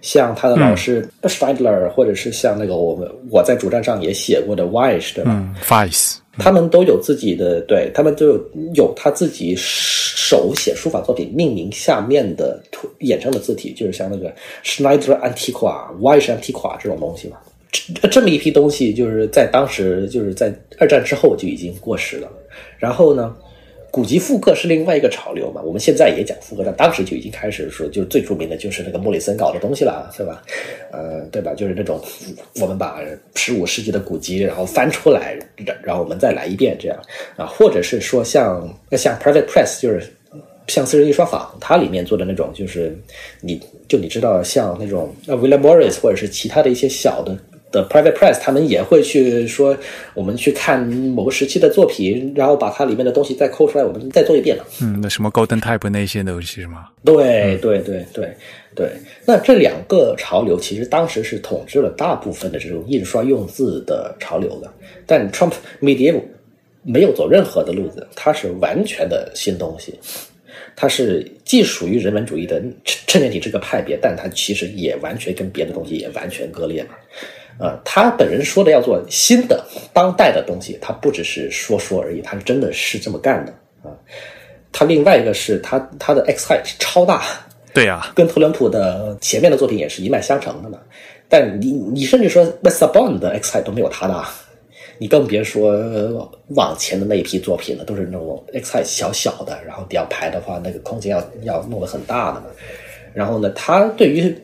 [0.00, 12.62] 像他的老师 Stadler，或者是像那个我们我在主站上也写过的 Weiss，对吧？Weiss，他们都有自己的，对他们都有有他自己手写书法作品命名下面的
[13.00, 14.32] 衍生的字体，就是像那个
[14.64, 17.36] Schneider Antiqua、Weiss Antiqua 这种东西嘛。
[18.02, 22.28] 这这么一批东西，就是在当时就是在二战之后就已经过时了。
[22.78, 23.36] 然后呢？
[23.90, 25.60] 古籍复刻是另外一个潮流嘛？
[25.62, 30.42] 我们现在也讲复刻，但当时就已经开始说，就是最著名的就是那个莫里森搞的东西了，是吧？
[30.92, 31.52] 呃，对吧？
[31.54, 32.00] 就是那种
[32.60, 33.00] 我们把
[33.34, 35.36] 十五世纪的古籍然后翻出来，
[35.82, 36.96] 然后我们再来一遍这样
[37.36, 40.02] 啊，或者是说像像 Private Press，就是
[40.68, 42.96] 像私人印刷坊，它里面做的那种，就是
[43.40, 47.36] 你就你知道像那种呃 William Morris 或者是其他的一些小的。
[47.70, 49.76] 的 private press，他们也会去说，
[50.14, 54.64] 我们去看某个时期的作品，然后把它里面的东西再抠出来，我们再做一遍了。
[54.82, 56.88] 嗯，那什么 golden type 那些东西是吗？
[57.04, 58.34] 对对对对
[58.74, 58.90] 对。
[59.24, 64.72] 那这两个潮流其实当时是统治了大部分的这种印刷用字的潮流的，
[65.06, 66.22] 但 Trump Medieval
[66.82, 69.98] 没有走任何的路子，它是完全的新东西，
[70.74, 72.62] 它是既属于人文主义的
[73.06, 76.88] 衬面体这个派别，但它其实也完全跟别的东西也完全割裂了。
[77.60, 79.62] 呃，他本人说的要做新的
[79.92, 83.92] 当代的东西，他不只是说说而已，他是真的是这么干的啊。
[84.72, 87.22] 他另外一个是他他的 X height 超大，
[87.74, 90.78] 对呀，跟特朗普的前面的作品也是一脉相承的嘛。
[91.28, 94.28] 但你你甚至说 m s a b o n 的 X height 都没有他大，
[94.98, 102.46] 你更别说往前的那一批作品了，都是那种 X height 小小的，然后你要排的话，那个空间要要弄得很大的嘛。
[103.12, 104.34] 然后呢，他对于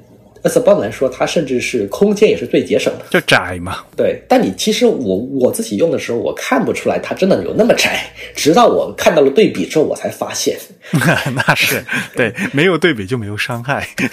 [0.48, 3.84] S 邦来说，它甚至是空间也是最节省的，就窄嘛。
[3.96, 10.56] 对，但你其实我我自己用的时候，我看不出来它真的有那么窄，直到我看到了对比之后，我才发现。
[11.34, 13.86] 那是对，没有对比就没有伤害。
[13.96, 14.08] 对，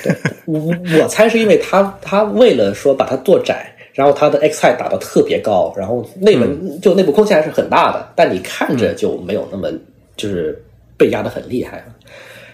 [0.45, 9.69] 我我猜是因为它它为了说把它做窄，然后它的 X i 打得特别高，然后内文就内部空间还是很大的，但你看着就没有那么
[10.17, 10.59] 就是
[10.97, 11.83] 被压得很厉害了。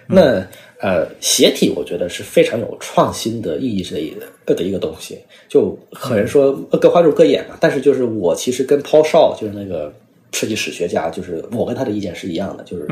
[0.08, 0.46] 那。
[0.82, 4.16] 呃，斜体我觉得是非常有创新的意义的一
[4.46, 5.18] 个的一个东西，
[5.50, 7.58] 就可能说各花入各眼嘛。
[7.60, 9.94] 但是就是我其实跟 Paul Shaw 就是那个
[10.32, 12.88] 设计史学家，就是我跟他的意见是一样的，就是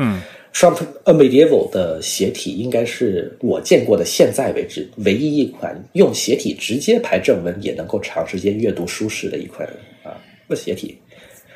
[0.52, 9.66] Trump A Medieval 的斜体应该是我见过的现在为止唯一一款用斜体直接排正文也能够长时间阅读舒适的一款
[10.04, 10.12] 啊
[10.54, 10.98] 斜体。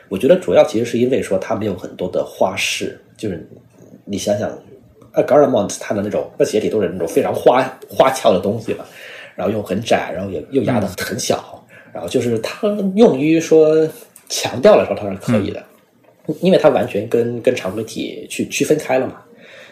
[0.09, 3.47] 我觉得主要其实是因为说它没有很多的花式，就是
[4.07, 4.59] 你想想。
[5.13, 8.85] 呃 g a r m o n t 它的那种那鞋底都是那种非常花花俏的东西嘛，
[9.35, 13.89] 然后又很窄，然后也又压的很小，然后就是它用于说
[14.29, 15.63] 强调来说它是可以的，
[16.41, 19.23] 因为它完全跟跟常规体去区分开了嘛。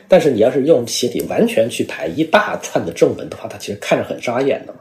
[0.09, 4.81] 但是你要是用鞋底完全去排一大串的正文的话，它其实看着很扎眼的嘛。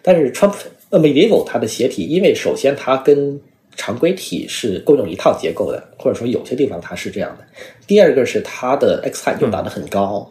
[0.00, 0.54] 但是 Trump
[0.90, 3.38] Medieval 它的鞋底，因为首先它跟
[3.76, 7.44] 常规体是共用一套结构的，或者说有些地方它是这样的。
[7.86, 10.30] 第二个是它的 X 汉又打得很高，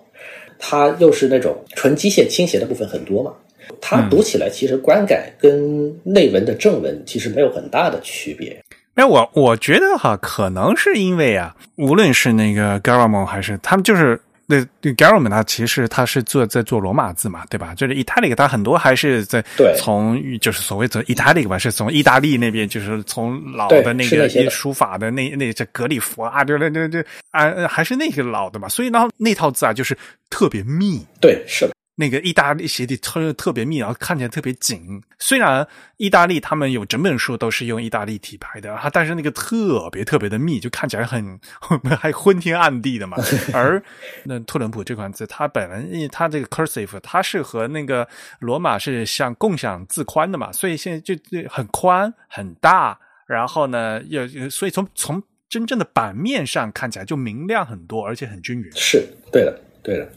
[0.57, 3.33] 它又是那种纯机械倾斜的部分很多嘛，
[3.81, 8.63] 它读起来其实观感跟内文的正文其实没有很大的区别。
[8.95, 14.19] 哎，我我觉得哈，可能是因为啊，无论是那个 Garamond 还是他们就是。
[14.47, 17.73] 对对 g a r a m 它其实他是做在做罗马字嘛，对吧？
[17.75, 19.43] 就是 Italic，它很多还是在
[19.77, 29.97] 从就是所谓的 Italic 吧，是从意大利那边，就是从老的那个书法的那那这格里佛啊，对对对对啊还是那个老的嘛，所以呢那套字啊就是
[30.29, 31.05] 特别密。
[31.21, 31.73] 对，是的。
[31.95, 35.01] 那个意大利鞋底特特别密，然后看起来特别紧。
[35.19, 35.67] 虽然
[35.97, 41.39] 意大利他们有整本书都是用意大利体排的，但是那个特别特别的密，就看起来很
[41.99, 43.17] 还昏天暗地的嘛。
[43.53, 43.81] 而
[44.25, 48.07] 那特伦普这款字，它本来它这个 cursive，它是和那个
[48.39, 51.15] 罗马是像共享字宽的嘛，所以现在就
[51.49, 52.99] 很宽很大。
[53.27, 58.69] 然后呢，又所以从从真正的版面上看起来就明亮很多，而且很均匀。
[58.75, 60.11] 是对的，对的。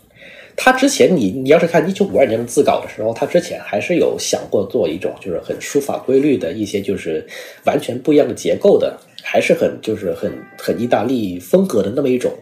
[0.56, 7.24] 他之前，你你要是看一九五二年的自稿的时候，他之前还是有想过做一种就是很书法规律的一些就是
[7.64, 12.32] 完全不一样的结构的，还是很就是很很意大利风格的那么一种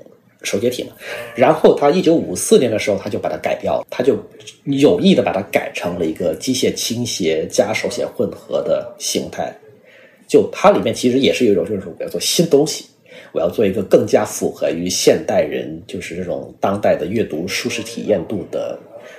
[0.42, 0.90] 手写体嘛。
[1.34, 4.16] 然后他一九五四年的时候，他就把它改掉了，他就
[4.64, 9.52] 有意的把它改成了一个机械倾斜加手写混合的形态。
[10.26, 12.86] 就它里面其实也是有一种就是说要做新东西。
[13.35, 18.78] 我要做一个更加符合于现代人，就是这种当代的阅读舒适体验度的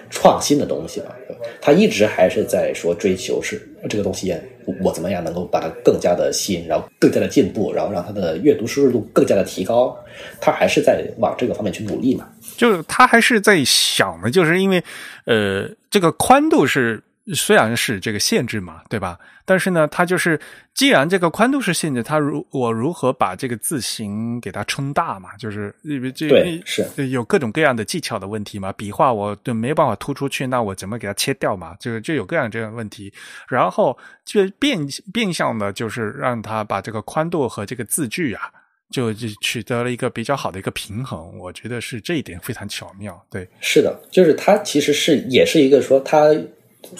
[0.09, 1.13] 创新的东西吧。
[1.61, 4.33] 他一直还是在说追求是这个东西，
[4.81, 9.93] 我怎么样能够把它更加的吸引，然后更加的进步，然后让他的阅读舒适度更加的提高。
[10.39, 12.25] 他还是在往这个方面去努力嘛。
[12.55, 14.81] 就是他还是在想的，就是因为
[15.25, 17.03] 呃，这个宽度是。
[17.33, 19.17] 虽然是这个限制嘛，对吧？
[19.45, 20.39] 但是呢，它就是
[20.75, 25.35] 既然这个宽度是限制，它如我如何把这个字形给它撑大嘛？
[25.37, 28.71] 就是因为这对是有各种各样的技巧的问题嘛。
[28.73, 31.75] 笔画我就没办法突出去，那我怎么给它切掉嘛？
[31.79, 33.11] 就就有各样这样问题。
[33.47, 34.79] 然后就变
[35.11, 38.51] 变相的，就是让它把这个宽度和这个字距啊，
[38.91, 41.37] 就就取得了一个比较好的一个平衡。
[41.39, 43.19] 我觉得是这一点非常巧妙。
[43.31, 46.29] 对，是的，就是它其实是也是一个说它。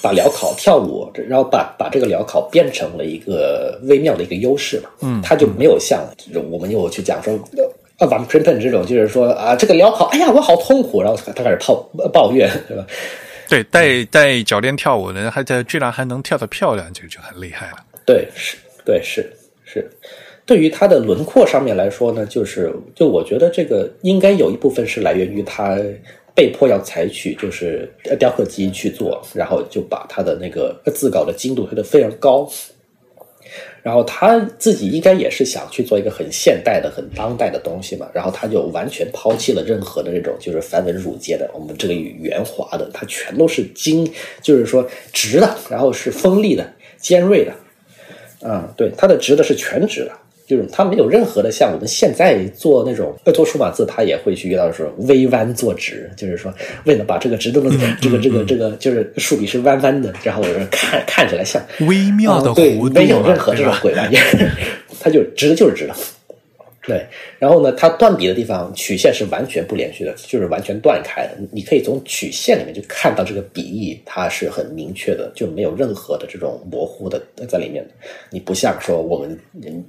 [0.02, 6.03] 把镣铐跳舞，然后把把这个镣铐变成了一个微妙的一个优势嘛，嗯，他就没有像
[6.49, 7.34] 我们又去讲说
[7.98, 11.76] 啊，Van p r i n t o n 这种，就是说啊，这个镣铐，哎呀，我好痛苦，然后他开始抱
[12.14, 12.86] 抱怨，对吧？
[13.48, 17.78] 对，带带脚链跳舞的，还在居然还能跳得漂亮，就就很厉害了。
[18.06, 19.32] 对，是，对，是
[19.64, 19.90] 是。
[20.45, 25.78] 对于它的轮廓上面来说呢，就是就我觉得这个应该有一部分是来源于它。
[26.36, 27.90] 被迫要采取就是
[28.20, 32.48] 雕刻机去做，然后就把他的那个字稿的精度推得非常高。
[33.82, 38.10] 然后他自己应该也是想去做一个很现代的、很当代的东西嘛。
[38.14, 46.68] 然后他就完全抛弃了任何的这种就是繁文缛节的，我们这个圆滑的，它全都是精，就是说直的，然后是锋利的、
[46.98, 47.53] 尖锐的。
[48.41, 50.12] 嗯，对，它的直的是全直的。
[50.47, 56.53] 就是它没有任何的像我们现在做那种做数码字，它也会去遇到说微弯做直，就是说
[56.84, 57.61] 为了把这个直的
[58.01, 64.17] 这个这个这个就是竖笔是弯弯的，然后看看起来像微妙的弧度，没有任何这种鬼玩意，
[65.01, 65.95] 它就直的就是直的。
[66.88, 67.03] 对，
[67.45, 71.38] 然后呢，它断笔的地方曲线是完全不连续的，就是完全断开的。
[71.51, 77.85] 你可以从曲线里面就看到这个笔意，它是很明确的，就没有任何的这种模糊的在里面。
[78.31, 79.39] 你不像说我们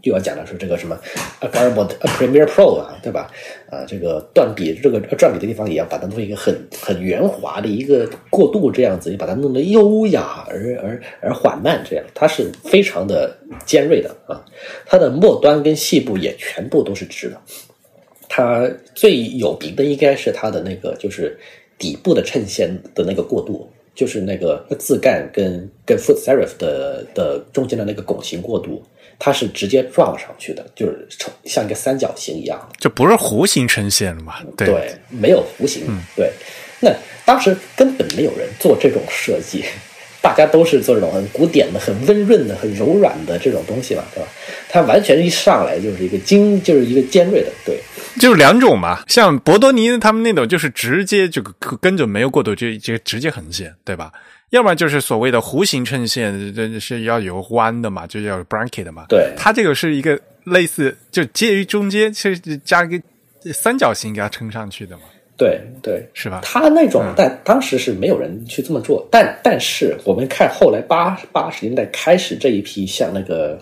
[0.03, 1.01] 又要讲的是这个什么
[1.41, 3.33] a g a r m o n Premiere Pro 啊，对吧？
[3.71, 13.35] 啊，这个断笔这个转笔的地方也要把它弄一个很很圆滑的一个过渡，这样子，你把它弄得优雅而而而缓慢，这样它是非常的
[13.65, 14.45] 尖锐的啊。
[14.85, 17.41] 它的末端跟细部也全部都是直的。
[18.37, 21.39] 它最有名的应该是它的那个就是
[21.79, 28.85] 底部的衬线的那个过渡，就是那个字干跟跟 foot serif 的的中间的那个拱形过渡。
[29.19, 31.09] 它是直接撞上去的，就是
[31.45, 34.35] 像一个三角形一样，就不是弧形呈现了嘛？
[34.55, 35.85] 对，没有弧形。
[36.15, 36.31] 对，
[36.81, 36.95] 那
[37.25, 39.65] 当时根本没有人做这种设计，
[40.27, 44.29] 大家都是做这种很古典的、很温润的、很柔软的这种东西嘛，对吧？
[44.69, 47.79] 它完全一上来就是一个精，就是一个尖锐的，对，
[48.19, 49.05] 就是两种嘛。
[49.07, 51.41] 像博多尼他们那种，就是直接就
[51.81, 54.11] 跟着没有过渡，就就直接横线，对吧？
[54.51, 59.05] 要么就是所谓的弧形衬线，这是要有弯的嘛，就要有 bracket 的嘛。
[59.09, 63.01] 对，它这个是一个类似，就介于中间，其实加一个
[63.53, 65.03] 三角形给它撑上去的嘛。
[65.37, 66.41] 对对，是吧？
[66.43, 69.07] 他那种，但当时是没有人去这么做。
[69.11, 73.59] 但但是我们看后来八八十年代开始这一批，像那个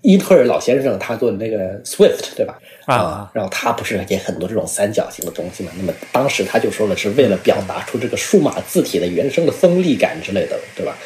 [0.00, 2.58] 伊特尔老先生他做的那个 Swift，对吧？
[2.86, 5.70] 啊，然后他不是也很多这种三角形的东西嘛？
[5.76, 10.96] 那么当时他就说了，是为了表达出这个数码字体的原生的锋利感之类的，对吧？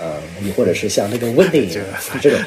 [0.00, 0.10] 嗯，
[0.40, 1.70] 你或者是像那个 Winding
[2.20, 2.40] 这种，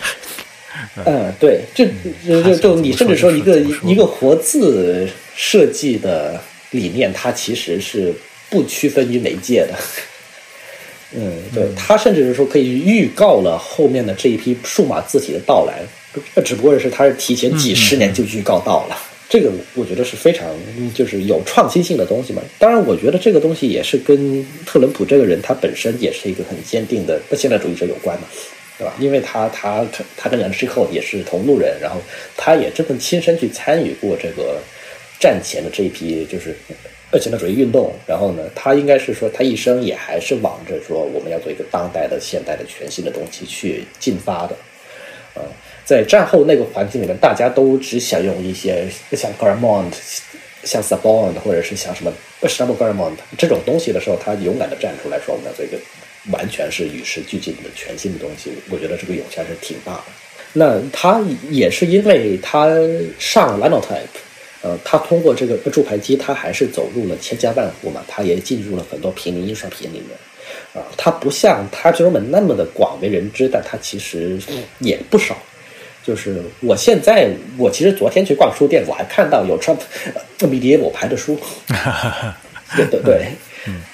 [1.06, 1.86] 嗯，对，就
[2.28, 6.40] 就就 就你甚至说一个一个活字设计的
[6.72, 8.14] 理念，它其实是
[8.50, 9.76] 不区分于媒介的。
[11.18, 15.82] 嗯，对，他甚至是说可以预告了后面的这一批数码字体的到来。
[16.34, 18.98] 这只不过是他是提前几十年就预告到了，
[19.30, 20.48] 这个我觉得是非常
[20.94, 22.42] 就是有创新性的东西嘛。
[22.58, 28.28] 当然，我觉得这个东西也是跟特伦普这个人他本身也是一个很坚定的现代主义者有关嘛，
[28.78, 28.94] 对吧？
[29.00, 32.02] 因为他他他他跟梁之后也是同路人，然后
[32.36, 34.60] 他也真的亲身去参与过这个
[35.20, 36.56] 战前的这一批就是
[37.20, 37.94] 现代主义运动。
[38.06, 44.56] 然后呢，他应该是说他一生也还是往着说我们要做一个当代的现代的全新的东西去进发的，
[45.34, 45.42] 啊。
[45.86, 49.92] 在战后那个环境里面，大家都只想用一些像 Garamond、
[50.64, 52.12] 像 Sabon 或者是像什么
[52.42, 55.78] s h a b l Garamond 这种东西的时候，他勇敢的站出来说：“我们要做一个
[56.32, 60.04] 完全是与时俱进的全新的东西。”我觉得这个勇气还是挺大的。
[60.54, 61.22] 那他
[61.52, 62.68] 也是因为他
[63.20, 64.18] 上 Linotype，
[64.66, 70.10] 呃，他通过这个铸牌机，他还是走入了千家万户嘛，他也进入了很多平民印刷品里面。
[70.74, 74.40] 啊，他不像他 g e r m a n 那么的广为人知，但他其实
[74.80, 75.38] 也不少。
[76.04, 77.30] 就是我现在，
[77.60, 79.78] 我其实昨天去逛书店，我还看到有 Trump
[80.42, 81.40] Medieval 牌的书，
[82.76, 83.28] 对对对，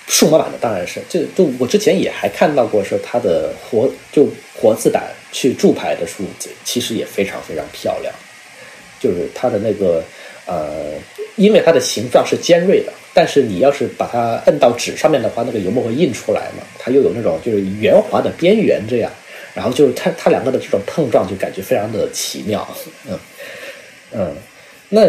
[0.07, 5.03] 数码版的当然是，就就我之前也还看到过说他的活就活字版
[5.34, 6.23] 去铸牌的书，
[6.64, 8.14] 其实也非常非常漂亮，
[8.99, 10.03] 就是他的那个
[10.52, 10.99] 呃，
[11.38, 19.10] 因为它的形状是尖锐的，但是你要是把它摁到纸上面的话，那个油墨会印出来嘛，它又有那种就是圆滑的边缘这样。
[19.53, 22.65] 然后就是它，它两个的这种碰撞就感觉非常的奇妙，
[23.10, 23.19] 嗯
[24.14, 24.36] 嗯，
[24.88, 25.02] 那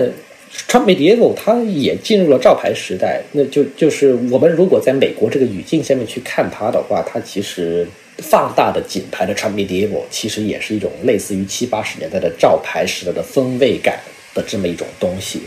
[0.68, 7.86] Trumpedevo 它也进入了照牌时代，那就就是我们如果在美国这个语境下面去看它的话，它其实
[8.18, 14.00] 放大的锦牌的 Trumpedevo 其实也是一种类似于七八十年代的照牌时代的风味感。
[14.34, 15.42] 的这么一种东西，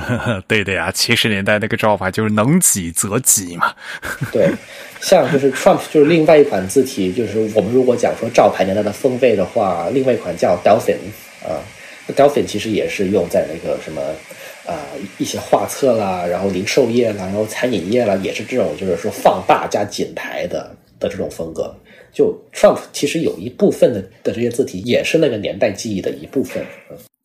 [0.48, 3.74] 对的呀，七十年代那个照法就是能挤则挤嘛。
[4.32, 4.48] 对，
[5.00, 10.96] 像就是 Trump 就是另外一款字体，就是我们如果讲说照牌年代的风味的话，另外一款叫 Dolphin
[11.44, 11.60] 啊
[12.16, 14.00] ，Dolphin 其实也是用在那个什么
[14.66, 14.80] 啊
[15.18, 21.74] 一些画册啦，然后零售业啦，然后餐饮业啦，也是这种就是说放大加紧牌的的这种风格。
[22.12, 26.64] 就 Trump 其实有一部分的的这些字体也是那个年代记忆的一部分。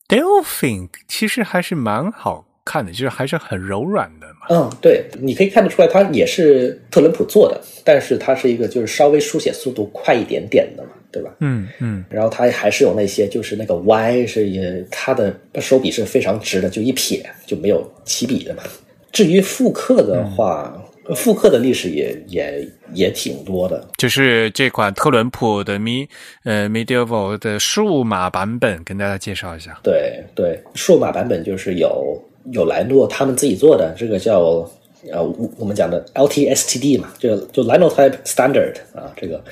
[0.08, 4.48] Delphin 其实还是蛮好看的，就是还是很柔软的嘛。
[4.50, 11.32] 嗯，对，你可以看得出来，它也是特朗普做的，但是它是一个就是稍微书写速度快一点点的嘛，对吧？
[11.40, 12.06] 嗯嗯。
[12.10, 18.64] 然后它还是有那些，就是那个 Y 是也，它的手笔是非常直的，就一撇就没有起笔的嘛。
[19.12, 20.80] 至于复刻的话。
[21.14, 26.08] 复刻的历史也也也挺多的，就是这款特伦普的 Me
[26.44, 29.80] 呃 Medieval 的数码版本，跟大家介绍一下。
[29.84, 32.20] 对对，数码版本就是有
[32.52, 34.68] 有莱诺他们自己做的，这个叫
[35.12, 35.22] 呃
[35.58, 39.44] 我们讲的 LTSTD 嘛，就就 Linotype Standard 啊，这个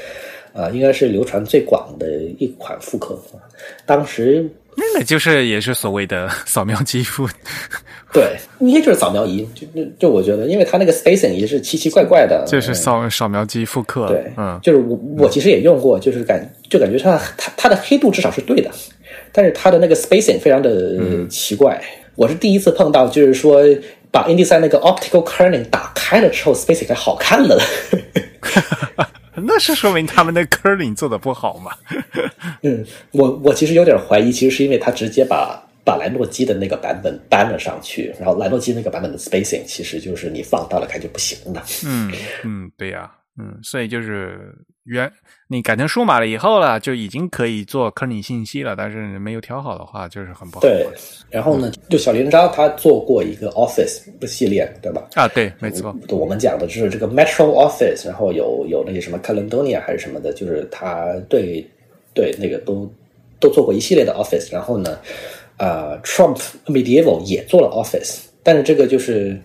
[0.53, 2.09] 啊应该是流传最广的
[2.39, 3.19] 一款复刻。
[3.85, 7.27] 当时那个就是也是所谓的扫描肌肤，
[8.11, 9.47] 对，应该就是扫描仪。
[9.53, 14.07] 就就就我觉得，因为它那个 spacing 也是奇奇怪怪的，就是扫扫描机复刻。
[14.07, 18.69] 对，嗯，就是我我其实也用过，就是感就感觉它它它的黑度至少是对的，
[19.31, 21.81] 但是它的那个 spacing 非常的奇怪。
[22.15, 23.61] 我是第一次碰到，就是说
[24.11, 27.59] 把 InDesign 那个 optical kerning 打开了之后，spacing 还好看了。
[29.53, 31.71] 那是说明他们的 curling 做的不好嘛？
[32.63, 41.63] 嗯，我我其实有点怀疑，其实是因为他直接把把莱诺基的那个版本搬了上去，然后莱诺基那个版本的 spacing 其实就是你放大了看就不行了。
[41.85, 42.11] 嗯
[42.43, 44.55] 嗯，对呀，嗯，所以就是
[44.85, 45.11] 原。
[45.47, 50.61] 你改成数码了以后了，就已经可以做坑你信息了，但是没有调好的话，就是很不好。
[50.61, 50.88] 对，
[51.30, 55.07] 然后呢，就小林章他做过一个 Office 的系列，对吧？
[55.14, 55.95] 啊，对，没错。
[56.10, 61.64] 我们讲的就是这个 Metro Office，然后有有那些什么 Caledonia 还是什么的，就是他对
[62.15, 62.91] 对那个都
[63.39, 64.51] 都做过一系列的 Office。
[64.51, 64.97] 然后呢，
[65.57, 69.39] 呃，Trump Medieval 也做了 Office，但是这个就是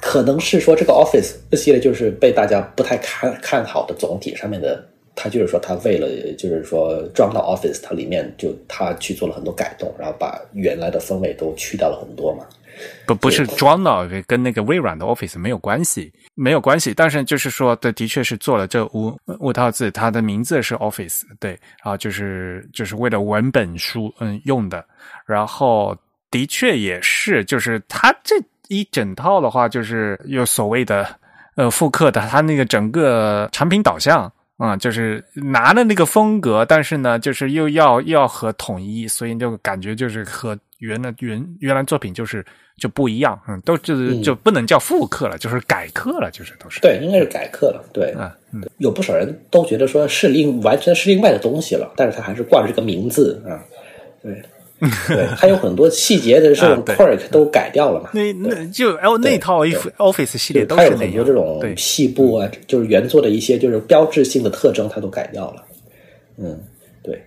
[0.00, 4.86] 可能是说这个 Office 这系列就是被大家不太看看好的总体上面的。
[5.16, 6.08] 他就是说，他为了
[6.38, 12.46] 就是说装到 Office，它里面就他去做了很多改动，然后把原来的风味都去掉了很多嘛。
[13.06, 16.94] 不不是装到，跟那个微软的 Office 没有关系，没有关系。
[16.94, 21.50] 但是就是说，的的确是做了这五五套字，它的名字是 Office，对，
[21.84, 24.82] 然后就是就是为了文本书嗯用的。
[25.26, 25.94] 然后
[26.30, 28.36] 的确也是，就是它这
[28.70, 31.06] 一整套的话，就是有所谓的
[31.56, 34.32] 呃复刻的，它那个整个产品导向。
[34.60, 42.44] 啊，就是拿的那个风格，但是呢，就是又要要和统一，所以就感觉就是和原来原原来作品就是
[42.76, 48.14] 就不一样，嗯，都就是就不能叫复刻了，就是改刻了，就是都是对，应该是改刻了，对
[48.52, 53.64] 嗯，有不少人都觉得说是另完全是另外的东西了，但是他还是挂着这个名字啊，
[54.22, 54.42] 对。
[55.08, 58.10] 对，还有很多细节的这种 quirk 都改掉了嘛？
[58.14, 65.62] 那那就 L 那套 Office 系列都是很多这种细部啊，就是原作的一些就是标志性的特征，它都改掉了。
[66.38, 66.58] 嗯，
[67.02, 67.20] 对，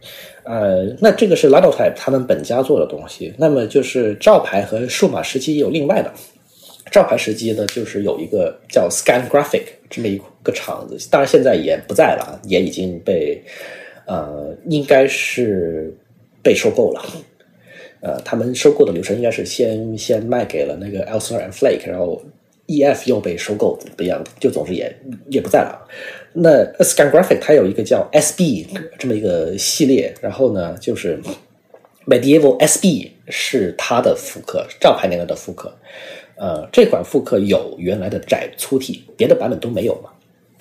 [0.44, 3.32] 呃，那这个是 Linotype 他们本家做的东西。
[3.38, 6.12] 那么就是照牌和数码时机有另外的。
[6.92, 13.42] 照牌时期呢，就是有一个叫 Scan Graphic 这么一个厂子，当然现在也不在了，也已经被
[14.06, 15.96] 呃，应该是
[16.42, 17.04] 被收购了。
[18.04, 22.22] 呃，他们收购的流程应该是先先卖给了那个 Elser and Flake，然后
[22.68, 24.94] EF 又被收购，不一样，就总之也
[25.30, 25.88] 也不在了。
[26.34, 28.68] 那 Scan Graphic 它有一个叫 SB
[29.00, 31.20] 这么一个系列，然后呢，就是
[32.06, 35.74] Medieval SB 是它的复刻，照牌年代的复刻。
[36.36, 40.10] 呃，这款复刻有原来的窄粗体，别的版本都没有嘛。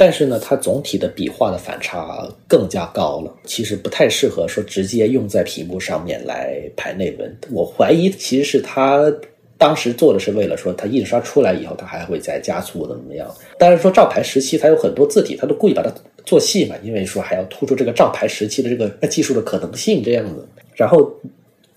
[0.05, 7.39] 但是呢，它总体的笔画的反差更加高了，其实不太适合说直接用在屏幕上面来排内文。
[7.53, 9.09] 我怀疑其实是他
[9.57, 13.33] 当时做的是为了说，它印刷出来以后，它还会再加粗怎么样？
[13.57, 15.93] 当然说照牌时期它有很多字体，它都故意把它
[16.27, 20.45] 做细嘛，因为说还要突出这个照牌时期的这个技术的可能性这样子。
[20.75, 21.15] 然后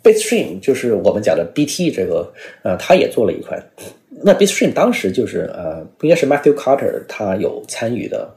[0.02, 2.34] Bitstream 就是我们讲的 BT 这个，
[2.64, 3.64] 呃，他也做了一款。
[4.28, 8.28] 那 Bitstream 当时就是呃，应该是 Matthew Carter 他有参与的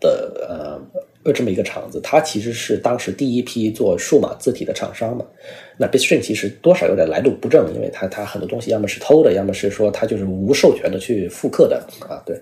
[0.00, 0.80] 的
[1.24, 5.24] 呃这么一个厂子，他其实是当时第一批做数码字体的厂商嘛。
[5.76, 12.36] 那 Bitstream 其实多少有点来路不正，因为他他很多东西要么是偷的，要么是说他就是无授权的去复刻的啊，对，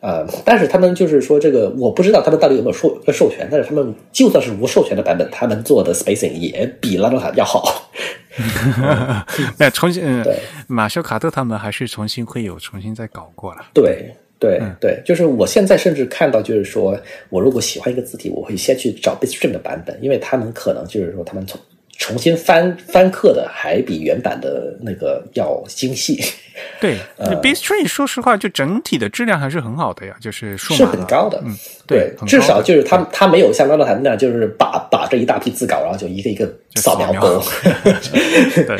[0.00, 7.87] 呃，但是他们就是说这个我不知道他们到底有没有授授权，但是他们就算是无授权的版本，他们做的 spacing 也比拉诺塔要好。
[9.58, 13.66] 那重新，对马修卡特他们还是重新会有重新再搞过了。
[13.74, 16.98] 对对对，就是我现在甚至看到，就是说
[17.28, 21.60] 我如果喜欢一个字体，我会先去找 Bitstream 的版本，因为他们可能就是说他们从。
[21.98, 26.18] 重新翻翻刻的还比原版的那个要精细。
[26.80, 26.96] 对
[27.42, 31.40] ，Bitstream 说实话，就整体的质量还是很好的呀，就是是很高的。
[31.44, 31.54] 嗯，
[31.86, 37.40] 对，至少就是他他没有像高德坦那样，就是把把这一大批字稿，然后就一个一个扫描 勾。
[38.66, 38.76] 对，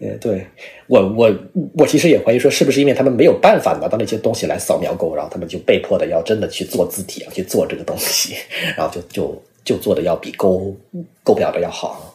[0.00, 0.46] 呃，对
[0.86, 1.34] 我我
[1.76, 8.34] 我其实也怀疑说，是不是因为他们没有办法拿到那些东西来扫描勾，然后他们就被迫的要真的去做字体啊，去做这个东西，
[8.76, 10.74] 然后就就就做的要比勾
[11.22, 12.09] 勾表的要好。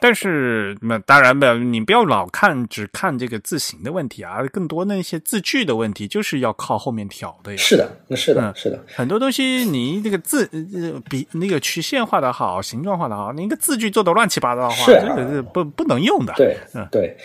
[0.00, 7.56] 但是那当然不，你不要老看只看这个字形的问题啊，更多那些字句的问题，就是要靠后面调的呀。
[7.56, 16.32] 是的，那是的，是的，很多东西你这个字呃比那个曲线画的好，形状画的好，你一个字句做的乱七八糟的话，这个是不不能用的。
[16.36, 17.16] 对，嗯，对。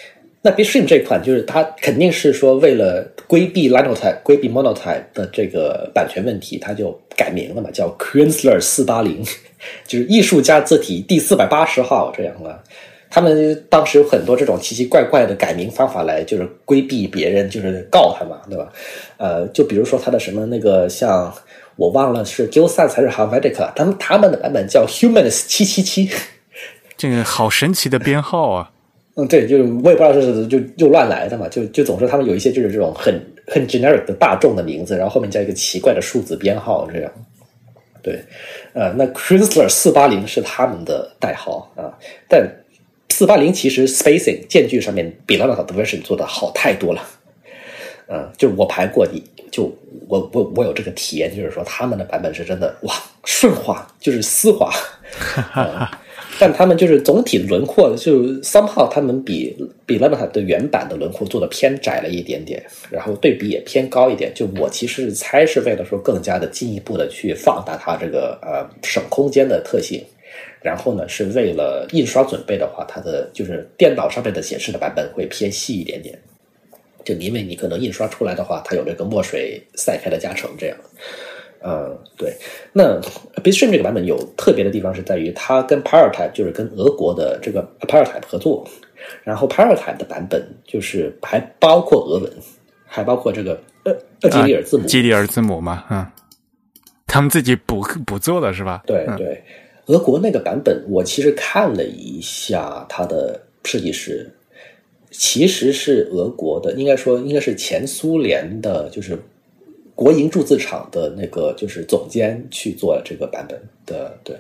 [0.46, 9.24] 那 Bitstream 这款就是它肯定是说为了规避 Linotype、规避 Monotype 的这个版权问题，它就改名了嘛，叫 Queensler 四八零。
[9.86, 12.62] 就是艺术家字体第四百八十号这样了，
[13.10, 18.72] 他们当时有很多这种奇奇怪怪的改名方法来，就是规避别人，就是告他嘛，对吧？
[19.18, 21.34] 呃，就比如说他的什么那个像
[21.76, 26.10] 我忘了是 g i l s a n 还是 Helvetica，他们他们的版本叫 Humans 七七七，
[26.98, 28.72] 这个好神奇的编号啊！
[29.16, 33.14] 嗯，对，就是我也不知道是就就乱来的嘛，就就总是他们有一些就是这种很
[33.48, 37.12] 很 generic 的大众的名字，然后后面加一个奇怪的数字编号这样。
[38.04, 38.24] 对，
[38.74, 41.98] 呃，那 Chrysler 四八零是他们的代号啊，
[42.28, 42.46] 但
[43.10, 47.02] 四八零其实 spacing 间距上面比 l a n a version 做的好太多了。
[48.08, 49.74] 嗯，就是我排过，你就
[50.10, 52.94] 我我我有这个体验，就是说他们的版本是真的哇
[53.24, 54.70] 顺滑，就是丝滑。
[56.40, 59.56] 但他们就是总体轮廓，就三号他们比
[59.86, 64.32] 比 l a m a 的原版的轮廓做的偏窄了一点点，然后对比也偏高一点。
[64.34, 70.04] 就我其实猜是为了说更加的进一步的去放大它这个呃省空间的特性，
[70.62, 76.18] 然后呢是为了印刷准备的话，它的就是电脑上面的显示的版本会偏细一点点，
[77.06, 80.78] 就因为你可能印刷出来的话，它有这个墨水散开的加成这样。
[81.66, 82.36] 嗯，对。
[82.74, 83.00] 那
[83.42, 88.68] Bitstream 这个版本有特别的地方是在于，它跟 Paratype 就是跟俄国的这个 Paratype 合作，
[89.24, 92.30] 然后 Paratype 的版本就是还包括俄文，
[92.86, 96.06] 还包括这个呃呃基里尔字母，基里尔字母嘛，嗯，
[97.08, 98.84] 他们自己补补做的是吧？
[98.86, 99.42] 对对，
[99.86, 104.30] 俄国那个版本我其实看了一下，它的设计师
[105.12, 109.18] 其实是俄国的，应该说应该是前苏联的，就是。
[109.96, 114.36] 国营铸字厂的那个就是总监去做这个版本的，对，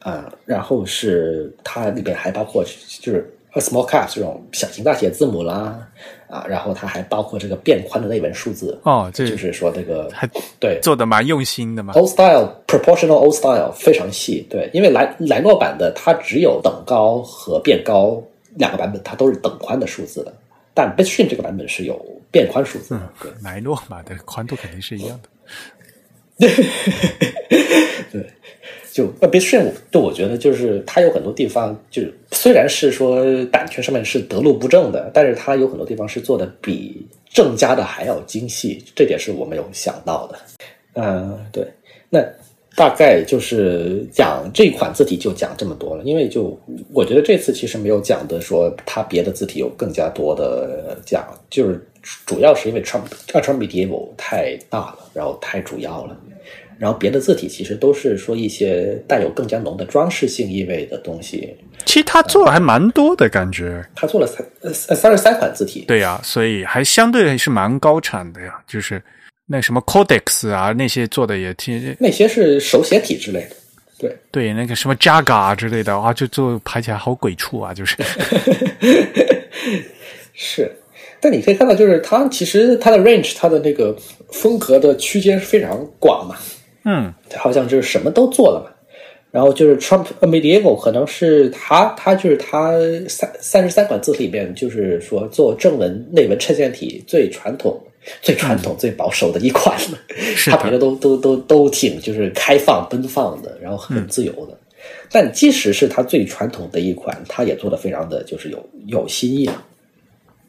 [0.00, 2.64] 啊，然后是它里边还包括
[3.00, 5.88] 就是 a small cap 这种小型大写字母啦，
[6.28, 10.28] 啊，然后它还包括这个变宽的内文数字哦，这就是说这个还
[10.60, 10.78] 对。
[10.82, 18.22] 做的蛮用心的嘛，old style proportional old style 非常细，对，因为莱莱诺版的它只有等高和变高
[18.56, 20.32] 两个版本，它都是等宽的数字的。
[20.74, 21.98] 但 Bitstream 这个版本是有
[22.30, 25.28] 变宽数字，对，莱诺嘛的宽度肯定是一样的。
[28.12, 28.24] 对，
[28.92, 40.38] 就 Bitstream，就我觉得就是它有很多地方，就是虽然是说版权上面是得路不正的，但是它有很多地方是做的比正家的还要精细，这点是我没有想到的。
[40.94, 41.66] 嗯，对，
[42.10, 42.22] 那。
[42.78, 46.60] 大概就是讲这款字体就讲这么多了，因为就
[46.92, 51.82] 我觉得这次其实没有讲的说它别的字体有更加多的讲，就是
[52.24, 56.16] 主要是因为 Trump Trump Medieval 太大了，然后太主要了，
[56.78, 61.56] 然后别的字体其实都是说一些带有更加浓的装饰性意味的东西。
[61.84, 69.02] 其实他做了还蛮多的感觉，他做了三呃三十三款字体，对呀，所以还相对是蛮高产的呀，就是。
[69.48, 73.54] 那什么 Codex 啊，那些做的也挺，那些是手写体之类的，
[73.96, 74.16] 对。
[74.32, 77.96] 对，那个什么 Jaga 之类的啊，就就排起来好鬼畜啊，就是，
[80.34, 80.68] 是，
[81.28, 83.96] 但你可以看到，就是它其实它的 range，它的那个
[84.30, 86.36] 风格的区间是非常广嘛，
[86.84, 88.70] 嗯，好像就是什么都做了嘛，
[89.32, 92.78] 然后就是 Trump Medieval 可能是他他就是他
[93.08, 97.82] 三三十三款字体里面，就是说做正文内文衬线体最传统。
[98.22, 99.98] 最传统、最保守的一款了，
[100.44, 104.56] 他别的都都都都挺就是开放奔放的，然后很自由的。
[105.10, 109.60] 但即使是他最传统的一款，他也做的非常的就是有有新意了。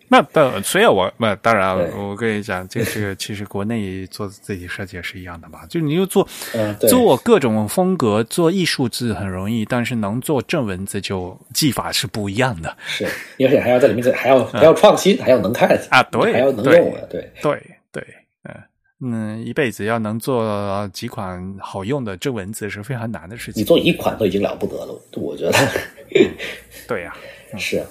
[0.10, 5.66] 那当所以我那当然，我跟你讲，这这个其实国内做自己设计也是一样的嘛。
[5.68, 6.28] 就你又做
[6.90, 12.76] 做各种风格，做艺术字很容易，但是能做正文字就技法是不一样的。
[12.86, 17.62] 是，而且还要在里面还要还要创新，还要能看啊，对，还要能用啊，对对
[17.92, 18.04] 对，
[18.44, 18.56] 嗯
[19.00, 23.62] 嗯，一辈子要能做几款好用的正文字是非常难的事情。
[23.62, 25.54] 你做一款都已经了不得了，我觉得。
[26.88, 27.14] 对呀，
[27.58, 27.84] 是。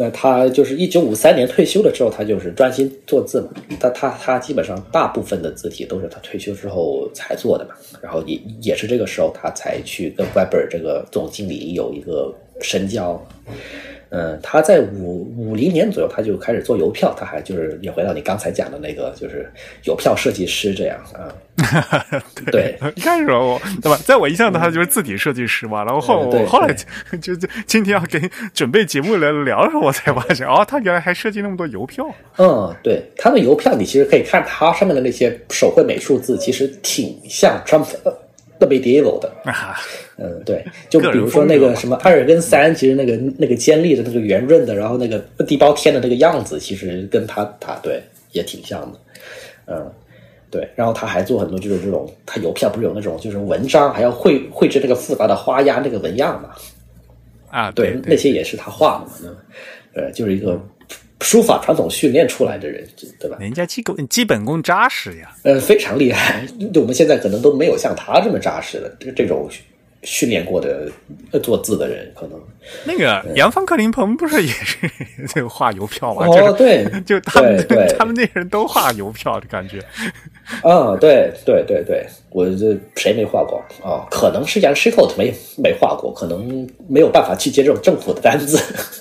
[0.00, 3.50] 那他就是一九五三年退休了之后，他就是专心做字嘛。
[3.78, 7.74] 他他他基本上大部分的字体都是他退休之后才做的嘛。
[8.00, 13.22] 然后也也是这个时候，他才去跟 Weber 这个总经理有一个深交。
[14.10, 19.48] 嗯，他在五五零年左右，他就开始做邮票，他还就是也回到你刚才讲的那个，就是
[19.84, 21.30] 邮票设计师这样啊。
[22.50, 26.74] 对，一开始我对吧，在我印象中他就是字体设计师嘛，然后后我后来
[27.20, 28.18] 就就今天要给
[28.54, 32.08] 准备节目来聊的时候，我才发现哦，他原来还设计那么多邮票。
[32.38, 37.86] 嗯，对，他的邮票你其实可以看他上面的那些手绘美术字，其实挺像 Trump。
[38.58, 39.32] 特别 medieval 的，
[40.22, 48.02] 嗯，对，就比如说那个什么二跟三，其实那个那个尖利的、那个圆润的，然后那个地包天的那个样子，其实跟他他对
[48.32, 48.98] 也挺像的，
[49.64, 49.90] 嗯，
[50.50, 56.50] 对，然后他还做很多就是这种，他邮票不是有那种就是文章，还要绘绘制那个复杂的花押那个纹样嘛，
[57.48, 59.34] 啊，对，那些也是他画的嘛？
[59.94, 60.60] 呃，就是一个
[61.22, 62.86] 书法传统训练出来的人，
[63.18, 63.38] 对吧？
[63.40, 66.46] 人家基本基本功扎实呀，呃，非常厉害。
[66.74, 69.48] 我们现在可能都没有像他这么扎实的这这种。
[70.02, 70.90] 训练过的
[71.42, 72.40] 做字的人，可能
[72.84, 74.78] 那个杨芳、克林鹏不是也是
[75.28, 76.26] 这个画邮票吗？
[76.26, 77.66] 哦，对， 就他们
[77.98, 79.78] 他们那些人都画邮票的感觉。
[80.62, 84.06] 啊，对对对对，我这谁没画过啊？
[84.10, 88.58] 可能是杨 s h i o 没没画过，可能没有办法去接这种政府的单子。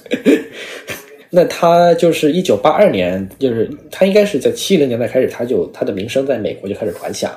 [1.32, 7.32] 那他就是一九八二年，就是他应该是在七零年代开始，他就他的名声在美国就开始传响。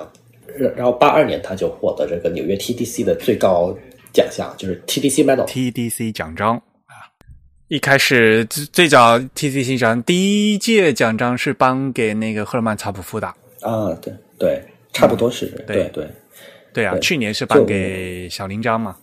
[0.76, 3.76] 然后八二年他就获得这个纽约 TDC 的最高
[4.12, 5.46] 奖项，就是 TDC Medal。
[5.46, 6.56] TDC 奖章
[6.86, 7.08] 啊，
[7.68, 13.26] 一开始最最早 TDC 奖第一届奖章是颁给那个赫尔曼·查普夫的
[13.60, 14.62] 啊，对对，
[14.92, 16.06] 差不多是，对对
[16.72, 18.96] 对啊，去年是颁给小林章嘛，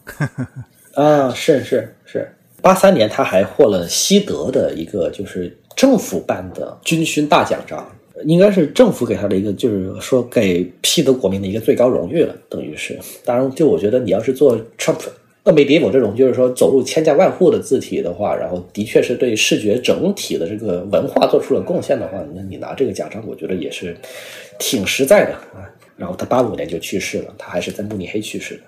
[0.96, 7.90] 啊，是是是，八三年他还获了西德的一个就是政府办的军勋大奖章。
[8.26, 12.98] 应该是政府给他的一个，就是说给西德国民的一个最高荣誉了，等于是。
[13.24, 15.00] 当然，就我觉得你要是做 Trump、
[15.44, 23.96] 厄梅迪姆这种，就是说走入千家万户的字体的话，然后的确是对视觉整体的这个文化做出了贡献的话，那你拿这个奖章，我觉得也是
[24.58, 25.70] 挺实在的啊。
[25.96, 28.62] 然后他八五年就去世了，他还是在慕尼黑去世的。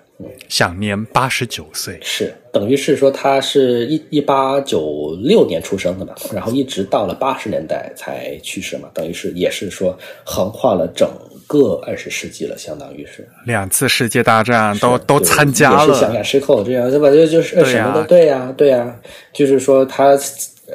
[0.48, 11.08] 享年八十九岁，是等于是说他是一一八九六年出生的嘛，然后一直到了八十年代才去世嘛，等于是也是说横跨了整
[11.46, 17.10] 个二十世纪了，相当于是两次世界大战都都参加了，也是像亚什寇这样对吧？
[17.10, 18.96] 就就是什么的，对呀，对呀，
[19.32, 20.16] 就是说他。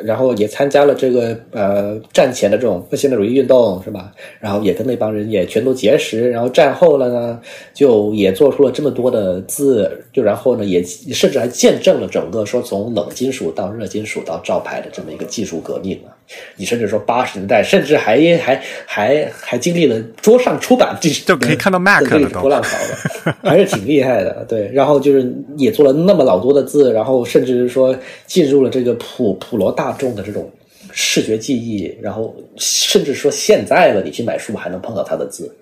[0.03, 4.11] 然后也参加了这个呃战前的这种复兴的主义运动是吧？
[4.39, 6.29] 然后也跟那帮人也全都结识。
[6.29, 7.39] 然后战后了呢，
[7.73, 16.16] 就也做出了这么多的字，就然后呢也甚至还见证了整个说从冷金属到热金属到照牌的这么一个技术革命啊！
[16.55, 24.45] 你甚至说八十年代，甚至还还还还经历了桌上出版，这就可以看到 Mac 这个波浪潮了，还是挺厉害的。
[24.47, 27.95] 对，然后就是也做了那么老多的字，然后甚至是说
[28.25, 30.51] 进入了这个普普罗大众的这种
[30.91, 35.53] 视觉记忆，然后甚至说现在了，你去买书还能碰到他的字。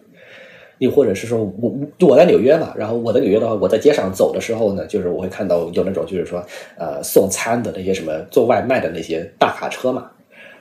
[0.80, 6.46] 又或者是说我我在纽约嘛，然后我在纽约的话，我在街上走的时候呢，就是我会看到有那种就是说
[6.78, 10.12] 呃送餐的那些什么做外卖的那些大卡车嘛。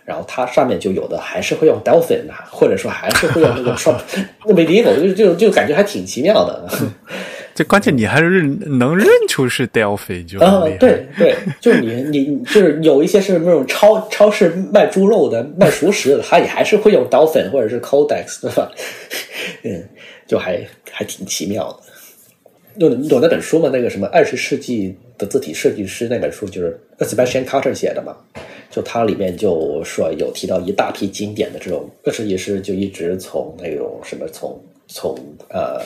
[0.05, 4.01] 然后它上面就有的还是会用 Dolphin 的，或者说还是会用那个 Trump，
[4.45, 6.69] 那没理我就就就感觉还挺奇妙的。
[7.55, 18.71] 这关键你还是认能认出是 Dolphin 就啊，对对，就是你你就是有一些是那种超超市卖猪肉的、卖熟食的，他也还是会用 Dolphin 或者是 Codex，对吧？
[19.63, 19.89] 嗯，
[20.27, 21.79] 就还还挺奇妙的。
[22.79, 23.71] 有有那本书嘛？
[23.73, 28.17] 那个什么二十世纪的字体设计师那本书，就是 Sebastian Carter 写的嘛。
[28.75, 35.17] 就它里面就说有提到一大批经典的这种设计师，就一直从那种什么从从
[35.49, 35.81] 呃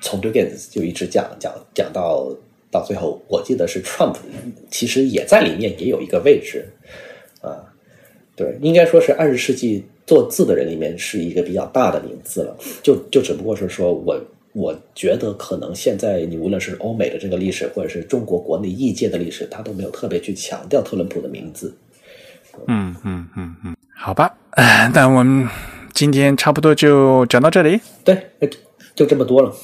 [0.00, 2.34] 从 Dugan 就一直讲讲讲到
[2.70, 4.16] 到最后，我记得是 Trump
[4.70, 6.64] 其实也在里面也有一个位置
[7.42, 7.68] 啊。
[8.34, 12.56] 对，应该说是二十世纪做字的人里面是一个比较大的名字了。
[12.82, 14.18] 就就只不过是说我
[14.54, 21.74] 我觉得可能现在你无论是欧美的这个历史，或者是中国国内异界的历史，他都没有特别去强调特伦普的名字。
[22.66, 24.30] 嗯嗯嗯嗯，好吧，
[24.92, 25.48] 那我们
[25.92, 27.80] 今天差不多就讲到这里。
[28.04, 28.30] 对，
[28.94, 29.52] 就这么多了。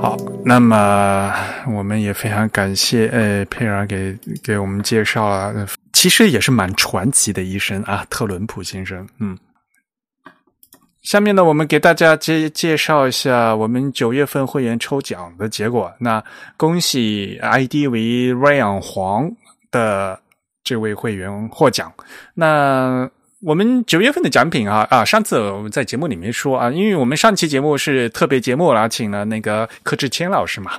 [0.00, 1.32] 好，那么
[1.74, 9.06] 我们也非常感谢呃佩尔给给我们介绍了，其实也是蛮传奇的一生啊，特伦普先生。
[9.18, 9.36] 嗯，
[11.02, 15.92] 下面呢，我们给大家介介绍一下我们九月份会员抽奖的结果。
[15.98, 16.22] 那
[16.56, 19.30] 恭喜 ID 为 Ryan 黄。
[19.70, 20.20] 的
[20.64, 21.92] 这位会员获奖，
[22.34, 23.08] 那
[23.40, 30.72] 我们九月份的奖品啊啊，上次我们在节目里面说啊，因为我们上期节目是特别节目啦，请了那个柯志谦老师嘛。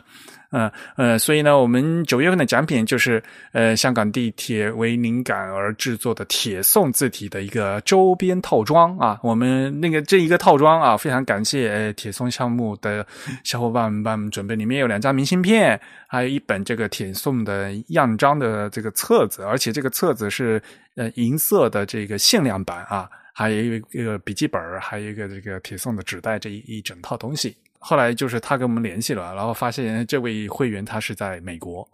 [0.51, 3.21] 嗯呃，所以呢，我们九月份的奖品就是
[3.51, 9.19] 呃，香港地铁为灵感而制作的铁送字体的一个周边套装啊。
[9.21, 13.05] 我们那个这一个套装啊，非常感谢呃铁送项目的
[13.43, 20.59] 小伙伴们帮我们准备，里面有两张明信片，还有一本这个铁送的样章的这个册子，而且这个册子是
[20.95, 27.55] 呃银色的这个限量版啊，还有一个笔记本，还有一个这个铁送的纸袋，这一一整套东西。
[27.79, 31.89] 后来就是他跟我们联系了，然后发现这位会员他是在美国，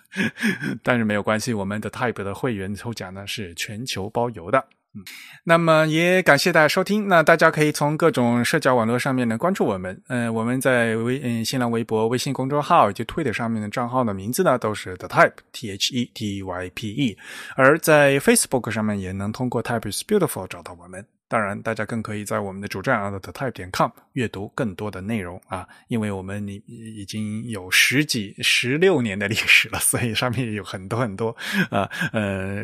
[0.84, 4.64] 但是没有关系，我们的 Type 的会员抽奖呢是全球包邮的。
[4.96, 5.02] 嗯
[5.42, 7.08] 那么也感谢大家收听。
[7.08, 10.00] 那大家可以从各种社交网络上面呢关注我们。
[10.06, 17.18] 嗯、我们在微嗯新浪微博、微信公众号以及 Twitter 上面的账号的名字呢都是 The Type T H E T Y P E，
[17.56, 21.04] 而在 Facebook 上面也能通过 Type is Beautiful 找到我们。
[21.34, 31.36] 当然，大家更可以在我们的主站啊 The Type 点 com 阅读更多的内容啊，因为我们已已经有十几、十六年的历史了，所以上面有很多很多
[31.70, 32.62] 啊呃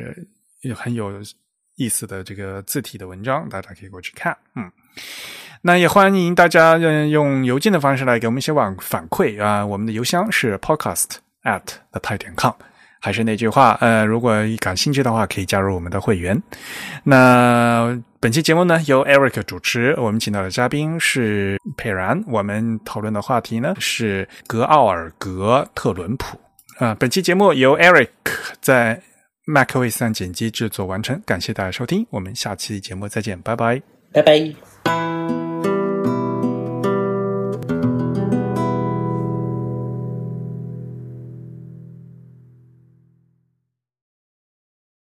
[0.76, 1.20] 很有
[1.74, 4.38] 意思的这个字体的文章，大家可以过去看。
[4.54, 4.70] 嗯，
[5.62, 12.54] 那也欢迎大家用用邮件的方式来给我们一些反反馈啊，我们的邮箱是 podcast at the type 点 com。
[13.02, 16.40] 还是那句话，呃，如果感兴趣的话，可以加入我们的会员。
[17.02, 22.22] 那本期节目呢，由 Eric 主持，我们请到的嘉宾是佩然。
[22.26, 26.38] 我们讨论的话题呢是格奥尔格特伦普。
[26.76, 28.10] 啊、本期节目由 Eric
[28.60, 29.00] 在
[29.46, 33.80] macOS 上剪辑制作完成，感谢大家收听，我们下期节目再见，拜拜。
[34.12, 35.49] 拜拜。